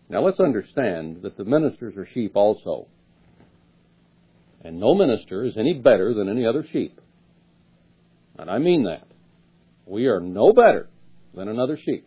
Now 0.08 0.20
let's 0.20 0.40
understand 0.40 1.22
that 1.22 1.38
the 1.38 1.44
ministers 1.44 1.96
are 1.96 2.06
sheep 2.12 2.32
also. 2.34 2.88
And 4.62 4.78
no 4.78 4.94
minister 4.94 5.44
is 5.44 5.56
any 5.56 5.72
better 5.72 6.12
than 6.12 6.28
any 6.28 6.46
other 6.46 6.66
sheep. 6.70 7.00
And 8.38 8.50
I 8.50 8.58
mean 8.58 8.84
that. 8.84 9.06
We 9.86 10.06
are 10.06 10.20
no 10.20 10.52
better 10.52 10.88
than 11.34 11.48
another 11.48 11.78
sheep. 11.82 12.06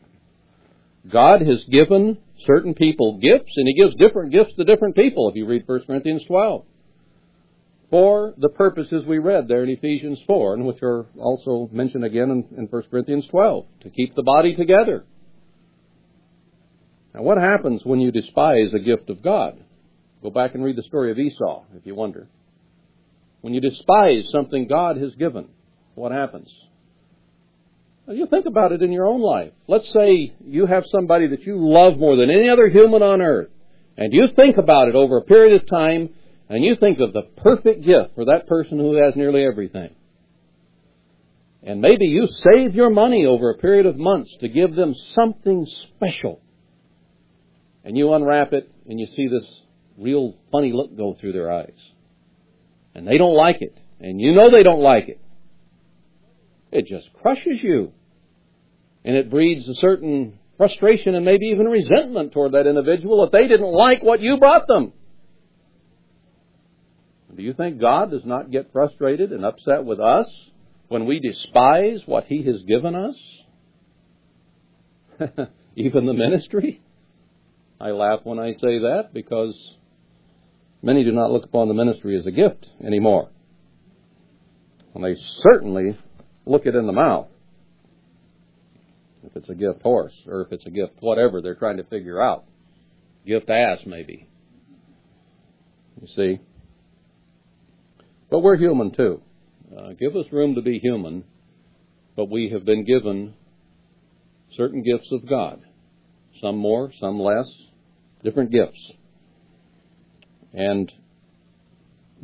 God 1.12 1.42
has 1.42 1.64
given 1.70 2.18
certain 2.46 2.74
people 2.74 3.20
gifts, 3.20 3.52
and 3.56 3.68
He 3.68 3.82
gives 3.82 3.96
different 3.96 4.32
gifts 4.32 4.54
to 4.58 4.64
different 4.64 4.96
people, 4.96 5.30
if 5.30 5.36
you 5.36 5.46
read 5.46 5.64
1 5.66 5.82
Corinthians 5.86 6.24
12. 6.28 6.66
For 7.90 8.34
the 8.38 8.50
purposes 8.50 9.06
we 9.08 9.20
read 9.20 9.48
there 9.48 9.64
in 9.64 9.70
Ephesians 9.70 10.20
4, 10.26 10.56
and 10.56 10.66
which 10.66 10.82
are 10.82 11.06
also 11.20 11.70
mentioned 11.72 12.04
again 12.04 12.32
in, 12.32 12.58
in 12.58 12.66
1 12.66 12.84
Corinthians 12.90 13.28
12, 13.30 13.66
to 13.82 13.90
keep 13.90 14.16
the 14.16 14.24
body 14.24 14.56
together. 14.56 15.06
Now, 17.14 17.22
what 17.22 17.38
happens 17.38 17.82
when 17.86 18.00
you 18.00 18.12
despise 18.12 18.74
a 18.74 18.80
gift 18.80 19.10
of 19.10 19.22
God? 19.22 19.64
Go 20.22 20.32
back 20.32 20.56
and 20.56 20.64
read 20.64 20.76
the 20.76 20.84
story 20.84 21.12
of 21.12 21.20
Esau, 21.20 21.64
if 21.76 21.86
you 21.86 21.94
wonder. 21.94 22.28
When 23.42 23.54
you 23.54 23.62
despise 23.62 24.28
something 24.32 24.68
God 24.68 24.98
has 24.98 25.14
given, 25.16 25.50
what 25.94 26.12
happens? 26.12 26.50
You 28.08 28.28
think 28.28 28.46
about 28.46 28.72
it 28.72 28.84
in 28.84 28.92
your 28.92 29.08
own 29.08 29.22
life. 29.22 29.52
Let's 29.68 29.92
say 29.92 30.34
you 30.46 30.68
have 30.68 30.84
somebody 30.92 31.28
that 31.28 31.42
you 31.42 31.58
love 31.58 31.98
more 31.98 32.16
than 32.16 32.30
any 32.30 32.50
other 32.50 32.70
human 32.70 33.02
on 33.02 33.22
earth, 33.22 33.50
and 33.98 34.14
you 34.14 34.28
think 34.36 34.58
about 34.58 34.90
it 34.90 34.96
over 34.96 35.18
a 35.18 35.24
period 35.24 35.60
of 35.60 35.68
time, 35.68 36.10
and 36.48 36.64
you 36.64 36.76
think 36.76 37.00
of 37.00 37.14
the 37.14 37.24
perfect 37.38 37.84
gift 37.84 38.14
for 38.14 38.26
that 38.26 38.48
person 38.48 38.78
who 38.78 38.94
has 38.96 39.16
nearly 39.16 39.44
everything. 39.44 39.96
And 41.64 41.82
maybe 41.82 42.06
you 42.06 42.28
save 42.28 42.76
your 42.76 42.92
money 42.92 43.26
over 43.26 43.50
a 43.50 43.58
period 43.58 43.88
of 43.88 43.98
months 43.98 44.30
to 44.40 44.48
give 44.48 44.76
them 44.76 44.94
something 45.16 45.66
special. 45.96 46.40
And 47.84 47.98
you 47.98 48.14
unwrap 48.14 48.54
it 48.54 48.72
and 48.88 49.00
you 49.00 49.08
see 49.08 49.28
this 49.28 49.46
real 49.98 50.36
funny 50.52 50.72
look 50.72 50.96
go 50.96 51.18
through 51.20 51.34
their 51.34 51.52
eyes. 51.52 51.74
And 52.94 53.08
they 53.08 53.18
don't 53.18 53.34
like 53.34 53.58
it. 53.62 53.76
And 54.00 54.22
you 54.22 54.34
know 54.34 54.52
they 54.52 54.62
don't 54.62 54.82
like 54.82 55.10
it. 55.10 55.20
It 56.76 56.88
just 56.88 57.08
crushes 57.22 57.64
you. 57.64 57.94
And 59.06 59.16
it 59.16 59.30
breeds 59.30 59.66
a 59.70 59.76
certain 59.76 60.40
frustration 60.58 61.16
and 61.16 61.24
maybe 61.24 61.46
even 61.46 61.68
resentment 61.68 62.34
toward 62.34 62.52
that 62.52 62.68
individual 62.68 63.24
if 63.24 63.32
they 63.32 63.48
didn't 63.48 63.72
like 63.72 64.04
what 64.04 64.20
you 64.20 64.36
brought 64.38 64.68
them. 64.68 64.92
Do 67.34 67.42
you 67.42 67.54
think 67.54 67.80
God 67.80 68.12
does 68.12 68.26
not 68.26 68.52
get 68.52 68.74
frustrated 68.74 69.32
and 69.32 69.46
upset 69.46 69.86
with 69.86 70.02
us 70.02 70.28
when 70.90 71.06
we 71.06 71.20
despise 71.20 72.00
what 72.06 72.26
He 72.26 72.44
has 72.44 72.62
given 72.68 72.94
us? 72.94 73.16
even 75.78 76.06
the 76.06 76.14
ministry? 76.14 76.82
I 77.80 77.92
laugh 77.92 78.20
when 78.24 78.40
I 78.40 78.52
say 78.52 78.80
that 78.80 79.12
because 79.14 79.58
many 80.82 81.06
do 81.06 81.14
not 81.14 81.32
look 81.32 81.46
upon 81.46 81.70
the 81.70 81.74
ministry 81.74 82.20
as 82.20 82.26
a 82.26 82.32
gift 82.32 82.68
anymore. 82.86 83.30
And 84.94 85.04
they 85.04 85.16
certainly 85.42 85.98
look 86.46 86.66
it 86.66 86.76
in 86.76 86.86
the 86.86 86.94
mouth. 86.94 87.28
If 89.24 89.36
it's 89.36 89.50
a 89.50 89.56
gift 89.56 89.82
horse, 89.82 90.14
or 90.28 90.42
if 90.42 90.52
it's 90.52 90.66
a 90.66 90.70
gift 90.70 90.94
whatever 91.00 91.42
they're 91.42 91.56
trying 91.56 91.78
to 91.78 91.84
figure 91.84 92.22
out. 92.22 92.46
Gift 93.26 93.50
ass, 93.50 93.80
maybe. 93.86 94.28
You 96.00 96.08
see? 96.16 96.40
But 98.30 98.40
we're 98.40 98.58
human 98.58 98.92
too. 98.92 99.22
Uh, 99.76 99.94
give 100.00 100.16
us 100.16 100.26
room 100.32 100.56
to 100.56 100.62
be 100.62 100.80
human, 100.80 101.24
but 102.16 102.30
we 102.30 102.50
have 102.54 102.66
been 102.66 102.86
given 102.86 103.34
certain 104.56 104.84
gifts 104.84 105.10
of 105.12 105.28
God. 105.28 105.62
Some 106.42 106.58
more, 106.58 106.92
some 107.00 107.20
less, 107.20 107.48
different 108.24 108.52
gifts. 108.52 108.92
And 110.54 110.92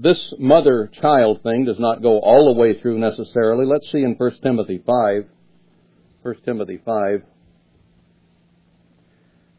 this 0.01 0.33
mother 0.39 0.89
child 0.99 1.43
thing 1.43 1.65
does 1.65 1.77
not 1.77 2.01
go 2.01 2.19
all 2.19 2.51
the 2.51 2.59
way 2.59 2.79
through 2.79 2.97
necessarily. 2.97 3.65
Let's 3.65 3.91
see 3.91 3.99
in 3.99 4.15
1 4.15 4.31
Timothy 4.41 4.81
5, 4.83 5.25
1 6.23 6.35
Timothy 6.43 6.81
5, 6.83 7.21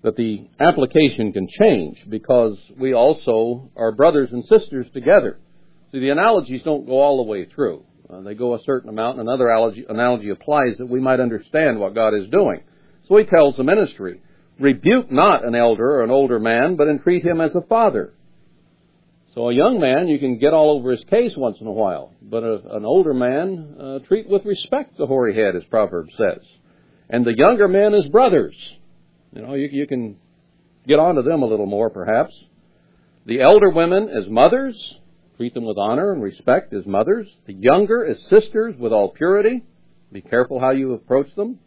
that 0.03 0.17
the 0.17 0.49
application 0.59 1.33
can 1.33 1.47
change 1.49 1.99
because 2.09 2.59
we 2.77 2.93
also 2.93 3.71
are 3.77 3.93
brothers 3.93 4.31
and 4.33 4.45
sisters 4.47 4.87
together. 4.93 5.39
See, 5.93 6.01
the 6.01 6.11
analogies 6.11 6.63
don't 6.65 6.87
go 6.87 7.01
all 7.01 7.19
the 7.19 7.31
way 7.31 7.45
through. 7.45 7.85
Uh, 8.13 8.23
they 8.23 8.35
go 8.35 8.55
a 8.55 8.63
certain 8.65 8.91
amount, 8.91 9.21
and 9.21 9.29
another 9.29 9.49
analogy, 9.49 9.87
analogy 9.89 10.31
applies 10.31 10.77
that 10.79 10.87
we 10.87 10.99
might 10.99 11.21
understand 11.21 11.79
what 11.79 11.95
God 11.95 12.15
is 12.15 12.29
doing. 12.31 12.63
So 13.09 13.17
he 13.17 13.25
tells 13.25 13.57
the 13.57 13.63
ministry, 13.63 14.21
rebuke 14.59 15.13
not 15.13 15.45
an 15.45 15.55
elder 15.55 15.89
or 15.89 16.03
an 16.03 16.11
older 16.11 16.41
man, 16.41 16.75
but 16.75 16.89
entreat 16.89 17.25
him 17.25 17.41
as 17.41 17.55
a 17.55 17.61
father 17.61 18.13
so 19.35 19.49
a 19.49 19.55
young 19.55 19.81
man, 19.81 20.09
you 20.09 20.19
can 20.19 20.39
get 20.39 20.53
all 20.53 20.71
over 20.71 20.91
his 20.91 21.05
case 21.05 21.33
once 21.37 21.57
in 21.61 21.67
a 21.67 21.73
while, 21.73 22.13
but 22.21 22.43
a, 22.43 22.77
an 22.77 22.85
older 22.85 23.15
man, 23.15 23.77
uh, 23.81 23.99
treat 24.01 24.29
with 24.29 24.45
respect 24.45 24.99
the 24.99 25.07
hoary 25.07 25.35
head, 25.35 25.57
as 25.57 25.65
Proverbs 25.65 26.13
says. 26.19 26.45
And 27.09 27.25
the 27.25 27.37
younger 27.37 27.67
men 27.67 27.95
as 27.95 28.07
brothers. 28.07 28.55
You 29.35 29.43
know, 29.43 29.55
you, 29.55 29.69
you 29.73 29.87
can 29.87 30.17
get 30.87 30.99
on 30.99 31.15
to 31.15 31.23
them 31.23 31.43
a 31.43 31.47
little 31.47 31.67
more, 31.67 31.89
perhaps. 31.89 32.35
The 33.25 33.41
elder 33.41 33.71
women 33.71 34.09
as 34.09 34.29
mothers, 34.29 34.97
treat 35.39 35.55
them 35.55 35.65
with 35.65 35.79
honor 35.79 36.13
and 36.13 36.23
respect 36.23 36.75
as 36.75 36.85
mothers. 36.85 37.29
The 37.47 37.55
younger 37.55 38.05
as 38.05 38.19
sisters 38.29 38.75
with 38.79 38.93
all 38.93 39.13
purity. 39.13 39.63
Be 40.13 40.21
careful 40.21 40.61
how 40.61 40.71
you 40.71 40.93
approach 40.93 41.35
them. 41.37 41.59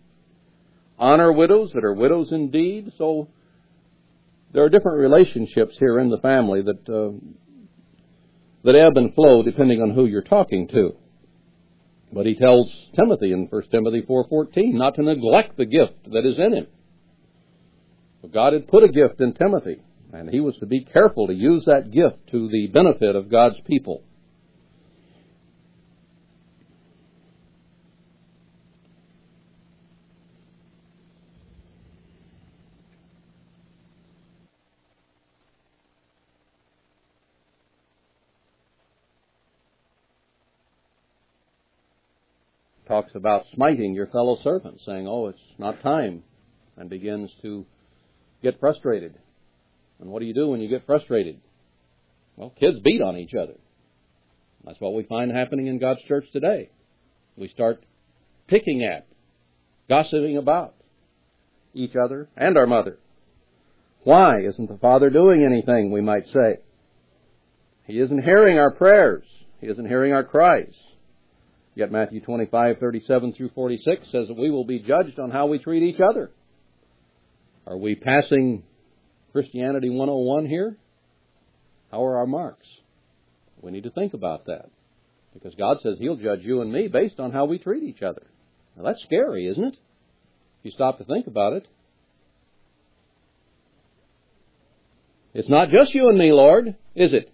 Honor 1.00 1.32
widows 1.32 1.72
that 1.74 1.84
are 1.84 1.94
widows 1.94 2.32
indeed. 2.32 2.92
So 2.98 3.30
there 4.54 4.64
are 4.64 4.70
different 4.70 5.00
relationships 5.00 5.76
here 5.80 6.00
in 6.00 6.10
the 6.10 6.20
family 6.20 6.62
that 6.62 6.90
uh, 6.90 7.18
that 8.66 8.76
ebb 8.76 8.98
and 8.98 9.14
flow 9.14 9.44
depending 9.44 9.82
on 9.82 9.92
who 9.92 10.06
you're 10.06 10.24
talking 10.24 10.68
to. 10.70 10.96
But 12.12 12.26
he 12.26 12.36
tells 12.36 12.72
Timothy 12.96 13.32
in 13.32 13.48
1 13.48 13.64
Timothy 13.72 14.02
4:14 14.02 14.74
not 14.74 14.96
to 14.96 15.04
neglect 15.04 15.56
the 15.56 15.66
gift 15.66 16.12
that 16.12 16.26
is 16.26 16.38
in 16.38 16.54
him. 16.54 16.68
But 18.22 18.34
God 18.34 18.54
had 18.54 18.68
put 18.68 18.84
a 18.84 18.90
gift 18.90 19.22
in 19.22 19.34
Timothy, 19.34 19.82
and 20.12 20.30
he 20.30 20.40
was 20.40 20.56
to 20.58 20.66
be 20.66 20.84
careful 20.84 21.28
to 21.28 21.34
use 21.34 21.66
that 21.66 21.92
gift 21.92 22.18
to 22.32 22.50
the 22.50 22.68
benefit 22.68 23.16
of 23.16 23.30
God's 23.30 23.60
people. 23.68 24.04
Talks 42.96 43.16
about 43.16 43.46
smiting 43.54 43.94
your 43.94 44.08
fellow 44.08 44.38
servant, 44.42 44.80
saying, 44.86 45.06
Oh, 45.08 45.28
it's 45.28 45.40
not 45.58 45.82
time, 45.84 46.24
and 46.78 46.90
begins 46.90 47.30
to 47.42 47.66
get 48.42 48.60
frustrated. 48.60 49.18
And 50.00 50.10
what 50.10 50.20
do 50.20 50.26
you 50.26 50.34
do 50.34 50.48
when 50.48 50.62
you 50.62 50.70
get 50.70 50.86
frustrated? 50.86 51.42
Well, 52.38 52.54
kids 52.58 52.78
beat 52.84 53.02
on 53.02 53.18
each 53.18 53.34
other. 53.34 53.56
That's 54.64 54.80
what 54.80 54.94
we 54.94 55.04
find 55.04 55.30
happening 55.32 55.68
in 55.68 55.78
God's 55.78 56.02
church 56.08 56.26
today. 56.32 56.70
We 57.36 57.50
start 57.50 57.84
picking 58.48 58.84
at, 58.84 59.08
gossiping 59.90 60.38
about 60.38 60.76
each 61.74 61.96
other 62.02 62.30
and 62.38 62.58
our 62.58 62.66
mother. 62.66 62.98
Why 64.04 64.40
isn't 64.40 64.70
the 64.70 64.78
Father 64.78 65.10
doing 65.10 65.44
anything, 65.44 65.92
we 65.92 66.02
might 66.02 66.28
say? 66.28 66.60
He 67.88 68.00
isn't 68.00 68.24
hearing 68.24 68.58
our 68.58 68.72
prayers. 68.72 69.26
He 69.60 69.68
isn't 69.68 69.88
hearing 69.88 70.14
our 70.14 70.24
cries. 70.24 70.74
Yet 71.76 71.92
Matthew 71.92 72.22
25, 72.22 72.78
37 72.80 73.34
through 73.34 73.50
46 73.50 74.08
says 74.12 74.28
that 74.30 74.38
we 74.38 74.50
will 74.50 74.64
be 74.64 74.80
judged 74.80 75.20
on 75.20 75.30
how 75.30 75.48
we 75.48 75.60
treat 75.60 75.84
each 75.84 76.00
other. 76.00 76.32
Are 77.68 77.78
we 77.78 77.96
passing 77.96 78.64
Christianity 79.34 79.90
101 79.90 80.46
here? 80.46 80.78
How 81.92 82.04
are 82.06 82.18
our 82.18 82.28
marks? 82.28 82.68
We 83.62 83.72
need 83.72 83.84
to 83.84 83.90
think 83.90 84.14
about 84.14 84.46
that. 84.46 84.70
Because 85.34 85.54
God 85.56 85.78
says 85.82 85.98
He'll 86.00 86.16
judge 86.16 86.42
you 86.44 86.62
and 86.62 86.72
me 86.72 86.88
based 86.88 87.20
on 87.20 87.34
how 87.34 87.46
we 87.46 87.58
treat 87.58 87.84
each 87.84 88.02
other. 88.02 88.26
Now 88.78 88.84
that's 88.84 89.04
scary, 89.04 89.48
isn't 89.48 89.64
it? 89.64 89.74
If 89.74 90.66
you 90.66 90.72
stop 90.72 90.98
to 91.00 91.04
think 91.04 91.28
about 91.28 91.54
it. 91.54 91.68
It's 95.34 95.50
not 95.50 95.70
just 95.70 95.94
you 95.94 96.08
and 96.08 96.18
me, 96.18 96.32
Lord, 96.32 96.76
is 96.96 97.12
it? 97.12 97.34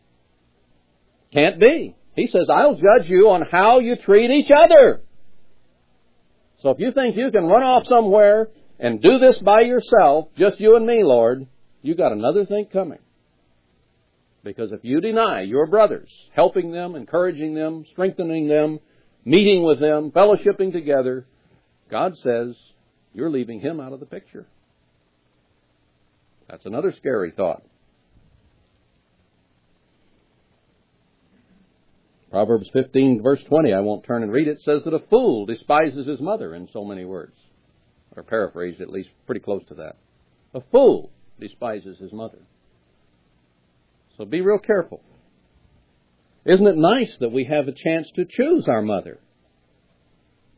Can't 1.32 1.60
be. 1.60 1.96
He 2.16 2.28
says, 2.28 2.50
I'll 2.50 2.76
judge 2.76 3.08
you 3.08 3.30
on 3.30 3.44
how 3.50 3.80
you 3.80 3.96
treat 3.96 4.32
each 4.32 4.52
other. 4.52 5.02
So 6.62 6.70
if 6.70 6.80
you 6.80 6.92
think 6.92 7.16
you 7.16 7.32
can 7.32 7.46
run 7.46 7.64
off 7.64 7.88
somewhere 7.88 8.50
and 8.80 9.02
do 9.02 9.18
this 9.20 9.38
by 9.40 9.62
yourself, 9.62 10.28
just 10.38 10.60
you 10.60 10.76
and 10.76 10.86
me, 10.86 11.04
Lord, 11.04 11.48
you 11.82 11.96
got 11.96 12.12
another 12.12 12.46
thing 12.46 12.68
coming. 12.72 13.00
Because 14.44 14.72
if 14.72 14.84
you 14.84 15.02
deny 15.02 15.42
your 15.42 15.68
brothers, 15.68 16.10
helping 16.36 16.72
them, 16.72 16.96
encouraging 16.96 17.54
them, 17.54 17.86
strengthening 17.92 18.48
them, 18.48 18.80
meeting 19.24 19.64
with 19.64 19.80
them, 19.80 20.12
fellowshipping 20.12 20.72
together, 20.72 21.26
God 21.90 22.18
says 22.18 22.56
you're 23.14 23.30
leaving 23.30 23.60
him 23.60 23.80
out 23.80 23.94
of 23.94 24.00
the 24.00 24.06
picture. 24.06 24.48
That's 26.50 26.66
another 26.66 26.94
scary 26.98 27.32
thought. 27.32 27.64
Proverbs 32.32 32.70
15 32.72 33.22
verse 33.22 33.44
20, 33.44 33.74
I 33.74 33.82
won't 33.82 34.06
turn 34.06 34.24
and 34.24 34.32
read 34.32 34.48
it, 34.48 34.62
says 34.62 34.84
that 34.86 34.94
a 34.94 35.04
fool 35.10 35.46
despises 35.46 36.08
his 36.08 36.22
mother 36.22 36.56
in 36.56 36.70
so 36.72 36.86
many 36.86 37.04
words. 37.04 37.36
Or 38.16 38.24
paraphrased 38.24 38.82
at 38.82 38.90
least 38.90 39.10
pretty 39.26 39.42
close 39.42 39.64
to 39.68 39.76
that. 39.76 39.98
A 40.54 40.62
fool 40.72 41.12
despises 41.40 41.98
his 42.00 42.14
mother. 42.14 42.40
So 44.18 44.26
be 44.26 44.42
real 44.42 44.60
careful. 44.60 45.02
Isn't 46.46 46.68
it 46.68 46.78
nice 46.78 47.12
that 47.20 47.32
we 47.32 47.44
have 47.46 47.68
a 47.68 47.74
chance 47.74 48.10
to 48.16 48.26
choose 48.26 48.68
our 48.68 48.82
mother? 48.82 49.20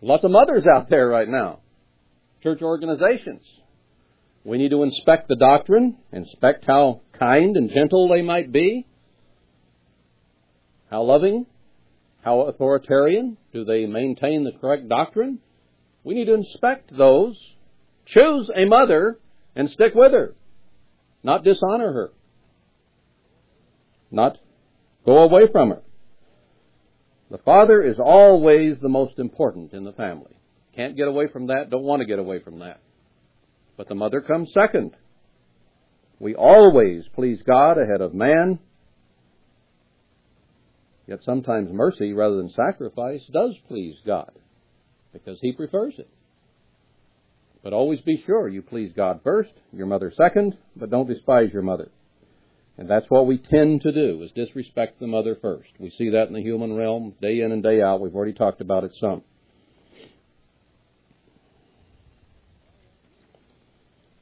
Lots 0.01 0.23
of 0.23 0.31
mothers 0.31 0.65
out 0.67 0.89
there 0.89 1.07
right 1.07 1.27
now. 1.27 1.59
Church 2.43 2.61
organizations. 2.61 3.41
We 4.43 4.57
need 4.57 4.71
to 4.71 4.83
inspect 4.83 5.27
the 5.27 5.35
doctrine, 5.35 5.97
inspect 6.11 6.65
how 6.65 7.01
kind 7.17 7.55
and 7.55 7.69
gentle 7.71 8.09
they 8.09 8.21
might 8.21 8.51
be, 8.51 8.85
how 10.89 11.03
loving 11.03 11.45
how 12.23 12.41
authoritarian? 12.41 13.37
Do 13.51 13.65
they 13.65 13.85
maintain 13.85 14.43
the 14.43 14.51
correct 14.51 14.87
doctrine? 14.87 15.39
We 16.03 16.15
need 16.15 16.25
to 16.25 16.33
inspect 16.33 16.95
those, 16.95 17.37
choose 18.05 18.49
a 18.55 18.65
mother, 18.65 19.19
and 19.55 19.69
stick 19.69 19.93
with 19.93 20.13
her. 20.13 20.35
Not 21.21 21.43
dishonor 21.43 21.91
her. 21.91 22.11
Not 24.11 24.37
go 25.05 25.19
away 25.19 25.47
from 25.51 25.69
her. 25.69 25.81
The 27.29 27.37
father 27.39 27.81
is 27.81 27.97
always 27.99 28.77
the 28.79 28.89
most 28.89 29.17
important 29.19 29.73
in 29.73 29.83
the 29.83 29.93
family. 29.93 30.37
Can't 30.75 30.95
get 30.95 31.07
away 31.07 31.27
from 31.27 31.47
that, 31.47 31.69
don't 31.69 31.83
want 31.83 32.01
to 32.01 32.05
get 32.05 32.19
away 32.19 32.39
from 32.39 32.59
that. 32.59 32.79
But 33.75 33.87
the 33.87 33.95
mother 33.95 34.21
comes 34.21 34.51
second. 34.53 34.95
We 36.19 36.35
always 36.35 37.05
please 37.15 37.41
God 37.45 37.77
ahead 37.77 38.01
of 38.01 38.13
man. 38.13 38.59
Yet 41.07 41.19
sometimes 41.23 41.71
mercy 41.71 42.13
rather 42.13 42.37
than 42.37 42.49
sacrifice 42.49 43.21
does 43.31 43.55
please 43.67 43.95
God 44.05 44.31
because 45.11 45.37
He 45.41 45.51
prefers 45.51 45.95
it. 45.97 46.09
But 47.61 47.73
always 47.73 48.01
be 48.01 48.21
sure 48.25 48.47
you 48.47 48.61
please 48.61 48.91
God 48.95 49.21
first, 49.23 49.51
your 49.71 49.87
mother 49.87 50.11
second, 50.15 50.57
but 50.75 50.89
don't 50.89 51.07
despise 51.07 51.51
your 51.53 51.61
mother. 51.61 51.91
And 52.77 52.89
that's 52.89 53.05
what 53.09 53.27
we 53.27 53.37
tend 53.37 53.81
to 53.81 53.91
do, 53.91 54.23
is 54.23 54.31
disrespect 54.31 54.99
the 54.99 55.07
mother 55.07 55.37
first. 55.41 55.69
We 55.79 55.91
see 55.91 56.09
that 56.09 56.27
in 56.27 56.33
the 56.33 56.41
human 56.41 56.75
realm 56.75 57.13
day 57.21 57.41
in 57.41 57.51
and 57.51 57.61
day 57.61 57.81
out. 57.81 58.01
We've 58.01 58.15
already 58.15 58.33
talked 58.33 58.61
about 58.61 58.83
it 58.83 58.91
some. 58.99 59.21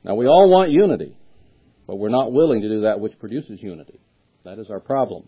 Now 0.04 0.16
we 0.16 0.28
all 0.28 0.50
want 0.50 0.72
unity, 0.72 1.16
but 1.88 1.98
we're 1.98 2.10
not 2.10 2.32
willing 2.32 2.62
to 2.62 2.70
do 2.70 2.82
that 2.82 3.00
which 3.00 3.18
produces 3.20 3.62
unity. 3.62 4.00
That 4.44 4.60
is 4.60 4.68
our 4.70 4.80
problem. 4.80 5.28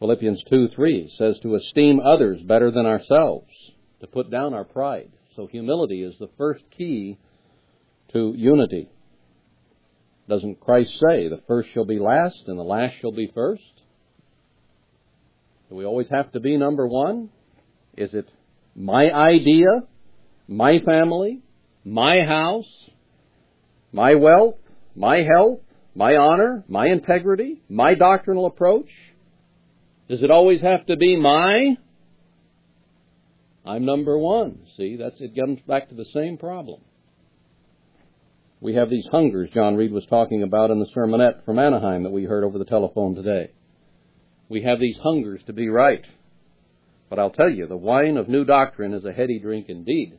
Philippians 0.00 0.42
2 0.48 0.68
3 0.74 1.12
says 1.16 1.38
to 1.42 1.54
esteem 1.54 2.00
others 2.00 2.42
better 2.42 2.70
than 2.70 2.86
ourselves, 2.86 3.46
to 4.00 4.06
put 4.06 4.30
down 4.30 4.54
our 4.54 4.64
pride. 4.64 5.10
So 5.36 5.46
humility 5.46 6.02
is 6.02 6.16
the 6.18 6.30
first 6.38 6.64
key 6.76 7.18
to 8.14 8.32
unity. 8.34 8.88
Doesn't 10.26 10.58
Christ 10.58 10.92
say 11.06 11.28
the 11.28 11.42
first 11.46 11.68
shall 11.74 11.84
be 11.84 11.98
last 11.98 12.44
and 12.46 12.58
the 12.58 12.64
last 12.64 12.94
shall 13.00 13.12
be 13.12 13.30
first? 13.34 13.62
Do 15.68 15.76
we 15.76 15.84
always 15.84 16.08
have 16.10 16.32
to 16.32 16.40
be 16.40 16.56
number 16.56 16.86
one? 16.86 17.28
Is 17.96 18.14
it 18.14 18.28
my 18.74 19.12
idea, 19.12 19.66
my 20.48 20.78
family, 20.78 21.42
my 21.84 22.22
house, 22.22 22.90
my 23.92 24.14
wealth, 24.14 24.56
my 24.96 25.18
health, 25.18 25.60
my 25.94 26.16
honor, 26.16 26.64
my 26.68 26.86
integrity, 26.86 27.60
my 27.68 27.94
doctrinal 27.94 28.46
approach? 28.46 28.88
Does 30.10 30.24
it 30.24 30.30
always 30.32 30.60
have 30.60 30.86
to 30.86 30.96
be 30.96 31.16
my? 31.16 31.76
I'm 33.64 33.84
number 33.84 34.18
one. 34.18 34.58
See, 34.76 34.96
that's 34.96 35.20
it 35.20 35.36
comes 35.38 35.60
back 35.68 35.88
to 35.88 35.94
the 35.94 36.06
same 36.12 36.36
problem. 36.36 36.80
We 38.60 38.74
have 38.74 38.90
these 38.90 39.06
hungers 39.12 39.50
John 39.54 39.76
Reed 39.76 39.92
was 39.92 40.04
talking 40.10 40.42
about 40.42 40.72
in 40.72 40.80
the 40.80 40.88
sermonette 40.96 41.44
from 41.44 41.60
Anaheim 41.60 42.02
that 42.02 42.10
we 42.10 42.24
heard 42.24 42.42
over 42.42 42.58
the 42.58 42.64
telephone 42.64 43.14
today. 43.14 43.52
We 44.48 44.64
have 44.64 44.80
these 44.80 44.96
hungers 45.00 45.42
to 45.46 45.52
be 45.52 45.68
right. 45.68 46.04
But 47.08 47.20
I'll 47.20 47.30
tell 47.30 47.48
you, 47.48 47.68
the 47.68 47.76
wine 47.76 48.16
of 48.16 48.28
new 48.28 48.44
doctrine 48.44 48.92
is 48.94 49.04
a 49.04 49.12
heady 49.12 49.38
drink 49.38 49.66
indeed. 49.68 50.18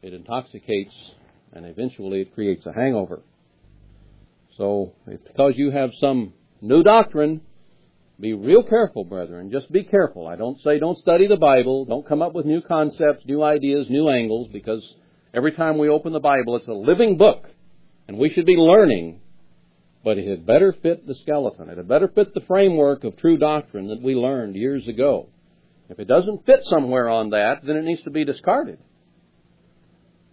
It 0.00 0.14
intoxicates 0.14 0.94
and 1.52 1.66
eventually 1.66 2.22
it 2.22 2.34
creates 2.34 2.64
a 2.64 2.72
hangover. 2.72 3.20
So, 4.56 4.94
because 5.06 5.52
you 5.56 5.70
have 5.70 5.90
some 6.00 6.32
new 6.62 6.82
doctrine, 6.82 7.42
be 8.20 8.32
real 8.32 8.64
careful, 8.64 9.04
brethren. 9.04 9.50
Just 9.50 9.70
be 9.70 9.84
careful. 9.84 10.26
I 10.26 10.34
don't 10.34 10.60
say 10.62 10.78
don't 10.78 10.98
study 10.98 11.28
the 11.28 11.36
Bible, 11.36 11.84
don't 11.84 12.06
come 12.06 12.20
up 12.20 12.34
with 12.34 12.46
new 12.46 12.60
concepts, 12.60 13.24
new 13.24 13.42
ideas, 13.42 13.86
new 13.88 14.08
angles, 14.08 14.48
because 14.52 14.82
every 15.32 15.52
time 15.52 15.78
we 15.78 15.88
open 15.88 16.12
the 16.12 16.18
Bible, 16.18 16.56
it's 16.56 16.66
a 16.66 16.72
living 16.72 17.16
book, 17.16 17.46
and 18.08 18.18
we 18.18 18.30
should 18.30 18.46
be 18.46 18.56
learning. 18.56 19.20
But 20.04 20.18
it 20.18 20.28
had 20.28 20.46
better 20.46 20.74
fit 20.82 21.06
the 21.06 21.14
skeleton. 21.22 21.68
It 21.68 21.76
had 21.76 21.86
better 21.86 22.08
fit 22.08 22.34
the 22.34 22.40
framework 22.40 23.04
of 23.04 23.16
true 23.16 23.38
doctrine 23.38 23.88
that 23.88 24.02
we 24.02 24.14
learned 24.14 24.56
years 24.56 24.86
ago. 24.88 25.28
If 25.88 25.98
it 26.00 26.08
doesn't 26.08 26.44
fit 26.44 26.64
somewhere 26.64 27.08
on 27.08 27.30
that, 27.30 27.60
then 27.64 27.76
it 27.76 27.84
needs 27.84 28.02
to 28.02 28.10
be 28.10 28.24
discarded. 28.24 28.78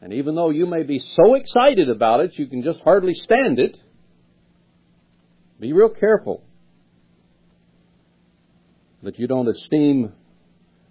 And 0.02 0.14
even 0.14 0.36
though 0.36 0.50
you 0.50 0.66
may 0.66 0.84
be 0.84 1.00
so 1.00 1.36
excited 1.36 1.90
about 1.90 2.20
it, 2.22 2.38
you 2.38 2.48
can 2.48 2.64
just 2.64 2.80
hardly 2.82 3.14
stand 3.14 3.60
it, 3.60 3.78
be 5.60 5.72
real 5.72 5.90
careful 5.90 6.45
that 9.06 9.20
you 9.20 9.28
don't 9.28 9.48
esteem 9.48 10.12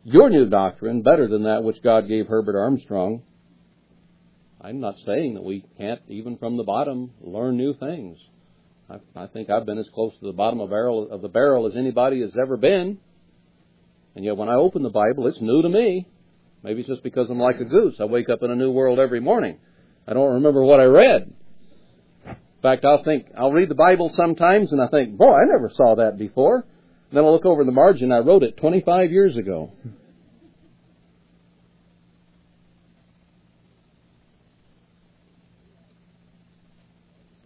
your 0.05 0.31
new 0.31 0.49
doctrine 0.49 1.03
better 1.03 1.27
than 1.27 1.45
that 1.45 1.65
which 1.65 1.83
God 1.83 2.09
gave 2.09 2.29
Herbert 2.29 2.57
Armstrong. 2.57 3.23
I'm 4.61 4.81
not 4.81 4.95
saying 5.05 5.35
that 5.35 5.43
we 5.43 5.65
can't, 5.77 6.01
even 6.09 6.39
from 6.39 6.57
the 6.57 6.63
bottom, 6.63 7.11
learn 7.21 7.57
new 7.57 7.75
things. 7.75 8.17
I, 8.89 8.99
I 9.17 9.27
think 9.27 9.51
I've 9.51 9.67
been 9.67 9.79
as 9.79 9.89
close 9.93 10.13
to 10.21 10.27
the 10.27 10.33
bottom 10.33 10.61
of, 10.61 10.71
barrel, 10.71 11.11
of 11.11 11.23
the 11.23 11.29
barrel 11.29 11.67
as 11.67 11.77
anybody 11.77 12.21
has 12.21 12.31
ever 12.41 12.57
been. 12.57 12.99
And 14.15 14.25
yet 14.25 14.37
when 14.37 14.49
I 14.49 14.55
open 14.55 14.83
the 14.85 14.91
Bible, 14.91 15.27
it's 15.27 15.41
new 15.41 15.63
to 15.63 15.69
me. 15.69 16.07
Maybe 16.63 16.81
it's 16.81 16.89
just 16.89 17.03
because 17.03 17.29
I'm 17.29 17.41
like 17.41 17.61
a 17.61 17.65
goose. 17.65 17.97
I 17.99 18.05
wake 18.05 18.29
up 18.31 18.43
in 18.43 18.51
a 18.51 18.57
new 18.57 18.71
world 18.71 18.99
every 19.01 19.21
morning. 19.21 19.59
I 20.07 20.15
don't 20.15 20.35
remember 20.35 20.63
what 20.65 20.81
I 20.81 20.85
read. 20.85 21.35
In 22.27 22.37
fact, 22.63 22.85
I'll 22.85 23.03
think, 23.03 23.27
I'll 23.37 23.53
read 23.53 23.69
the 23.69 23.75
Bible 23.75 24.11
sometimes 24.15 24.73
and 24.73 24.81
I 24.81 24.87
think, 24.89 25.19
boy, 25.19 25.35
I 25.35 25.45
never 25.47 25.71
saw 25.75 25.97
that 25.97 26.17
before. 26.17 26.65
Then 27.15 27.25
I'll 27.25 27.33
look 27.33 27.47
over 27.47 27.63
the 27.63 27.71
margin. 27.71 28.11
I 28.11 28.19
wrote 28.19 28.43
it 28.43 28.57
25 28.57 29.13
years 29.13 29.37
ago. 29.37 29.71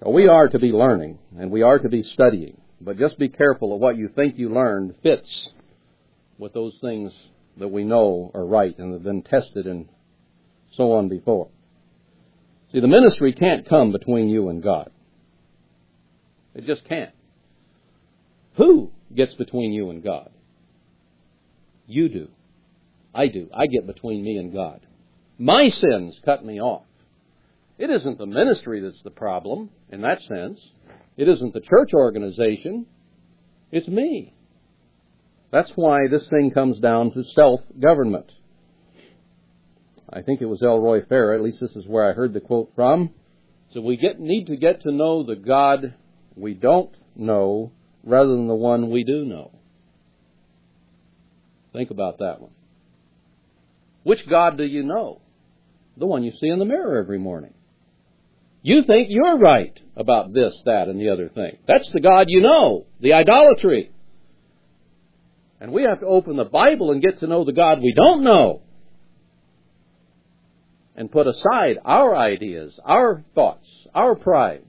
we 0.06 0.26
are 0.26 0.48
to 0.48 0.58
be 0.58 0.72
learning 0.72 1.18
and 1.38 1.50
we 1.50 1.60
are 1.60 1.78
to 1.78 1.88
be 1.90 2.02
studying, 2.02 2.58
but 2.80 2.98
just 2.98 3.18
be 3.18 3.28
careful 3.28 3.74
of 3.74 3.80
what 3.80 3.98
you 3.98 4.08
think 4.08 4.38
you 4.38 4.48
learned 4.48 4.94
fits 5.02 5.50
with 6.38 6.54
those 6.54 6.78
things 6.80 7.12
that 7.58 7.68
we 7.68 7.84
know 7.84 8.30
are 8.32 8.46
right 8.46 8.76
and 8.78 8.94
have 8.94 9.02
been 9.02 9.20
tested 9.20 9.66
and 9.66 9.86
so 10.72 10.92
on 10.92 11.10
before. 11.10 11.48
See, 12.72 12.80
the 12.80 12.88
ministry 12.88 13.34
can't 13.34 13.68
come 13.68 13.92
between 13.92 14.30
you 14.30 14.48
and 14.48 14.62
God. 14.62 14.90
It 16.54 16.64
just 16.64 16.86
can't. 16.86 17.12
Who 18.56 18.92
gets 19.14 19.34
between 19.34 19.72
you 19.72 19.90
and 19.90 20.02
God. 20.02 20.30
You 21.86 22.08
do. 22.08 22.28
I 23.14 23.28
do. 23.28 23.48
I 23.52 23.66
get 23.66 23.86
between 23.86 24.22
me 24.22 24.36
and 24.36 24.52
God. 24.52 24.80
My 25.38 25.70
sins 25.70 26.20
cut 26.24 26.44
me 26.44 26.60
off. 26.60 26.84
It 27.78 27.90
isn't 27.90 28.18
the 28.18 28.26
ministry 28.26 28.80
that's 28.80 29.02
the 29.02 29.10
problem 29.10 29.70
in 29.90 30.02
that 30.02 30.20
sense. 30.22 30.60
It 31.16 31.28
isn't 31.28 31.54
the 31.54 31.60
church 31.60 31.94
organization. 31.94 32.86
It's 33.70 33.88
me. 33.88 34.34
That's 35.50 35.70
why 35.76 36.08
this 36.10 36.28
thing 36.28 36.50
comes 36.50 36.78
down 36.80 37.12
to 37.12 37.24
self-government. 37.24 38.32
I 40.10 40.22
think 40.22 40.40
it 40.40 40.46
was 40.46 40.62
Elroy 40.62 41.04
Fair, 41.06 41.34
at 41.34 41.42
least 41.42 41.60
this 41.60 41.76
is 41.76 41.86
where 41.86 42.08
I 42.08 42.14
heard 42.14 42.32
the 42.32 42.40
quote 42.40 42.72
from. 42.74 43.10
So 43.72 43.80
we 43.80 43.96
get, 43.96 44.18
need 44.18 44.46
to 44.46 44.56
get 44.56 44.82
to 44.82 44.92
know 44.92 45.22
the 45.22 45.36
God 45.36 45.94
we 46.34 46.54
don't 46.54 46.94
know 47.14 47.72
rather 48.04 48.30
than 48.30 48.46
the 48.48 48.54
one 48.54 48.90
we 48.90 49.04
do 49.04 49.24
know. 49.24 49.52
Think 51.72 51.90
about 51.90 52.18
that 52.18 52.40
one. 52.40 52.52
Which 54.02 54.28
God 54.28 54.56
do 54.56 54.64
you 54.64 54.82
know? 54.82 55.20
The 55.96 56.06
one 56.06 56.22
you 56.22 56.32
see 56.40 56.48
in 56.48 56.58
the 56.58 56.64
mirror 56.64 56.98
every 56.98 57.18
morning. 57.18 57.54
You 58.62 58.82
think 58.82 59.08
you're 59.10 59.38
right 59.38 59.78
about 59.96 60.32
this, 60.32 60.54
that, 60.64 60.88
and 60.88 61.00
the 61.00 61.10
other 61.10 61.28
thing. 61.28 61.58
That's 61.66 61.88
the 61.90 62.00
God 62.00 62.26
you 62.28 62.40
know, 62.40 62.86
the 63.00 63.12
idolatry. 63.14 63.90
And 65.60 65.72
we 65.72 65.82
have 65.82 66.00
to 66.00 66.06
open 66.06 66.36
the 66.36 66.44
Bible 66.44 66.92
and 66.92 67.02
get 67.02 67.20
to 67.20 67.26
know 67.26 67.44
the 67.44 67.52
God 67.52 67.80
we 67.80 67.92
don't 67.94 68.22
know. 68.22 68.62
And 70.96 71.10
put 71.10 71.26
aside 71.26 71.78
our 71.84 72.16
ideas, 72.16 72.72
our 72.84 73.22
thoughts, 73.34 73.66
our 73.94 74.14
pride, 74.14 74.64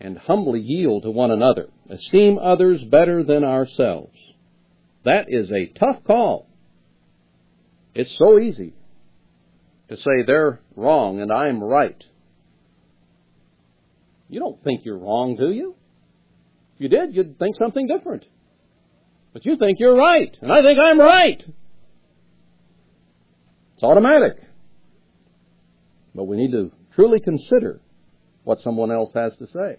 and 0.00 0.18
humbly 0.18 0.60
yield 0.60 1.02
to 1.04 1.10
one 1.10 1.30
another. 1.30 1.68
Esteem 1.88 2.38
others 2.38 2.82
better 2.84 3.22
than 3.22 3.44
ourselves. 3.44 4.16
That 5.04 5.26
is 5.28 5.50
a 5.50 5.66
tough 5.78 6.04
call. 6.04 6.48
It's 7.94 8.14
so 8.18 8.38
easy 8.38 8.74
to 9.88 9.96
say 9.96 10.24
they're 10.26 10.60
wrong 10.74 11.20
and 11.20 11.32
I'm 11.32 11.62
right. 11.62 12.02
You 14.28 14.40
don't 14.40 14.62
think 14.64 14.84
you're 14.84 14.98
wrong, 14.98 15.36
do 15.36 15.50
you? 15.50 15.76
If 16.74 16.80
you 16.80 16.88
did, 16.88 17.14
you'd 17.14 17.38
think 17.38 17.56
something 17.56 17.86
different. 17.86 18.24
But 19.32 19.44
you 19.44 19.56
think 19.56 19.78
you're 19.78 19.96
right, 19.96 20.36
and 20.40 20.52
I 20.52 20.62
think 20.62 20.78
I'm 20.82 20.98
right. 20.98 21.44
It's 23.74 23.82
automatic. 23.82 24.36
But 26.14 26.24
we 26.24 26.36
need 26.36 26.52
to 26.52 26.72
truly 26.94 27.20
consider 27.20 27.80
what 28.44 28.60
someone 28.60 28.90
else 28.90 29.10
has 29.14 29.32
to 29.38 29.46
say. 29.46 29.78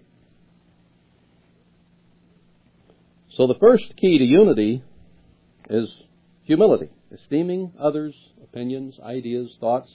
So 3.29 3.47
the 3.47 3.59
first 3.59 3.95
key 3.97 4.17
to 4.17 4.23
unity 4.23 4.83
is 5.69 5.91
humility, 6.43 6.89
esteeming 7.11 7.73
others' 7.79 8.15
opinions, 8.43 8.99
ideas, 9.03 9.55
thoughts 9.59 9.91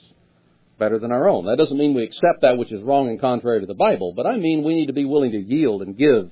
better 0.77 0.99
than 0.99 1.11
our 1.11 1.27
own. 1.29 1.45
That 1.45 1.57
doesn't 1.57 1.77
mean 1.77 1.93
we 1.93 2.03
accept 2.03 2.41
that 2.41 2.57
which 2.57 2.71
is 2.71 2.83
wrong 2.83 3.09
and 3.09 3.19
contrary 3.19 3.59
to 3.61 3.65
the 3.65 3.73
Bible, 3.73 4.13
but 4.15 4.25
I 4.25 4.37
mean 4.37 4.63
we 4.63 4.75
need 4.75 4.87
to 4.87 4.93
be 4.93 5.05
willing 5.05 5.31
to 5.31 5.37
yield 5.37 5.81
and 5.81 5.97
give 5.97 6.31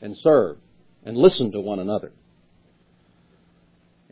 and 0.00 0.16
serve 0.18 0.58
and 1.04 1.16
listen 1.16 1.52
to 1.52 1.60
one 1.60 1.78
another. 1.78 2.12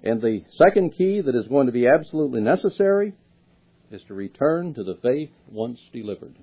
And 0.02 0.20
the 0.20 0.44
second 0.56 0.94
key 0.96 1.20
that 1.20 1.34
is 1.34 1.46
going 1.46 1.66
to 1.66 1.72
be 1.72 1.86
absolutely 1.86 2.40
necessary 2.40 3.14
is 3.90 4.02
to 4.04 4.14
return 4.14 4.74
to 4.74 4.84
the 4.84 4.98
faith 5.02 5.30
once 5.50 5.78
delivered. 5.92 6.36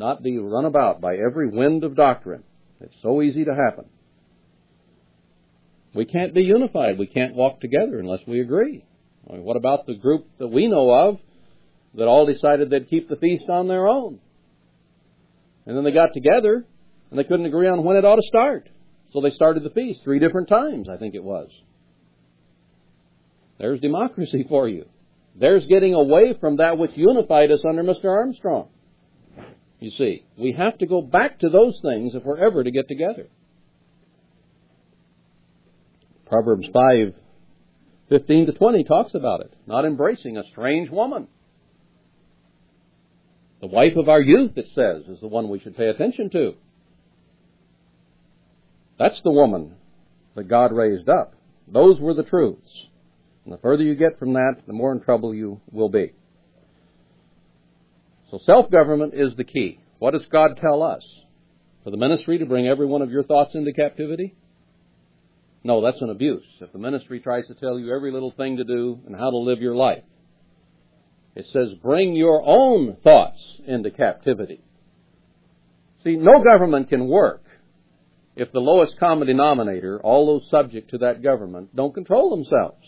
Not 0.00 0.22
be 0.22 0.38
run 0.38 0.64
about 0.64 1.02
by 1.02 1.16
every 1.16 1.50
wind 1.50 1.84
of 1.84 1.94
doctrine. 1.94 2.42
It's 2.80 2.96
so 3.02 3.20
easy 3.20 3.44
to 3.44 3.54
happen. 3.54 3.84
We 5.94 6.06
can't 6.06 6.32
be 6.32 6.40
unified. 6.40 6.98
We 6.98 7.06
can't 7.06 7.34
walk 7.34 7.60
together 7.60 7.98
unless 7.98 8.20
we 8.26 8.40
agree. 8.40 8.82
I 9.28 9.34
mean, 9.34 9.42
what 9.42 9.58
about 9.58 9.84
the 9.84 9.96
group 9.96 10.26
that 10.38 10.48
we 10.48 10.68
know 10.68 10.90
of 10.90 11.18
that 11.96 12.06
all 12.08 12.24
decided 12.24 12.70
they'd 12.70 12.88
keep 12.88 13.10
the 13.10 13.16
feast 13.16 13.50
on 13.50 13.68
their 13.68 13.86
own? 13.86 14.20
And 15.66 15.76
then 15.76 15.84
they 15.84 15.92
got 15.92 16.14
together 16.14 16.64
and 17.10 17.18
they 17.18 17.24
couldn't 17.24 17.44
agree 17.44 17.68
on 17.68 17.84
when 17.84 17.98
it 17.98 18.04
ought 18.06 18.16
to 18.16 18.26
start. 18.26 18.70
So 19.12 19.20
they 19.20 19.32
started 19.32 19.64
the 19.64 19.70
feast 19.70 20.00
three 20.02 20.18
different 20.18 20.48
times, 20.48 20.88
I 20.88 20.96
think 20.96 21.14
it 21.14 21.22
was. 21.22 21.50
There's 23.58 23.80
democracy 23.80 24.46
for 24.48 24.66
you. 24.66 24.86
There's 25.38 25.66
getting 25.66 25.92
away 25.92 26.38
from 26.40 26.56
that 26.56 26.78
which 26.78 26.92
unified 26.94 27.50
us 27.50 27.60
under 27.68 27.82
Mr. 27.82 28.06
Armstrong. 28.06 28.70
You 29.80 29.90
see, 29.90 30.24
we 30.36 30.52
have 30.52 30.76
to 30.78 30.86
go 30.86 31.00
back 31.00 31.40
to 31.40 31.48
those 31.48 31.80
things 31.82 32.14
if 32.14 32.22
we're 32.22 32.36
ever 32.36 32.62
to 32.62 32.70
get 32.70 32.86
together. 32.86 33.28
Proverbs 36.26 36.68
5, 36.72 37.14
15 38.10 38.46
to 38.46 38.52
20 38.52 38.84
talks 38.84 39.14
about 39.14 39.40
it. 39.40 39.52
Not 39.66 39.86
embracing 39.86 40.36
a 40.36 40.44
strange 40.52 40.90
woman. 40.90 41.28
The 43.60 43.66
wife 43.66 43.96
of 43.96 44.08
our 44.08 44.20
youth, 44.20 44.52
it 44.56 44.66
says, 44.74 45.08
is 45.08 45.20
the 45.20 45.28
one 45.28 45.48
we 45.48 45.58
should 45.58 45.76
pay 45.76 45.88
attention 45.88 46.30
to. 46.30 46.54
That's 48.98 49.20
the 49.22 49.32
woman 49.32 49.74
that 50.34 50.48
God 50.48 50.72
raised 50.72 51.08
up. 51.08 51.34
Those 51.66 51.98
were 51.98 52.14
the 52.14 52.22
truths. 52.22 52.70
And 53.44 53.54
the 53.54 53.58
further 53.58 53.82
you 53.82 53.94
get 53.94 54.18
from 54.18 54.34
that, 54.34 54.56
the 54.66 54.72
more 54.74 54.92
in 54.92 55.00
trouble 55.00 55.34
you 55.34 55.60
will 55.72 55.88
be. 55.88 56.12
So 58.30 58.38
self-government 58.44 59.14
is 59.14 59.34
the 59.36 59.44
key. 59.44 59.80
What 59.98 60.12
does 60.12 60.24
God 60.30 60.58
tell 60.60 60.82
us? 60.82 61.04
For 61.84 61.90
the 61.90 61.96
ministry 61.96 62.38
to 62.38 62.46
bring 62.46 62.66
every 62.66 62.86
one 62.86 63.02
of 63.02 63.10
your 63.10 63.24
thoughts 63.24 63.54
into 63.54 63.72
captivity? 63.72 64.36
No, 65.64 65.82
that's 65.82 66.00
an 66.00 66.10
abuse. 66.10 66.44
If 66.60 66.72
the 66.72 66.78
ministry 66.78 67.20
tries 67.20 67.46
to 67.48 67.54
tell 67.54 67.78
you 67.78 67.94
every 67.94 68.12
little 68.12 68.30
thing 68.30 68.56
to 68.58 68.64
do 68.64 69.00
and 69.06 69.14
how 69.14 69.30
to 69.30 69.36
live 69.36 69.60
your 69.60 69.74
life, 69.74 70.04
it 71.34 71.46
says 71.52 71.74
bring 71.82 72.14
your 72.14 72.42
own 72.44 72.96
thoughts 73.02 73.40
into 73.66 73.90
captivity. 73.90 74.62
See, 76.04 76.16
no 76.16 76.42
government 76.42 76.88
can 76.88 77.08
work 77.08 77.42
if 78.36 78.52
the 78.52 78.60
lowest 78.60 78.98
common 78.98 79.26
denominator, 79.26 80.00
all 80.00 80.26
those 80.26 80.50
subject 80.50 80.90
to 80.90 80.98
that 80.98 81.22
government, 81.22 81.74
don't 81.76 81.92
control 81.92 82.30
themselves. 82.30 82.86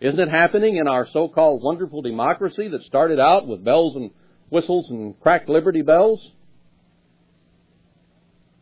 Isn't 0.00 0.20
it 0.20 0.30
happening 0.30 0.76
in 0.76 0.86
our 0.86 1.06
so-called 1.12 1.62
wonderful 1.62 2.00
democracy 2.00 2.68
that 2.68 2.82
started 2.84 3.18
out 3.18 3.46
with 3.46 3.64
bells 3.64 3.96
and 3.96 4.12
whistles 4.50 4.86
and 4.90 5.18
cracked 5.20 5.48
liberty 5.48 5.82
bells? 5.82 6.20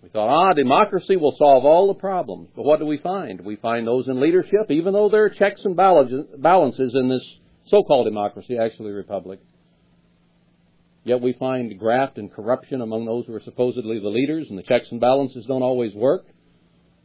We 0.02 0.08
thought, 0.10 0.28
ah, 0.28 0.52
democracy 0.52 1.16
will 1.16 1.34
solve 1.36 1.64
all 1.64 1.88
the 1.88 1.98
problems. 1.98 2.50
But 2.54 2.64
what 2.64 2.78
do 2.78 2.86
we 2.86 2.98
find? 2.98 3.40
We 3.40 3.56
find 3.56 3.86
those 3.86 4.06
in 4.06 4.20
leadership, 4.20 4.70
even 4.70 4.92
though 4.92 5.08
there 5.08 5.24
are 5.24 5.30
checks 5.30 5.60
and 5.64 5.74
balances 5.74 6.94
in 6.94 7.08
this 7.08 7.24
so-called 7.66 8.06
democracy, 8.06 8.56
actually 8.56 8.92
republic. 8.92 9.40
Yet 11.02 11.20
we 11.20 11.32
find 11.32 11.76
graft 11.78 12.18
and 12.18 12.32
corruption 12.32 12.82
among 12.82 13.04
those 13.04 13.26
who 13.26 13.34
are 13.34 13.42
supposedly 13.42 13.98
the 13.98 14.08
leaders, 14.08 14.46
and 14.48 14.56
the 14.56 14.62
checks 14.62 14.86
and 14.92 15.00
balances 15.00 15.44
don't 15.46 15.62
always 15.62 15.92
work. 15.94 16.24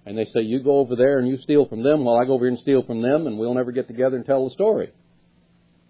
And 0.05 0.17
they 0.17 0.25
say, 0.25 0.41
you 0.41 0.63
go 0.63 0.77
over 0.77 0.95
there 0.95 1.19
and 1.19 1.27
you 1.27 1.37
steal 1.37 1.67
from 1.67 1.83
them 1.83 2.03
while 2.03 2.17
I 2.17 2.25
go 2.25 2.33
over 2.33 2.45
here 2.45 2.53
and 2.53 2.59
steal 2.59 2.83
from 2.83 3.01
them, 3.01 3.27
and 3.27 3.37
we'll 3.37 3.53
never 3.53 3.71
get 3.71 3.87
together 3.87 4.17
and 4.17 4.25
tell 4.25 4.47
the 4.47 4.53
story. 4.53 4.91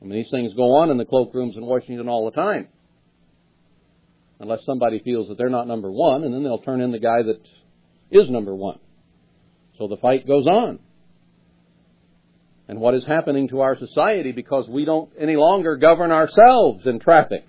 I 0.01 0.05
mean, 0.05 0.13
these 0.13 0.31
things 0.31 0.53
go 0.53 0.75
on 0.75 0.89
in 0.89 0.97
the 0.97 1.05
cloakrooms 1.05 1.55
in 1.55 1.65
Washington 1.65 2.09
all 2.09 2.25
the 2.25 2.35
time. 2.35 2.67
Unless 4.41 4.65
somebody 4.65 4.99
feels 4.99 5.27
that 5.27 5.37
they're 5.37 5.49
not 5.49 5.67
number 5.67 5.91
one, 5.91 6.23
and 6.23 6.33
then 6.33 6.41
they'll 6.41 6.57
turn 6.57 6.81
in 6.81 6.91
the 6.91 6.97
guy 6.97 7.21
that 7.21 7.39
is 8.09 8.27
number 8.27 8.55
one. 8.55 8.79
So 9.77 9.87
the 9.87 9.97
fight 9.97 10.27
goes 10.27 10.47
on. 10.47 10.79
And 12.67 12.79
what 12.79 12.95
is 12.95 13.05
happening 13.05 13.49
to 13.49 13.61
our 13.61 13.77
society 13.77 14.31
because 14.31 14.67
we 14.67 14.83
don't 14.83 15.11
any 15.19 15.35
longer 15.35 15.75
govern 15.75 16.11
ourselves 16.11 16.87
in 16.87 16.99
traffic. 16.99 17.45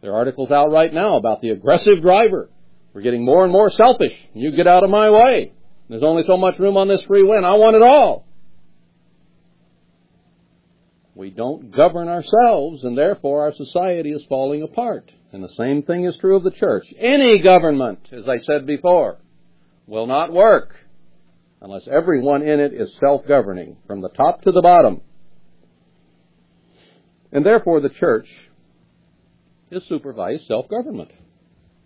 There 0.00 0.12
are 0.12 0.16
articles 0.16 0.50
out 0.50 0.70
right 0.70 0.92
now 0.92 1.16
about 1.16 1.42
the 1.42 1.50
aggressive 1.50 2.00
driver. 2.00 2.48
We're 2.94 3.02
getting 3.02 3.24
more 3.24 3.44
and 3.44 3.52
more 3.52 3.70
selfish. 3.70 4.14
You 4.32 4.56
get 4.56 4.66
out 4.66 4.84
of 4.84 4.90
my 4.90 5.10
way. 5.10 5.52
There's 5.90 6.02
only 6.02 6.22
so 6.26 6.38
much 6.38 6.58
room 6.58 6.78
on 6.78 6.88
this 6.88 7.02
freeway 7.02 7.36
and 7.36 7.44
I 7.44 7.54
want 7.54 7.76
it 7.76 7.82
all. 7.82 8.24
We 11.14 11.30
don't 11.30 11.74
govern 11.74 12.08
ourselves 12.08 12.84
and 12.84 12.96
therefore 12.96 13.42
our 13.42 13.54
society 13.54 14.12
is 14.12 14.22
falling 14.28 14.62
apart. 14.62 15.10
And 15.32 15.44
the 15.44 15.54
same 15.56 15.82
thing 15.82 16.04
is 16.04 16.16
true 16.20 16.36
of 16.36 16.44
the 16.44 16.50
church. 16.50 16.86
Any 16.98 17.38
government, 17.40 18.08
as 18.12 18.28
I 18.28 18.38
said 18.38 18.66
before, 18.66 19.18
will 19.86 20.06
not 20.06 20.32
work 20.32 20.74
unless 21.60 21.86
everyone 21.90 22.42
in 22.42 22.60
it 22.60 22.72
is 22.72 22.94
self-governing 23.00 23.76
from 23.86 24.00
the 24.00 24.08
top 24.10 24.42
to 24.42 24.52
the 24.52 24.62
bottom. 24.62 25.00
And 27.32 27.44
therefore 27.44 27.80
the 27.80 27.90
church 27.90 28.28
is 29.70 29.82
supervised 29.88 30.46
self-government. 30.46 31.10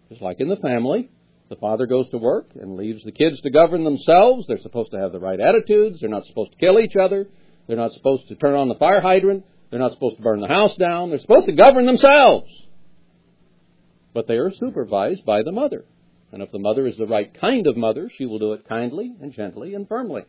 Just 0.09 0.23
like 0.23 0.41
in 0.41 0.49
the 0.49 0.57
family, 0.57 1.11
the 1.49 1.57
father 1.57 1.87
goes 1.87 2.09
to 2.11 2.19
work 2.19 2.49
and 2.55 2.77
leaves 2.77 3.03
the 3.03 3.13
kids 3.13 3.41
to 3.41 3.51
govern 3.51 3.83
themselves. 3.83 4.47
They're 4.47 4.61
supposed 4.61 4.93
to 4.93 4.99
have 4.99 5.13
the 5.13 5.19
right 5.19 5.41
attitudes. 5.41 6.01
They're 6.01 6.11
not 6.11 6.27
supposed 6.27 6.53
to 6.53 6.59
kill 6.59 6.79
each 6.79 6.97
other. 6.97 7.27
They're 7.67 7.77
not 7.77 7.93
supposed 7.93 8.29
to 8.29 8.37
turn 8.37 8.55
on 8.55 8.69
the 8.69 8.77
fire 8.77 9.01
hydrant. 9.01 9.45
They're 9.71 9.81
not 9.81 9.93
supposed 9.93 10.17
to 10.17 10.23
burn 10.23 10.41
the 10.41 10.49
house 10.49 10.77
down. 10.77 11.11
They're 11.11 11.19
supposed 11.19 11.47
to 11.47 11.53
govern 11.53 11.87
themselves. 11.87 12.51
But 14.15 14.27
they 14.27 14.37
are 14.37 14.51
supervised 14.51 15.25
by 15.25 15.43
the 15.43 15.53
mother. 15.53 15.85
And 16.33 16.43
if 16.43 16.51
the 16.51 16.59
mother 16.59 16.87
is 16.87 16.97
the 16.97 17.07
right 17.07 17.33
kind 17.39 17.67
of 17.67 17.77
mother, 17.77 18.11
she 18.17 18.27
will 18.27 18.39
do 18.39 18.53
it 18.53 18.69
kindly 18.69 19.15
and 19.21 19.33
gently 19.33 19.75
and 19.75 19.87
firmly. 19.87 20.25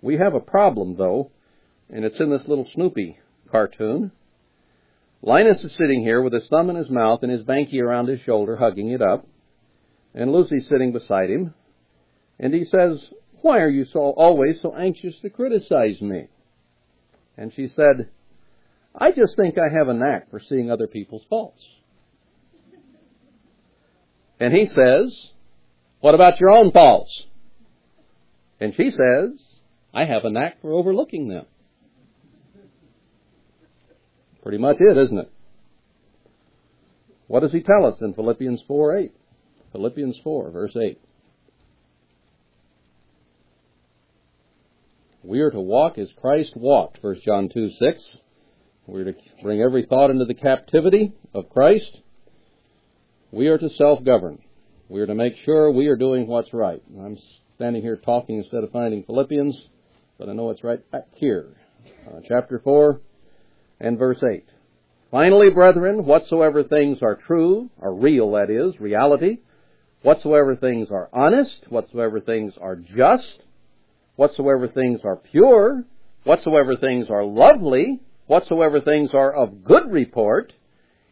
We 0.00 0.16
have 0.16 0.34
a 0.34 0.40
problem, 0.40 0.96
though, 0.96 1.30
and 1.90 2.04
it's 2.04 2.20
in 2.20 2.30
this 2.30 2.46
little 2.46 2.68
Snoopy 2.72 3.18
cartoon. 3.50 4.12
Linus 5.22 5.64
is 5.64 5.72
sitting 5.72 6.02
here 6.02 6.22
with 6.22 6.32
his 6.32 6.46
thumb 6.48 6.70
in 6.70 6.76
his 6.76 6.88
mouth 6.88 7.20
and 7.22 7.32
his 7.32 7.42
banky 7.42 7.82
around 7.82 8.08
his 8.08 8.20
shoulder, 8.20 8.56
hugging 8.56 8.90
it 8.90 9.02
up. 9.02 9.26
And 10.14 10.32
Lucy's 10.32 10.68
sitting 10.68 10.92
beside 10.92 11.28
him. 11.28 11.54
And 12.38 12.54
he 12.54 12.64
says, 12.64 13.04
Why 13.42 13.58
are 13.58 13.68
you 13.68 13.84
so 13.84 14.00
always 14.00 14.60
so 14.62 14.74
anxious 14.76 15.14
to 15.22 15.30
criticize 15.30 16.00
me? 16.00 16.28
And 17.36 17.52
she 17.54 17.68
said, 17.74 18.08
I 18.94 19.12
just 19.12 19.36
think 19.36 19.56
I 19.58 19.68
have 19.72 19.88
a 19.88 19.94
knack 19.94 20.30
for 20.30 20.40
seeing 20.40 20.70
other 20.70 20.86
people's 20.86 21.24
faults. 21.28 21.62
And 24.40 24.54
he 24.54 24.66
says, 24.66 25.14
What 26.00 26.14
about 26.14 26.40
your 26.40 26.50
own 26.50 26.72
faults? 26.72 27.24
And 28.60 28.74
she 28.74 28.90
says, 28.90 29.40
I 29.94 30.04
have 30.04 30.24
a 30.24 30.30
knack 30.30 30.60
for 30.60 30.72
overlooking 30.72 31.28
them. 31.28 31.46
Pretty 34.42 34.58
much 34.58 34.76
it, 34.78 34.96
isn't 34.96 35.18
it? 35.18 35.32
What 37.26 37.40
does 37.40 37.52
he 37.52 37.60
tell 37.60 37.84
us 37.84 38.00
in 38.00 38.14
Philippians 38.14 38.62
4 38.66 38.96
8? 38.96 39.12
Philippians 39.72 40.18
4, 40.24 40.50
verse 40.50 40.76
8. 40.76 40.98
We 45.22 45.40
are 45.40 45.50
to 45.50 45.60
walk 45.60 45.98
as 45.98 46.08
Christ 46.18 46.56
walked, 46.56 47.02
1 47.02 47.20
John 47.22 47.50
2 47.52 47.70
6. 47.78 48.08
We 48.88 49.02
are 49.02 49.12
to 49.12 49.18
bring 49.42 49.60
every 49.60 49.84
thought 49.84 50.08
into 50.10 50.24
the 50.24 50.32
captivity 50.32 51.12
of 51.34 51.50
Christ. 51.50 52.00
We 53.30 53.48
are 53.48 53.58
to 53.58 53.68
self 53.68 54.02
govern. 54.02 54.38
We 54.88 55.02
are 55.02 55.06
to 55.06 55.14
make 55.14 55.34
sure 55.44 55.70
we 55.70 55.88
are 55.88 55.96
doing 55.96 56.26
what's 56.26 56.54
right. 56.54 56.82
I'm 56.98 57.18
standing 57.56 57.82
here 57.82 57.96
talking 57.96 58.38
instead 58.38 58.64
of 58.64 58.70
finding 58.70 59.02
Philippians, 59.02 59.68
but 60.18 60.30
I 60.30 60.32
know 60.32 60.48
it's 60.48 60.64
right 60.64 60.90
back 60.90 61.08
here. 61.16 61.48
Uh, 62.06 62.20
chapter 62.26 62.62
4, 62.64 62.98
and 63.78 63.98
verse 63.98 64.22
8. 64.22 64.46
Finally, 65.10 65.50
brethren, 65.50 66.06
whatsoever 66.06 66.64
things 66.64 66.96
are 67.02 67.16
true, 67.16 67.68
are 67.82 67.92
real, 67.92 68.32
that 68.32 68.48
is, 68.48 68.80
reality, 68.80 69.40
whatsoever 70.00 70.56
things 70.56 70.88
are 70.90 71.10
honest, 71.12 71.66
whatsoever 71.68 72.20
things 72.20 72.54
are 72.58 72.76
just, 72.76 73.42
whatsoever 74.16 74.66
things 74.66 75.00
are 75.04 75.16
pure, 75.16 75.84
whatsoever 76.24 76.74
things 76.74 77.10
are 77.10 77.24
lovely, 77.24 78.00
whatsoever 78.28 78.80
things 78.80 79.10
are 79.12 79.34
of 79.34 79.64
good 79.64 79.90
report, 79.90 80.52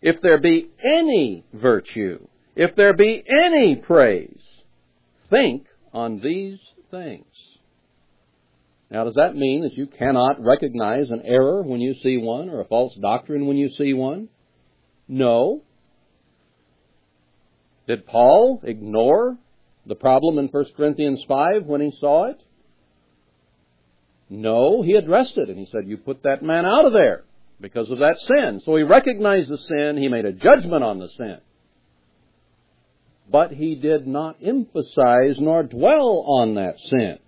if 0.00 0.22
there 0.22 0.40
be 0.40 0.70
any 0.84 1.44
virtue, 1.52 2.28
if 2.54 2.76
there 2.76 2.94
be 2.94 3.24
any 3.42 3.74
praise, 3.74 4.38
think 5.28 5.66
on 5.92 6.20
these 6.22 6.58
things. 6.90 7.24
Now, 8.90 9.04
does 9.04 9.14
that 9.14 9.34
mean 9.34 9.62
that 9.62 9.74
you 9.74 9.86
cannot 9.86 10.40
recognize 10.40 11.10
an 11.10 11.22
error 11.24 11.62
when 11.62 11.80
you 11.80 11.94
see 12.02 12.18
one 12.18 12.48
or 12.48 12.60
a 12.60 12.66
false 12.66 12.94
doctrine 13.00 13.46
when 13.46 13.56
you 13.56 13.70
see 13.76 13.92
one? 13.94 14.28
No. 15.08 15.62
Did 17.88 18.06
Paul 18.06 18.60
ignore 18.62 19.38
the 19.86 19.96
problem 19.96 20.38
in 20.38 20.46
1 20.46 20.64
Corinthians 20.76 21.24
5 21.26 21.64
when 21.64 21.80
he 21.80 21.92
saw 21.98 22.26
it? 22.26 22.40
No, 24.28 24.82
he 24.82 24.94
addressed 24.94 25.36
it 25.36 25.48
and 25.48 25.58
he 25.58 25.68
said, 25.70 25.86
You 25.86 25.96
put 25.96 26.22
that 26.24 26.42
man 26.42 26.66
out 26.66 26.84
of 26.84 26.92
there 26.92 27.24
because 27.60 27.90
of 27.90 27.98
that 27.98 28.16
sin. 28.26 28.60
So 28.64 28.76
he 28.76 28.82
recognized 28.82 29.48
the 29.48 29.58
sin, 29.58 29.96
he 29.96 30.08
made 30.08 30.24
a 30.24 30.32
judgment 30.32 30.82
on 30.82 30.98
the 30.98 31.08
sin. 31.16 31.38
But 33.30 33.52
he 33.52 33.74
did 33.74 34.06
not 34.06 34.36
emphasize 34.42 35.36
nor 35.38 35.62
dwell 35.64 36.24
on 36.26 36.54
that 36.54 36.76
sin. 36.90 37.18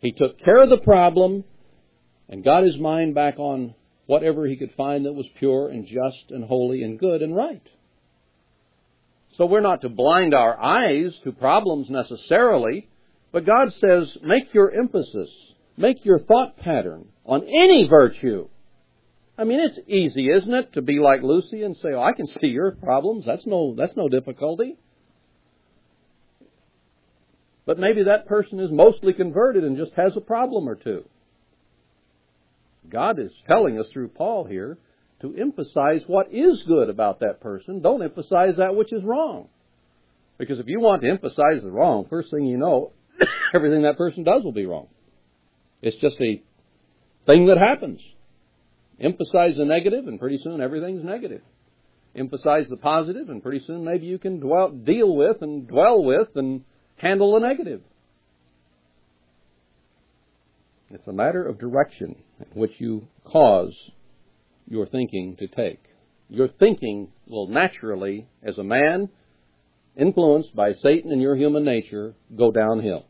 He 0.00 0.12
took 0.12 0.38
care 0.40 0.62
of 0.62 0.70
the 0.70 0.78
problem 0.78 1.44
and 2.28 2.44
got 2.44 2.64
his 2.64 2.76
mind 2.76 3.14
back 3.14 3.38
on 3.38 3.74
whatever 4.06 4.46
he 4.46 4.56
could 4.56 4.72
find 4.76 5.06
that 5.06 5.12
was 5.12 5.26
pure 5.38 5.68
and 5.68 5.86
just 5.86 6.30
and 6.30 6.44
holy 6.44 6.82
and 6.82 6.98
good 6.98 7.22
and 7.22 7.34
right. 7.34 7.62
So 9.36 9.46
we're 9.46 9.60
not 9.60 9.80
to 9.82 9.88
blind 9.88 10.34
our 10.34 10.60
eyes 10.60 11.12
to 11.24 11.32
problems 11.32 11.88
necessarily, 11.90 12.88
but 13.32 13.46
God 13.46 13.72
says 13.80 14.16
make 14.22 14.52
your 14.54 14.70
emphasis, 14.70 15.28
make 15.76 16.04
your 16.04 16.18
thought 16.18 16.56
pattern 16.56 17.06
on 17.24 17.42
any 17.44 17.88
virtue. 17.88 18.48
I 19.36 19.44
mean, 19.44 19.60
it's 19.60 19.78
easy, 19.88 20.30
isn't 20.30 20.54
it, 20.54 20.72
to 20.74 20.82
be 20.82 21.00
like 21.00 21.22
Lucy 21.22 21.62
and 21.62 21.76
say, 21.76 21.92
"Oh, 21.92 22.02
I 22.02 22.12
can 22.12 22.26
see 22.26 22.46
your 22.46 22.72
problems. 22.72 23.24
That's 23.26 23.46
no 23.46 23.74
that's 23.74 23.96
no 23.96 24.08
difficulty." 24.08 24.78
But 27.66 27.78
maybe 27.78 28.04
that 28.04 28.26
person 28.26 28.60
is 28.60 28.70
mostly 28.70 29.14
converted 29.14 29.64
and 29.64 29.76
just 29.76 29.92
has 29.94 30.16
a 30.16 30.20
problem 30.20 30.68
or 30.68 30.74
two. 30.74 31.04
God 32.88 33.18
is 33.18 33.32
telling 33.48 33.78
us 33.78 33.86
through 33.92 34.08
Paul 34.08 34.44
here 34.44 34.78
to 35.20 35.34
emphasize 35.34 36.02
what 36.06 36.32
is 36.32 36.62
good 36.64 36.90
about 36.90 37.20
that 37.20 37.40
person. 37.40 37.80
Don't 37.80 38.02
emphasize 38.02 38.56
that 38.58 38.76
which 38.76 38.92
is 38.92 39.02
wrong. 39.02 39.48
Because 40.36 40.58
if 40.58 40.66
you 40.66 40.80
want 40.80 41.02
to 41.02 41.08
emphasize 41.08 41.62
the 41.62 41.70
wrong, 41.70 42.06
first 42.10 42.30
thing 42.30 42.44
you 42.44 42.58
know, 42.58 42.92
everything 43.54 43.82
that 43.82 43.96
person 43.96 44.24
does 44.24 44.42
will 44.42 44.52
be 44.52 44.66
wrong. 44.66 44.88
It's 45.84 45.98
just 45.98 46.16
a 46.18 46.42
thing 47.26 47.46
that 47.48 47.58
happens. 47.58 48.00
Emphasize 48.98 49.54
the 49.58 49.66
negative, 49.66 50.06
and 50.06 50.18
pretty 50.18 50.40
soon 50.42 50.62
everything's 50.62 51.04
negative. 51.04 51.42
Emphasize 52.16 52.64
the 52.70 52.78
positive, 52.78 53.28
and 53.28 53.42
pretty 53.42 53.62
soon 53.66 53.84
maybe 53.84 54.06
you 54.06 54.18
can 54.18 54.40
dwell, 54.40 54.70
deal 54.70 55.14
with 55.14 55.42
and 55.42 55.68
dwell 55.68 56.02
with 56.02 56.28
and 56.36 56.64
handle 56.96 57.34
the 57.34 57.46
negative. 57.46 57.82
It's 60.88 61.06
a 61.06 61.12
matter 61.12 61.44
of 61.44 61.58
direction 61.58 62.16
which 62.54 62.72
you 62.78 63.06
cause 63.24 63.74
your 64.66 64.86
thinking 64.86 65.36
to 65.38 65.48
take. 65.48 65.82
Your 66.30 66.48
thinking 66.48 67.12
will 67.26 67.48
naturally, 67.48 68.26
as 68.42 68.56
a 68.56 68.64
man, 68.64 69.10
influenced 69.96 70.56
by 70.56 70.72
Satan 70.82 71.12
and 71.12 71.20
your 71.20 71.36
human 71.36 71.62
nature, 71.62 72.14
go 72.34 72.50
downhill 72.50 73.04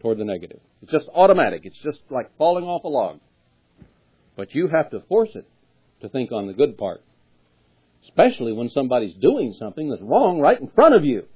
toward 0.00 0.18
the 0.18 0.24
negative. 0.24 0.60
It's 0.82 0.92
just 0.92 1.06
automatic. 1.14 1.62
It's 1.64 1.78
just 1.82 1.98
like 2.10 2.36
falling 2.36 2.64
off 2.64 2.84
a 2.84 2.88
log. 2.88 3.20
But 4.36 4.54
you 4.54 4.68
have 4.68 4.90
to 4.90 5.00
force 5.08 5.30
it 5.34 5.46
to 6.00 6.08
think 6.08 6.32
on 6.32 6.46
the 6.46 6.52
good 6.52 6.78
part. 6.78 7.02
Especially 8.04 8.52
when 8.52 8.70
somebody's 8.70 9.14
doing 9.14 9.54
something 9.58 9.90
that's 9.90 10.02
wrong 10.02 10.40
right 10.40 10.58
in 10.58 10.68
front 10.68 10.94
of 10.94 11.04
you. 11.04 11.26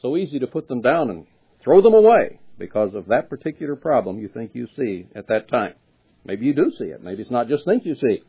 So 0.00 0.16
easy 0.16 0.38
to 0.38 0.46
put 0.46 0.68
them 0.68 0.80
down 0.80 1.10
and 1.10 1.26
throw 1.62 1.82
them 1.82 1.94
away 1.94 2.40
because 2.58 2.94
of 2.94 3.06
that 3.08 3.28
particular 3.28 3.76
problem 3.76 4.18
you 4.18 4.28
think 4.28 4.52
you 4.54 4.66
see 4.76 5.06
at 5.14 5.28
that 5.28 5.48
time. 5.48 5.74
Maybe 6.24 6.46
you 6.46 6.54
do 6.54 6.72
see 6.78 6.86
it. 6.86 7.02
Maybe 7.02 7.22
it's 7.22 7.30
not 7.30 7.48
just 7.48 7.64
think 7.64 7.84
you 7.84 7.94
see. 7.94 8.22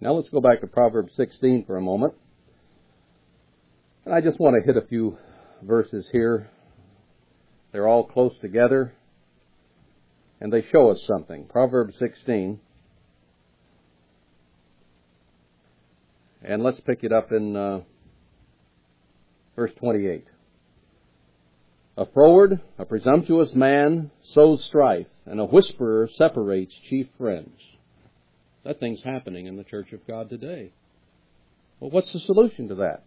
Now 0.00 0.12
let's 0.12 0.28
go 0.28 0.40
back 0.40 0.60
to 0.60 0.66
Proverbs 0.66 1.12
16 1.16 1.64
for 1.66 1.76
a 1.76 1.80
moment. 1.80 2.14
And 4.06 4.14
I 4.14 4.20
just 4.20 4.38
want 4.38 4.54
to 4.54 4.64
hit 4.64 4.76
a 4.76 4.86
few 4.86 5.18
verses 5.62 6.08
here. 6.12 6.48
They're 7.72 7.88
all 7.88 8.04
close 8.04 8.32
together, 8.40 8.94
and 10.40 10.52
they 10.52 10.62
show 10.62 10.92
us 10.92 11.02
something. 11.08 11.46
Proverbs 11.46 11.96
16. 11.98 12.60
And 16.44 16.62
let's 16.62 16.78
pick 16.86 17.02
it 17.02 17.10
up 17.10 17.32
in 17.32 17.56
uh, 17.56 17.80
verse 19.56 19.72
28. 19.80 20.24
A 21.96 22.06
froward, 22.06 22.60
a 22.78 22.84
presumptuous 22.84 23.54
man 23.54 24.12
sows 24.22 24.64
strife, 24.64 25.08
and 25.24 25.40
a 25.40 25.44
whisperer 25.44 26.08
separates 26.14 26.76
chief 26.88 27.08
friends. 27.18 27.58
That 28.62 28.78
thing's 28.78 29.02
happening 29.02 29.46
in 29.46 29.56
the 29.56 29.64
Church 29.64 29.92
of 29.92 30.06
God 30.06 30.30
today. 30.30 30.70
Well, 31.80 31.90
what's 31.90 32.12
the 32.12 32.20
solution 32.20 32.68
to 32.68 32.76
that? 32.76 33.02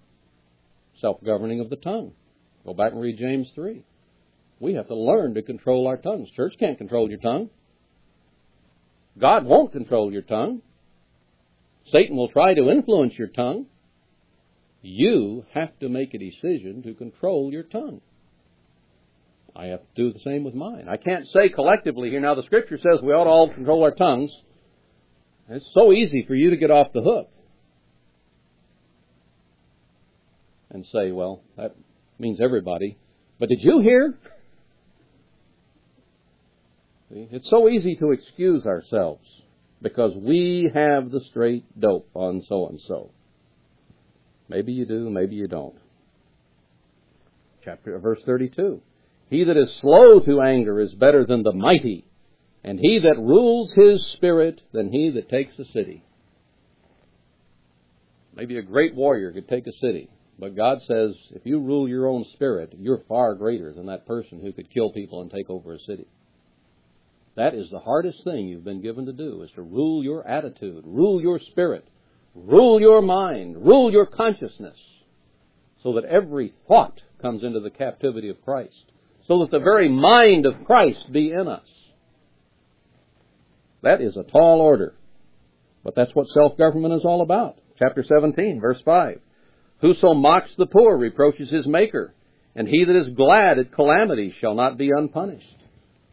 Self 1.02 1.24
governing 1.24 1.60
of 1.60 1.70
the 1.70 1.76
tongue. 1.76 2.12
Go 2.66 2.74
back 2.74 2.92
and 2.92 3.02
read 3.02 3.18
James 3.18 3.48
3. 3.56 3.84
We 4.60 4.74
have 4.74 4.88
to 4.88 4.96
learn 4.96 5.36
to 5.36 5.42
control 5.42 5.88
our 5.88 5.98
tongues. 5.98 6.30
Church 6.36 6.56
can't 6.60 6.78
control 6.78 7.10
your 7.10 7.20
tongue. 7.20 7.50
God 9.18 9.46
won't 9.46 9.72
control 9.72 10.12
your 10.12 10.22
tongue. 10.22 10.62
Satan 11.92 12.16
will 12.16 12.30
try 12.30 12.54
to 12.54 12.70
influence 12.70 13.14
your 13.18 13.30
tongue. 13.30 13.66
You 14.82 15.46
have 15.54 15.78
to 15.80 15.90
make 15.90 16.14
a 16.14 16.18
decision 16.18 16.84
to 16.84 16.94
control 16.94 17.52
your 17.52 17.64
tongue. 17.64 18.02
I 19.56 19.68
have 19.68 19.82
to 19.82 19.88
do 19.96 20.14
the 20.14 20.20
same 20.24 20.44
with 20.44 20.54
mine. 20.54 20.88
I 20.90 20.98
can't 20.98 21.28
say 21.28 21.50
collectively 21.50 22.10
here. 22.10 22.22
Now, 22.22 22.36
the 22.36 22.44
Scripture 22.44 22.78
says 22.78 23.02
we 23.02 23.12
ought 23.12 23.24
to 23.24 23.30
all 23.30 23.54
control 23.54 23.84
our 23.84 23.96
tongues. 23.96 24.32
It's 25.50 25.68
so 25.74 25.92
easy 25.92 26.24
for 26.28 26.36
you 26.36 26.52
to 26.52 26.58
get 26.58 26.72
off 26.72 26.94
the 26.94 27.02
hook 27.02 27.30
and 30.72 30.86
say, 30.86 31.12
well, 31.12 31.42
that 31.58 31.76
means 32.18 32.40
everybody. 32.42 32.98
But 33.40 33.50
did 33.50 33.64
you 33.64 33.80
hear? 33.80 34.18
It's 37.12 37.50
so 37.50 37.68
easy 37.70 37.96
to 37.96 38.12
excuse 38.12 38.66
ourselves 38.66 39.26
because 39.82 40.14
we 40.16 40.70
have 40.74 41.10
the 41.10 41.22
straight 41.22 41.66
dope 41.80 42.10
on 42.14 42.44
so 42.48 42.68
and 42.68 42.80
so. 42.88 43.12
Maybe 44.48 44.74
you 44.74 44.86
do, 44.86 45.10
maybe 45.10 45.36
you 45.36 45.48
don't. 45.48 45.76
Chapter 47.64 47.98
verse 48.00 48.20
32. 48.26 48.82
He 49.30 49.44
that 49.44 49.58
is 49.58 49.72
slow 49.80 50.20
to 50.20 50.42
anger 50.42 50.80
is 50.80 50.94
better 50.94 51.26
than 51.26 51.44
the 51.44 51.54
mighty, 51.54 52.06
and 52.64 52.80
he 52.80 53.00
that 53.00 53.18
rules 53.18 53.72
his 53.74 54.06
spirit 54.08 54.62
than 54.72 54.92
he 54.92 55.12
that 55.12 55.30
takes 55.30 55.58
a 55.60 55.66
city. 55.66 56.04
Maybe 58.36 58.58
a 58.58 58.64
great 58.64 58.96
warrior 58.96 59.32
could 59.32 59.48
take 59.48 59.68
a 59.68 59.74
city, 59.74 60.10
but 60.40 60.56
God 60.56 60.80
says 60.88 61.16
if 61.32 61.46
you 61.46 61.60
rule 61.60 61.88
your 61.88 62.08
own 62.08 62.26
spirit, 62.34 62.74
you're 62.78 63.04
far 63.08 63.36
greater 63.36 63.74
than 63.74 63.88
that 63.88 64.08
person 64.08 64.40
who 64.40 64.54
could 64.54 64.74
kill 64.74 64.92
people 64.92 65.22
and 65.22 65.32
take 65.32 65.50
over 65.50 65.74
a 65.74 65.80
city. 65.80 66.08
That 67.36 67.54
is 67.54 67.70
the 67.70 67.80
hardest 67.80 68.24
thing 68.24 68.48
you've 68.48 68.64
been 68.64 68.82
given 68.82 69.06
to 69.06 69.14
do, 69.14 69.44
is 69.44 69.52
to 69.56 69.62
rule 69.62 70.04
your 70.04 70.28
attitude, 70.28 70.84
rule 70.86 71.22
your 71.22 71.40
spirit, 71.40 71.88
rule 72.36 72.80
your 72.80 73.02
mind, 73.02 73.58
rule 73.58 73.92
your 73.92 74.06
consciousness, 74.06 74.78
so 75.84 75.94
that 75.94 76.06
every 76.06 76.54
thought 76.68 77.00
comes 77.22 77.44
into 77.44 77.60
the 77.60 77.70
captivity 77.70 78.30
of 78.30 78.42
Christ 78.44 78.92
so 79.30 79.40
that 79.40 79.52
the 79.52 79.60
very 79.60 79.88
mind 79.88 80.48
of 80.48 80.66
Christ 80.66 81.12
be 81.12 81.32
in 81.32 81.48
us. 81.48 81.68
That 83.84 84.02
is 84.02 84.18
a 84.18 84.24
tall 84.24 84.60
order. 84.60 84.96
But 85.84 85.96
that's 85.96 86.14
what 86.16 86.28
self-government 86.28 86.96
is 86.96 87.06
all 87.06 87.22
about. 87.22 87.60
Chapter 87.78 88.04
17, 88.04 88.60
verse 88.60 88.82
5. 88.84 89.22
Whoso 89.82 90.14
mocks 90.14 90.52
the 90.58 90.66
poor 90.66 90.98
reproaches 90.98 91.50
his 91.50 91.66
maker, 91.66 92.14
and 92.56 92.68
he 92.68 92.84
that 92.86 92.96
is 92.96 93.16
glad 93.16 93.60
at 93.60 93.74
calamity 93.74 94.34
shall 94.40 94.56
not 94.56 94.78
be 94.78 94.90
unpunished. 94.96 95.46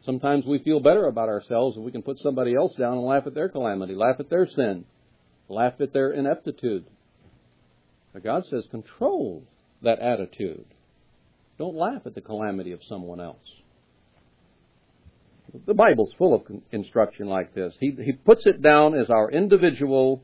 Sometimes 0.04 0.46
we 0.46 0.60
feel 0.60 0.78
better 0.78 1.06
about 1.06 1.28
ourselves 1.28 1.76
if 1.76 1.82
we 1.82 1.90
can 1.90 2.02
put 2.02 2.20
somebody 2.20 2.54
else 2.54 2.72
down 2.78 2.92
and 2.92 3.06
laugh 3.06 3.24
at 3.26 3.34
their 3.34 3.48
calamity, 3.48 3.94
laugh 3.94 4.16
at 4.20 4.30
their 4.30 4.46
sin, 4.46 4.84
laugh 5.48 5.74
at 5.80 5.92
their 5.92 6.12
ineptitude. 6.12 6.84
But 8.12 8.22
God 8.22 8.44
says 8.48 8.64
control 8.70 9.42
that 9.82 9.98
attitude. 9.98 10.64
Don't 11.58 11.74
laugh 11.74 12.02
at 12.06 12.14
the 12.14 12.20
calamity 12.20 12.70
of 12.70 12.80
someone 12.88 13.20
else. 13.20 13.36
The 15.66 15.74
Bible's 15.74 16.12
full 16.18 16.34
of 16.34 16.42
instruction 16.70 17.26
like 17.26 17.54
this. 17.54 17.74
He, 17.80 17.96
he 18.04 18.12
puts 18.12 18.46
it 18.46 18.62
down 18.62 18.94
as 18.94 19.10
our 19.10 19.30
individual 19.30 20.22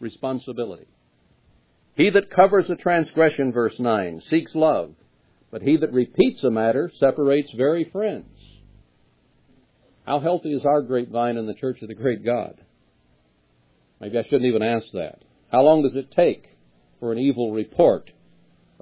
responsibility. 0.00 0.86
He 1.94 2.10
that 2.10 2.30
covers 2.30 2.68
a 2.70 2.76
transgression, 2.76 3.52
verse 3.52 3.74
9, 3.78 4.22
seeks 4.30 4.54
love, 4.54 4.94
but 5.50 5.62
he 5.62 5.76
that 5.76 5.92
repeats 5.92 6.42
a 6.42 6.50
matter 6.50 6.90
separates 6.96 7.50
very 7.56 7.84
friends. 7.90 8.26
How 10.06 10.18
healthy 10.18 10.54
is 10.54 10.64
our 10.64 10.82
grapevine 10.82 11.36
in 11.36 11.46
the 11.46 11.54
church 11.54 11.82
of 11.82 11.88
the 11.88 11.94
great 11.94 12.24
God? 12.24 12.60
Maybe 14.00 14.18
I 14.18 14.22
shouldn't 14.24 14.46
even 14.46 14.62
ask 14.62 14.86
that. 14.94 15.22
How 15.50 15.62
long 15.62 15.82
does 15.82 15.94
it 15.94 16.10
take 16.10 16.48
for 16.98 17.12
an 17.12 17.18
evil 17.18 17.52
report 17.52 18.10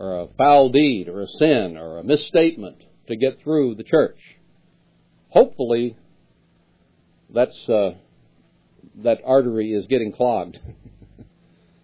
or 0.00 0.20
a 0.20 0.28
foul 0.38 0.70
deed 0.70 1.08
or 1.08 1.20
a 1.20 1.26
sin 1.26 1.76
or 1.76 1.98
a 1.98 2.04
misstatement 2.04 2.78
to 3.06 3.16
get 3.16 3.40
through 3.42 3.74
the 3.74 3.84
church. 3.84 4.18
Hopefully, 5.28 5.96
that's 7.32 7.68
uh, 7.68 7.90
that 9.04 9.20
artery 9.24 9.72
is 9.72 9.86
getting 9.86 10.12
clogged. 10.12 10.58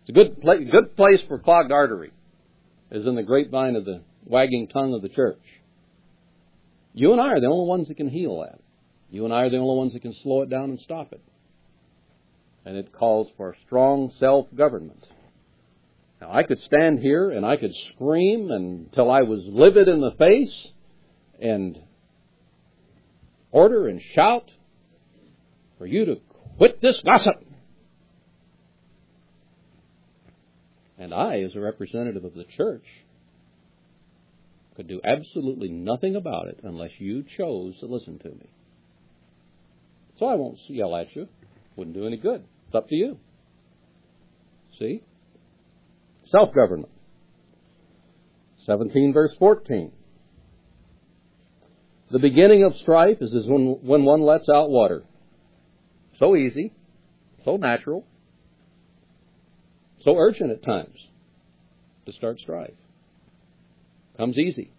It's 0.06 0.10
a 0.10 0.12
good, 0.12 0.40
pla- 0.40 0.56
good 0.58 0.94
place 0.94 1.20
for 1.26 1.38
clogged 1.40 1.72
artery, 1.72 2.12
is 2.92 3.06
in 3.06 3.16
the 3.16 3.24
grapevine 3.24 3.74
of 3.74 3.84
the 3.84 4.02
wagging 4.24 4.68
tongue 4.68 4.94
of 4.94 5.02
the 5.02 5.08
church. 5.08 5.42
You 6.94 7.10
and 7.10 7.20
I 7.20 7.32
are 7.32 7.40
the 7.40 7.48
only 7.48 7.68
ones 7.68 7.88
that 7.88 7.96
can 7.96 8.08
heal 8.08 8.40
that. 8.42 8.60
You 9.10 9.24
and 9.24 9.34
I 9.34 9.42
are 9.42 9.50
the 9.50 9.58
only 9.58 9.76
ones 9.76 9.92
that 9.94 10.02
can 10.02 10.14
slow 10.22 10.42
it 10.42 10.50
down 10.50 10.70
and 10.70 10.78
stop 10.80 11.12
it. 11.12 11.22
And 12.64 12.76
it 12.76 12.92
calls 12.92 13.28
for 13.36 13.56
strong 13.66 14.12
self-government. 14.20 15.04
Now, 16.20 16.32
I 16.32 16.44
could 16.44 16.60
stand 16.60 17.00
here 17.00 17.30
and 17.30 17.44
I 17.44 17.56
could 17.56 17.74
scream 17.94 18.50
until 18.50 19.10
I 19.10 19.22
was 19.22 19.40
livid 19.46 19.88
in 19.88 20.00
the 20.00 20.12
face 20.12 20.54
and 21.40 21.78
order 23.50 23.88
and 23.88 24.00
shout 24.14 24.50
for 25.78 25.86
you 25.86 26.04
to 26.04 26.16
quit 26.58 26.80
this 26.80 26.96
gossip. 27.04 27.45
And 31.06 31.14
I, 31.14 31.38
as 31.42 31.54
a 31.54 31.60
representative 31.60 32.24
of 32.24 32.34
the 32.34 32.42
church, 32.56 32.82
could 34.74 34.88
do 34.88 35.00
absolutely 35.04 35.68
nothing 35.68 36.16
about 36.16 36.48
it 36.48 36.58
unless 36.64 36.90
you 36.98 37.24
chose 37.38 37.78
to 37.78 37.86
listen 37.86 38.18
to 38.18 38.28
me. 38.28 38.50
So 40.18 40.26
I 40.26 40.34
won't 40.34 40.58
yell 40.66 40.96
at 40.96 41.14
you. 41.14 41.28
Wouldn't 41.76 41.94
do 41.94 42.08
any 42.08 42.16
good. 42.16 42.42
It's 42.66 42.74
up 42.74 42.88
to 42.88 42.96
you. 42.96 43.18
See? 44.80 45.04
Self 46.24 46.52
government. 46.52 46.90
17 48.64 49.12
verse 49.12 49.32
14. 49.38 49.92
The 52.10 52.18
beginning 52.18 52.64
of 52.64 52.74
strife 52.78 53.18
is 53.20 53.32
when, 53.46 53.78
when 53.80 54.04
one 54.04 54.22
lets 54.22 54.48
out 54.48 54.70
water. 54.70 55.04
So 56.18 56.34
easy, 56.34 56.72
so 57.44 57.58
natural, 57.58 58.04
so 60.06 60.16
urgent 60.16 60.52
at 60.52 60.62
times 60.62 60.96
to 62.06 62.12
start 62.12 62.38
strife. 62.38 62.70
Comes 64.16 64.38
easy. 64.38 64.70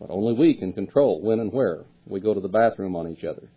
But 0.00 0.08
only 0.10 0.32
we 0.32 0.54
can 0.54 0.72
control 0.72 1.20
when 1.20 1.40
and 1.40 1.52
where 1.52 1.84
we 2.06 2.20
go 2.20 2.32
to 2.32 2.40
the 2.40 2.48
bathroom 2.48 2.96
on 2.96 3.08
each 3.08 3.22
other. 3.22 3.48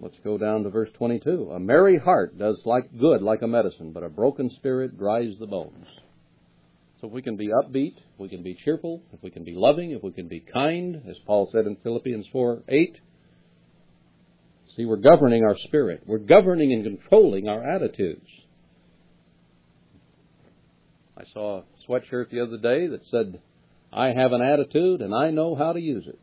Let's 0.00 0.16
go 0.24 0.38
down 0.38 0.62
to 0.62 0.70
verse 0.70 0.88
22. 0.96 1.50
A 1.52 1.60
merry 1.60 1.98
heart 1.98 2.38
does 2.38 2.62
like 2.64 2.98
good 2.98 3.20
like 3.20 3.42
a 3.42 3.46
medicine, 3.46 3.92
but 3.92 4.02
a 4.02 4.08
broken 4.08 4.48
spirit 4.48 4.96
dries 4.96 5.34
the 5.38 5.46
bones. 5.46 5.86
So 7.00 7.06
if 7.06 7.12
we 7.12 7.22
can 7.22 7.36
be 7.36 7.48
upbeat, 7.48 7.96
if 7.96 8.18
we 8.18 8.28
can 8.28 8.42
be 8.42 8.58
cheerful, 8.64 9.02
if 9.12 9.22
we 9.22 9.30
can 9.30 9.44
be 9.44 9.54
loving, 9.54 9.92
if 9.92 10.02
we 10.02 10.10
can 10.10 10.26
be 10.26 10.40
kind, 10.40 11.02
as 11.08 11.16
Paul 11.26 11.48
said 11.52 11.66
in 11.66 11.76
Philippians 11.82 12.26
4 12.32 12.64
8, 12.68 12.96
see, 14.76 14.84
we're 14.84 14.96
governing 14.96 15.44
our 15.44 15.56
spirit. 15.66 16.02
We're 16.06 16.18
governing 16.18 16.72
and 16.72 16.82
controlling 16.84 17.48
our 17.48 17.62
attitudes. 17.62 18.26
I 21.16 21.22
saw 21.32 21.60
a 21.60 21.64
sweatshirt 21.88 22.30
the 22.30 22.40
other 22.40 22.58
day 22.58 22.88
that 22.88 23.04
said, 23.10 23.40
I 23.92 24.08
have 24.08 24.32
an 24.32 24.42
attitude 24.42 25.00
and 25.00 25.14
I 25.14 25.30
know 25.30 25.54
how 25.54 25.72
to 25.72 25.80
use 25.80 26.04
it. 26.06 26.18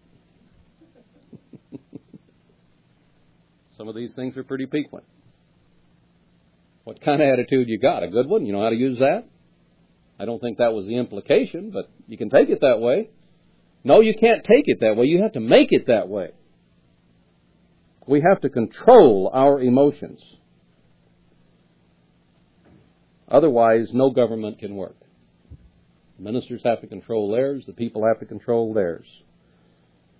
Some 3.77 3.87
of 3.87 3.95
these 3.95 4.13
things 4.15 4.35
are 4.35 4.43
pretty 4.43 4.65
piquant. 4.65 5.05
What 6.83 7.01
kind 7.01 7.21
of 7.21 7.27
attitude 7.27 7.67
you 7.69 7.79
got? 7.79 8.03
A 8.03 8.09
good 8.09 8.27
one? 8.27 8.45
You 8.45 8.53
know 8.53 8.61
how 8.61 8.69
to 8.69 8.75
use 8.75 8.99
that? 8.99 9.25
I 10.19 10.25
don't 10.25 10.39
think 10.39 10.57
that 10.59 10.73
was 10.73 10.85
the 10.85 10.97
implication, 10.97 11.71
but 11.71 11.89
you 12.07 12.17
can 12.17 12.29
take 12.29 12.49
it 12.49 12.61
that 12.61 12.79
way. 12.79 13.09
No, 13.83 13.99
you 13.99 14.13
can't 14.19 14.43
take 14.43 14.65
it 14.67 14.79
that 14.81 14.95
way. 14.95 15.05
You 15.05 15.21
have 15.21 15.33
to 15.33 15.39
make 15.39 15.69
it 15.71 15.87
that 15.87 16.07
way. 16.07 16.29
We 18.07 18.21
have 18.21 18.41
to 18.41 18.49
control 18.49 19.29
our 19.33 19.61
emotions. 19.61 20.21
Otherwise, 23.27 23.89
no 23.93 24.11
government 24.11 24.59
can 24.59 24.75
work. 24.75 24.95
Ministers 26.17 26.61
have 26.63 26.81
to 26.81 26.87
control 26.87 27.31
theirs, 27.31 27.63
the 27.67 27.73
people 27.73 28.05
have 28.05 28.19
to 28.19 28.25
control 28.25 28.73
theirs. 28.73 29.05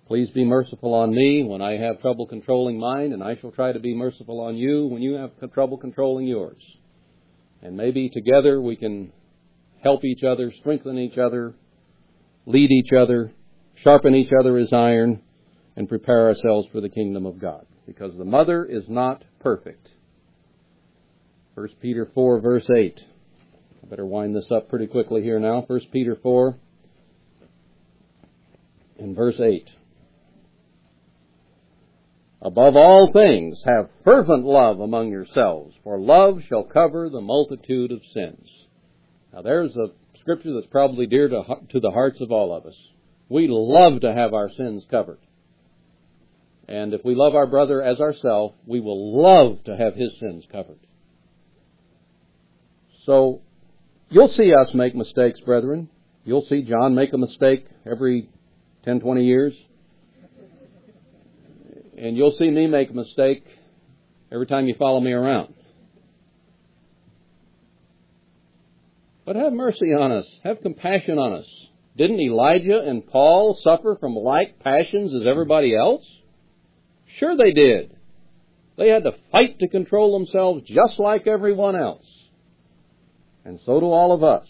Please 0.06 0.28
be 0.30 0.44
merciful 0.44 0.94
on 0.94 1.10
me 1.10 1.42
when 1.42 1.62
I 1.62 1.78
have 1.78 2.00
trouble 2.00 2.26
controlling 2.26 2.78
mine, 2.78 3.12
and 3.12 3.22
I 3.22 3.36
shall 3.40 3.50
try 3.50 3.72
to 3.72 3.80
be 3.80 3.94
merciful 3.94 4.40
on 4.40 4.56
you 4.56 4.86
when 4.86 5.02
you 5.02 5.14
have 5.14 5.30
trouble 5.52 5.78
controlling 5.78 6.26
yours. 6.26 6.62
And 7.62 7.76
maybe 7.76 8.10
together 8.10 8.60
we 8.60 8.76
can 8.76 9.10
help 9.82 10.04
each 10.04 10.24
other, 10.24 10.52
strengthen 10.60 10.98
each 10.98 11.18
other, 11.18 11.54
lead 12.46 12.70
each 12.70 12.92
other, 12.92 13.32
sharpen 13.82 14.14
each 14.14 14.32
other 14.38 14.56
as 14.58 14.72
iron, 14.72 15.20
and 15.76 15.88
prepare 15.88 16.28
ourselves 16.28 16.68
for 16.72 16.80
the 16.80 16.88
kingdom 16.88 17.26
of 17.26 17.40
God. 17.40 17.66
Because 17.86 18.16
the 18.16 18.24
mother 18.24 18.64
is 18.64 18.84
not 18.88 19.24
perfect. 19.40 19.88
1 21.54 21.68
Peter 21.80 22.10
4 22.14 22.40
verse 22.40 22.68
8. 22.74 23.00
I 23.82 23.88
better 23.88 24.06
wind 24.06 24.34
this 24.34 24.50
up 24.50 24.68
pretty 24.68 24.86
quickly 24.86 25.22
here 25.22 25.38
now. 25.38 25.62
1 25.66 25.80
Peter 25.92 26.16
4 26.20 26.56
in 28.98 29.14
verse 29.14 29.38
8. 29.40 29.68
Above 32.42 32.76
all 32.76 33.10
things, 33.12 33.60
have 33.64 33.88
fervent 34.04 34.44
love 34.44 34.80
among 34.80 35.10
yourselves, 35.10 35.74
for 35.82 35.98
love 35.98 36.40
shall 36.48 36.64
cover 36.64 37.08
the 37.08 37.20
multitude 37.20 37.90
of 37.90 38.00
sins. 38.12 38.48
Now 39.36 39.42
there's 39.42 39.76
a 39.76 39.88
scripture 40.20 40.54
that's 40.54 40.66
probably 40.68 41.06
dear 41.06 41.28
to, 41.28 41.44
to 41.68 41.78
the 41.78 41.90
hearts 41.90 42.22
of 42.22 42.32
all 42.32 42.56
of 42.56 42.64
us. 42.64 42.74
We 43.28 43.48
love 43.50 44.00
to 44.00 44.14
have 44.14 44.32
our 44.32 44.48
sins 44.48 44.86
covered. 44.90 45.18
And 46.66 46.94
if 46.94 47.04
we 47.04 47.14
love 47.14 47.34
our 47.34 47.46
brother 47.46 47.82
as 47.82 48.00
ourselves, 48.00 48.54
we 48.64 48.80
will 48.80 49.20
love 49.22 49.62
to 49.64 49.76
have 49.76 49.94
his 49.94 50.18
sins 50.18 50.44
covered. 50.50 50.78
So, 53.04 53.42
you'll 54.08 54.28
see 54.28 54.54
us 54.54 54.72
make 54.72 54.94
mistakes, 54.94 55.38
brethren. 55.40 55.90
You'll 56.24 56.46
see 56.46 56.62
John 56.62 56.94
make 56.94 57.12
a 57.12 57.18
mistake 57.18 57.66
every 57.84 58.30
10, 58.84 59.00
20 59.00 59.22
years. 59.22 59.54
And 61.98 62.16
you'll 62.16 62.36
see 62.38 62.50
me 62.50 62.66
make 62.68 62.88
a 62.88 62.94
mistake 62.94 63.44
every 64.32 64.46
time 64.46 64.66
you 64.66 64.74
follow 64.78 65.00
me 65.00 65.12
around. 65.12 65.55
But 69.26 69.34
have 69.36 69.52
mercy 69.52 69.92
on 69.92 70.12
us. 70.12 70.26
Have 70.44 70.62
compassion 70.62 71.18
on 71.18 71.32
us. 71.32 71.46
Didn't 71.96 72.20
Elijah 72.20 72.80
and 72.80 73.06
Paul 73.06 73.58
suffer 73.60 73.96
from 73.98 74.14
like 74.14 74.60
passions 74.60 75.12
as 75.12 75.26
everybody 75.28 75.74
else? 75.74 76.02
Sure 77.18 77.36
they 77.36 77.52
did. 77.52 77.96
They 78.78 78.88
had 78.88 79.02
to 79.02 79.12
fight 79.32 79.58
to 79.58 79.68
control 79.68 80.16
themselves 80.16 80.62
just 80.66 81.00
like 81.00 81.26
everyone 81.26 81.74
else. 81.74 82.04
And 83.44 83.58
so 83.66 83.80
do 83.80 83.86
all 83.86 84.12
of 84.12 84.22
us. 84.22 84.46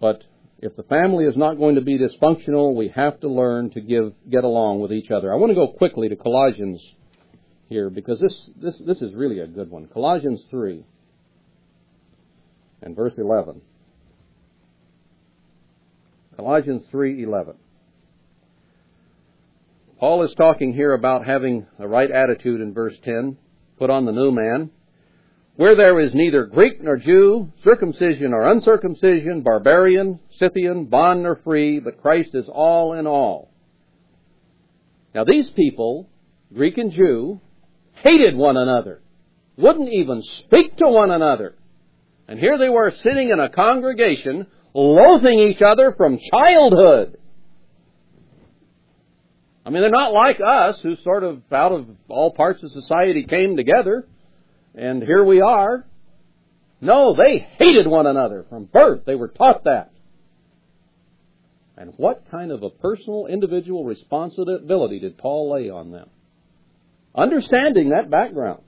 But 0.00 0.22
if 0.58 0.76
the 0.76 0.82
family 0.84 1.24
is 1.24 1.36
not 1.36 1.54
going 1.54 1.74
to 1.76 1.80
be 1.80 1.98
dysfunctional, 1.98 2.76
we 2.76 2.88
have 2.88 3.18
to 3.20 3.28
learn 3.28 3.70
to 3.70 3.80
give, 3.80 4.12
get 4.30 4.44
along 4.44 4.80
with 4.80 4.92
each 4.92 5.10
other. 5.10 5.32
I 5.32 5.36
want 5.36 5.50
to 5.50 5.54
go 5.54 5.68
quickly 5.68 6.08
to 6.08 6.16
Colossians 6.16 6.80
here 7.68 7.90
because 7.90 8.20
this, 8.20 8.50
this, 8.60 8.82
this 8.86 9.02
is 9.02 9.14
really 9.14 9.40
a 9.40 9.46
good 9.46 9.70
one. 9.70 9.88
Colossians 9.88 10.44
3 10.50 10.84
and 12.82 12.94
verse 12.94 13.14
11. 13.18 13.60
Colossians 16.36 16.86
3:11. 16.92 17.54
Paul 19.98 20.22
is 20.22 20.34
talking 20.34 20.74
here 20.74 20.92
about 20.92 21.26
having 21.26 21.66
the 21.78 21.88
right 21.88 22.10
attitude 22.10 22.60
in 22.60 22.74
verse 22.74 22.96
10. 23.02 23.38
Put 23.78 23.88
on 23.90 24.04
the 24.04 24.12
new 24.12 24.30
man 24.30 24.70
where 25.56 25.74
there 25.74 25.98
is 26.00 26.14
neither 26.14 26.44
Greek 26.44 26.82
nor 26.82 26.96
Jew, 26.96 27.50
circumcision 27.64 28.34
or 28.34 28.50
uncircumcision, 28.50 29.40
barbarian, 29.40 30.20
Scythian, 30.38 30.84
bond 30.84 31.22
nor 31.22 31.36
free, 31.36 31.80
but 31.80 32.02
Christ 32.02 32.34
is 32.34 32.44
all 32.48 32.92
in 32.92 33.06
all. 33.06 33.50
Now 35.14 35.24
these 35.24 35.48
people, 35.50 36.10
Greek 36.52 36.76
and 36.76 36.92
Jew, 36.92 37.40
hated 37.94 38.36
one 38.36 38.58
another, 38.58 39.00
wouldn't 39.56 39.90
even 39.90 40.22
speak 40.22 40.76
to 40.76 40.88
one 40.88 41.10
another. 41.10 41.54
And 42.28 42.38
here 42.38 42.58
they 42.58 42.68
were 42.68 42.92
sitting 43.02 43.30
in 43.30 43.40
a 43.40 43.48
congregation, 43.48 44.46
loathing 44.74 45.38
each 45.38 45.62
other 45.62 45.92
from 45.96 46.18
childhood. 46.30 47.18
I 49.64 49.70
mean, 49.70 49.82
they're 49.82 49.90
not 49.90 50.12
like 50.12 50.38
us, 50.40 50.78
who 50.82 50.96
sort 51.02 51.24
of 51.24 51.42
out 51.52 51.72
of 51.72 51.86
all 52.08 52.32
parts 52.32 52.62
of 52.62 52.70
society 52.70 53.24
came 53.24 53.56
together 53.56 54.06
and 54.76 55.02
here 55.02 55.24
we 55.24 55.40
are. 55.40 55.86
No, 56.80 57.16
they 57.16 57.38
hated 57.38 57.86
one 57.86 58.06
another 58.06 58.44
from 58.50 58.66
birth. 58.66 59.04
They 59.06 59.14
were 59.14 59.28
taught 59.28 59.64
that. 59.64 59.90
And 61.78 61.94
what 61.96 62.30
kind 62.30 62.52
of 62.52 62.62
a 62.62 62.70
personal, 62.70 63.26
individual 63.26 63.84
responsibility 63.84 64.98
did 64.98 65.16
Paul 65.16 65.52
lay 65.52 65.70
on 65.70 65.90
them? 65.90 66.10
Understanding 67.14 67.90
that 67.90 68.10
background. 68.10 68.62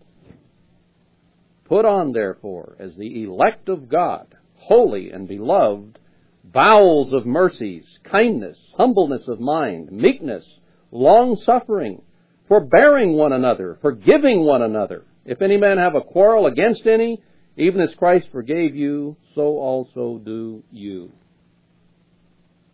Put 1.69 1.85
on, 1.85 2.12
therefore, 2.12 2.77
as 2.79 2.95
the 2.97 3.25
elect 3.25 3.69
of 3.69 3.89
God, 3.89 4.35
holy 4.57 5.11
and 5.11 5.29
beloved, 5.29 5.99
bowels 6.45 7.12
of 7.12 7.27
mercies, 7.27 7.85
kindness, 8.05 8.57
humbleness 8.77 9.23
of 9.29 9.39
mind, 9.41 9.93
meekness, 9.93 10.45
long 10.91 11.37
suffering, 11.37 12.03
forbearing 12.49 13.12
one 13.12 13.33
another, 13.33 13.79
forgiving 13.83 14.45
one 14.45 14.62
another. 14.62 15.05
If 15.27 15.43
any 15.43 15.59
man 15.59 15.77
have 15.77 15.95
a 15.95 16.01
quarrel 16.01 16.47
against 16.47 16.87
any, 16.87 17.23
even 17.57 17.81
as 17.81 17.91
Christ 17.99 18.29
forgave 18.33 18.75
you, 18.75 19.16
so 19.35 19.43
also 19.43 20.21
do 20.25 20.62
you. 20.73 21.12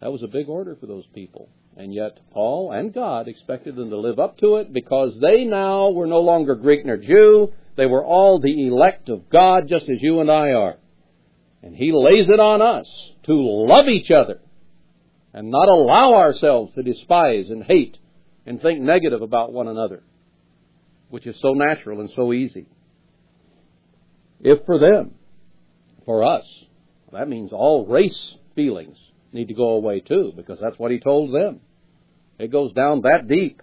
That 0.01 0.13
was 0.13 0.23
a 0.23 0.29
big 0.29 0.49
order 0.49 0.77
for 0.77 0.87
those 0.87 1.07
people. 1.15 1.49
And 1.77 1.93
yet 1.93 2.19
Paul 2.31 2.71
and 2.71 2.95
God 2.95 3.27
expected 3.27 3.75
them 3.75 3.91
to 3.91 3.99
live 3.99 4.21
up 4.21 4.39
to 4.39 4.57
it 4.57 4.73
because 4.73 5.19
they 5.21 5.45
now 5.45 5.91
were 5.91 6.07
no 6.07 6.21
longer 6.21 6.55
Greek 6.55 6.87
nor 6.87 6.97
Jew. 6.97 7.53
They 7.77 7.87
were 7.87 8.05
all 8.05 8.41
the 8.41 8.67
elect 8.67 9.09
of 9.09 9.29
God 9.29 9.69
just 9.69 9.89
as 9.89 9.99
you 10.01 10.21
and 10.21 10.31
I 10.31 10.53
are. 10.53 10.77
And 11.63 11.75
He 11.75 11.93
lays 11.93 12.29
it 12.29 12.41
on 12.41 12.63
us 12.63 12.87
to 13.25 13.33
love 13.35 13.89
each 13.89 14.11
other 14.11 14.41
and 15.33 15.51
not 15.51 15.69
allow 15.69 16.15
ourselves 16.15 16.73
to 16.75 16.83
despise 16.83 17.51
and 17.51 17.65
hate 17.65 17.99
and 18.47 18.61
think 18.61 18.81
negative 18.81 19.23
about 19.23 19.53
one 19.53 19.67
another, 19.67 20.03
which 21.09 21.27
is 21.27 21.37
so 21.41 21.53
natural 21.55 22.01
and 22.01 22.11
so 22.15 22.33
easy. 22.33 22.67
If 24.41 24.65
for 24.67 24.79
them, 24.79 25.15
for 26.05 26.23
us, 26.23 26.45
that 27.13 27.29
means 27.29 27.51
all 27.53 27.87
race 27.87 28.35
feelings 28.55 28.97
need 29.33 29.49
to 29.49 29.55
go 29.55 29.71
away 29.71 30.01
too, 30.01 30.33
because 30.37 30.59
that's 30.61 30.79
what 30.79 30.91
he 30.91 31.01
told 31.01 31.35
them. 31.35 31.61
It 32.39 32.53
goes 32.53 32.73
down 32.73 33.03
that 33.03 33.27
deep. 33.27 33.63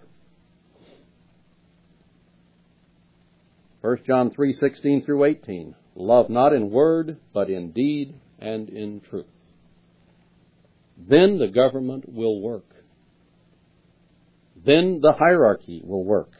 1 3.82 4.04
John 4.06 4.30
3:16 4.30 5.04
through 5.04 5.24
18. 5.24 5.74
Love 5.96 6.30
not 6.30 6.52
in 6.52 6.70
word, 6.70 7.18
but 7.34 7.50
in 7.50 7.72
deed 7.72 8.14
and 8.38 8.68
in 8.68 9.00
truth. 9.00 9.26
Then 10.96 11.38
the 11.38 11.48
government 11.48 12.08
will 12.08 12.40
work. 12.40 12.64
Then 14.64 15.00
the 15.02 15.12
hierarchy 15.12 15.82
will 15.84 16.04
work. 16.04 16.30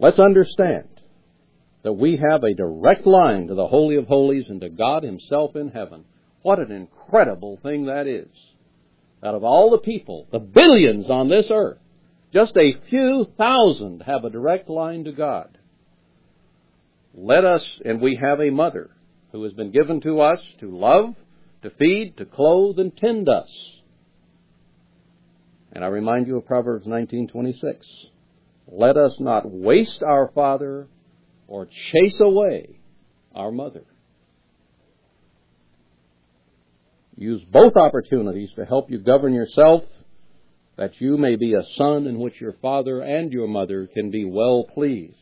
Let's 0.00 0.18
understand 0.18 0.88
that 1.82 1.92
we 1.92 2.16
have 2.16 2.42
a 2.42 2.54
direct 2.54 3.06
line 3.06 3.46
to 3.46 3.54
the 3.54 3.68
Holy 3.68 3.96
of 3.96 4.06
Holies 4.06 4.48
and 4.48 4.60
to 4.60 4.68
God 4.68 5.04
Himself 5.04 5.54
in 5.54 5.70
heaven. 5.70 6.04
What 6.42 6.58
an 6.58 6.72
incredible 6.72 7.58
thing 7.62 7.86
that 7.86 8.08
is. 8.08 8.28
Out 9.22 9.36
of 9.36 9.44
all 9.44 9.70
the 9.70 9.78
people, 9.78 10.26
the 10.32 10.38
billions 10.40 11.06
on 11.08 11.28
this 11.28 11.46
earth, 11.50 11.78
just 12.32 12.56
a 12.56 12.74
few 12.90 13.26
thousand 13.36 14.02
have 14.02 14.24
a 14.24 14.30
direct 14.30 14.68
line 14.68 15.04
to 15.04 15.12
God. 15.12 15.57
Let 17.14 17.44
us, 17.44 17.64
and 17.84 18.00
we 18.00 18.16
have 18.16 18.40
a 18.40 18.50
mother 18.50 18.90
who 19.32 19.42
has 19.44 19.52
been 19.52 19.70
given 19.70 20.00
to 20.02 20.20
us 20.20 20.40
to 20.60 20.76
love, 20.76 21.14
to 21.62 21.70
feed, 21.70 22.16
to 22.18 22.24
clothe, 22.24 22.78
and 22.78 22.96
tend 22.96 23.28
us. 23.28 23.48
And 25.72 25.84
I 25.84 25.88
remind 25.88 26.26
you 26.26 26.36
of 26.36 26.46
Proverbs 26.46 26.86
19:26. 26.86 27.84
Let 28.70 28.96
us 28.96 29.18
not 29.18 29.50
waste 29.50 30.02
our 30.02 30.30
father 30.34 30.88
or 31.46 31.66
chase 31.66 32.18
away 32.20 32.80
our 33.34 33.50
mother. 33.50 33.84
Use 37.16 37.42
both 37.44 37.76
opportunities 37.76 38.52
to 38.54 38.64
help 38.64 38.90
you 38.90 38.98
govern 38.98 39.34
yourself 39.34 39.82
that 40.76 41.00
you 41.00 41.16
may 41.16 41.34
be 41.34 41.54
a 41.54 41.64
son 41.76 42.06
in 42.06 42.18
which 42.20 42.40
your 42.40 42.52
father 42.62 43.00
and 43.00 43.32
your 43.32 43.48
mother 43.48 43.88
can 43.88 44.10
be 44.10 44.24
well 44.24 44.64
pleased. 44.72 45.16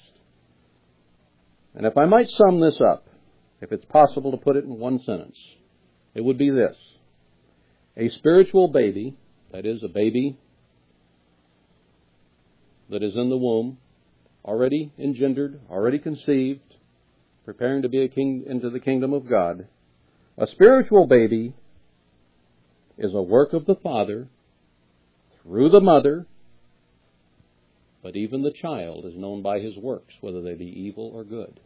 And 1.77 1.85
if 1.85 1.99
I 1.99 2.07
might 2.07 2.31
sum 2.31 2.61
this 2.61 2.81
up, 2.81 3.07
if 3.61 3.71
it's 3.71 3.85
possible 3.85 4.31
to 4.31 4.39
put 4.39 4.57
it 4.57 4.65
in 4.65 4.79
one 4.79 4.99
sentence, 5.05 5.37
it 6.15 6.25
would 6.25 6.39
be 6.39 6.49
this. 6.49 6.75
A 7.99 8.09
spiritual 8.09 8.69
baby, 8.69 9.15
that 9.53 9.67
is, 9.67 9.83
a 9.83 9.89
baby 9.89 10.39
that 12.89 13.03
is 13.03 13.15
in 13.15 13.29
the 13.29 13.37
womb, 13.37 13.77
already 14.43 14.91
engendered, 14.99 15.61
already 15.71 15.99
conceived, 15.99 16.61
preparing 17.45 17.83
to 17.83 17.89
be 17.91 18.03
a 18.03 18.09
king 18.09 18.45
into 18.47 18.71
the 18.71 18.81
kingdom 18.81 19.13
of 19.13 19.29
God. 19.29 19.69
A 20.39 20.47
spiritual 20.47 21.07
baby 21.07 21.55
is 22.97 23.13
a 23.15 23.23
work 23.23 23.53
of 23.53 23.67
the 23.67 23.77
Father 23.77 24.29
through 25.43 25.69
the 25.69 25.81
mother, 25.81 26.27
but 28.03 28.17
even 28.17 28.43
the 28.43 28.53
child 28.53 29.05
is 29.05 29.15
known 29.17 29.43
by 29.43 29.59
his 29.59 29.77
works, 29.77 30.15
whether 30.21 30.41
they 30.41 30.55
be 30.55 30.65
evil 30.65 31.11
or 31.13 31.25
good. 31.25 31.61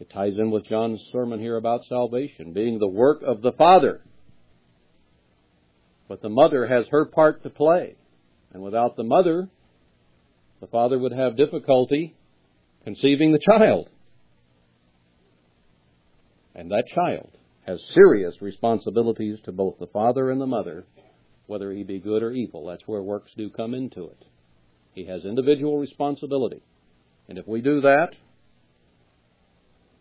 It 0.00 0.10
ties 0.10 0.34
in 0.38 0.50
with 0.50 0.66
John's 0.66 1.00
sermon 1.12 1.40
here 1.40 1.56
about 1.56 1.84
salvation, 1.88 2.52
being 2.52 2.78
the 2.78 2.88
work 2.88 3.22
of 3.22 3.42
the 3.42 3.52
Father. 3.52 4.00
But 6.08 6.20
the 6.20 6.28
mother 6.28 6.66
has 6.66 6.84
her 6.90 7.06
part 7.06 7.42
to 7.42 7.50
play. 7.50 7.96
And 8.52 8.62
without 8.62 8.96
the 8.96 9.04
mother, 9.04 9.48
the 10.60 10.66
father 10.66 10.98
would 10.98 11.12
have 11.12 11.36
difficulty 11.36 12.14
conceiving 12.84 13.32
the 13.32 13.38
child. 13.38 13.88
And 16.54 16.70
that 16.70 16.84
child 16.94 17.30
has 17.66 17.82
serious 17.92 18.40
responsibilities 18.40 19.40
to 19.44 19.52
both 19.52 19.78
the 19.78 19.88
father 19.88 20.30
and 20.30 20.40
the 20.40 20.46
mother, 20.46 20.86
whether 21.46 21.72
he 21.72 21.82
be 21.82 21.98
good 21.98 22.22
or 22.22 22.30
evil. 22.30 22.66
That's 22.66 22.86
where 22.86 23.02
works 23.02 23.32
do 23.36 23.50
come 23.50 23.74
into 23.74 24.04
it. 24.04 24.24
He 24.92 25.06
has 25.06 25.24
individual 25.24 25.78
responsibility. 25.78 26.62
And 27.28 27.38
if 27.38 27.48
we 27.48 27.60
do 27.60 27.80
that, 27.80 28.10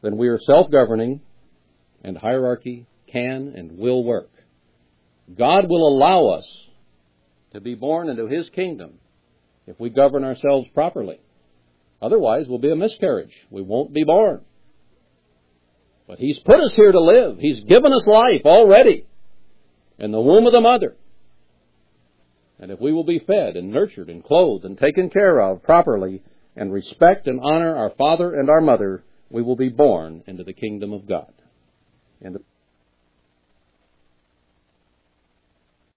then 0.04 0.18
we 0.18 0.28
are 0.28 0.38
self 0.38 0.70
governing, 0.70 1.22
and 2.04 2.18
hierarchy 2.18 2.86
can 3.12 3.54
and 3.56 3.78
will 3.78 4.04
work. 4.04 4.30
God 5.34 5.70
will 5.70 5.88
allow 5.88 6.28
us 6.38 6.46
to 7.54 7.62
be 7.62 7.74
born 7.74 8.10
into 8.10 8.28
His 8.28 8.50
kingdom 8.50 9.00
if 9.66 9.80
we 9.80 9.90
govern 9.90 10.26
ourselves 10.26 10.68
properly. 10.74 11.20
Otherwise, 12.02 12.48
we'll 12.50 12.60
be 12.60 12.72
a 12.72 12.76
miscarriage. 12.76 13.32
We 13.50 13.62
won't 13.62 13.94
be 13.94 14.04
born. 14.04 14.42
But 16.06 16.20
He's 16.20 16.40
put 16.40 16.60
us 16.60 16.76
here 16.76 16.92
to 16.92 17.00
live. 17.00 17.38
He's 17.40 17.62
given 17.62 17.94
us 17.94 18.06
life 18.06 18.42
already 18.44 19.06
in 19.98 20.12
the 20.12 20.20
womb 20.20 20.46
of 20.46 20.52
the 20.52 20.60
mother. 20.60 20.98
And 22.60 22.72
if 22.72 22.82
we 22.82 22.92
will 22.92 23.06
be 23.06 23.20
fed 23.20 23.56
and 23.56 23.72
nurtured 23.72 24.10
and 24.10 24.24
clothed 24.24 24.66
and 24.66 24.78
taken 24.78 25.10
care 25.10 25.40
of 25.40 25.64
properly 25.64 26.24
and 26.58 26.74
respect 26.74 27.28
and 27.28 27.40
honor 27.42 27.76
our 27.76 27.92
father 27.98 28.34
and 28.34 28.50
our 28.50 28.62
mother, 28.62 29.04
we 29.34 29.42
will 29.42 29.56
be 29.56 29.70
born 29.70 30.24
into 30.28 30.44
the 30.44 30.54
kingdom 30.54 30.94
of 30.94 31.08
God. 31.08 31.34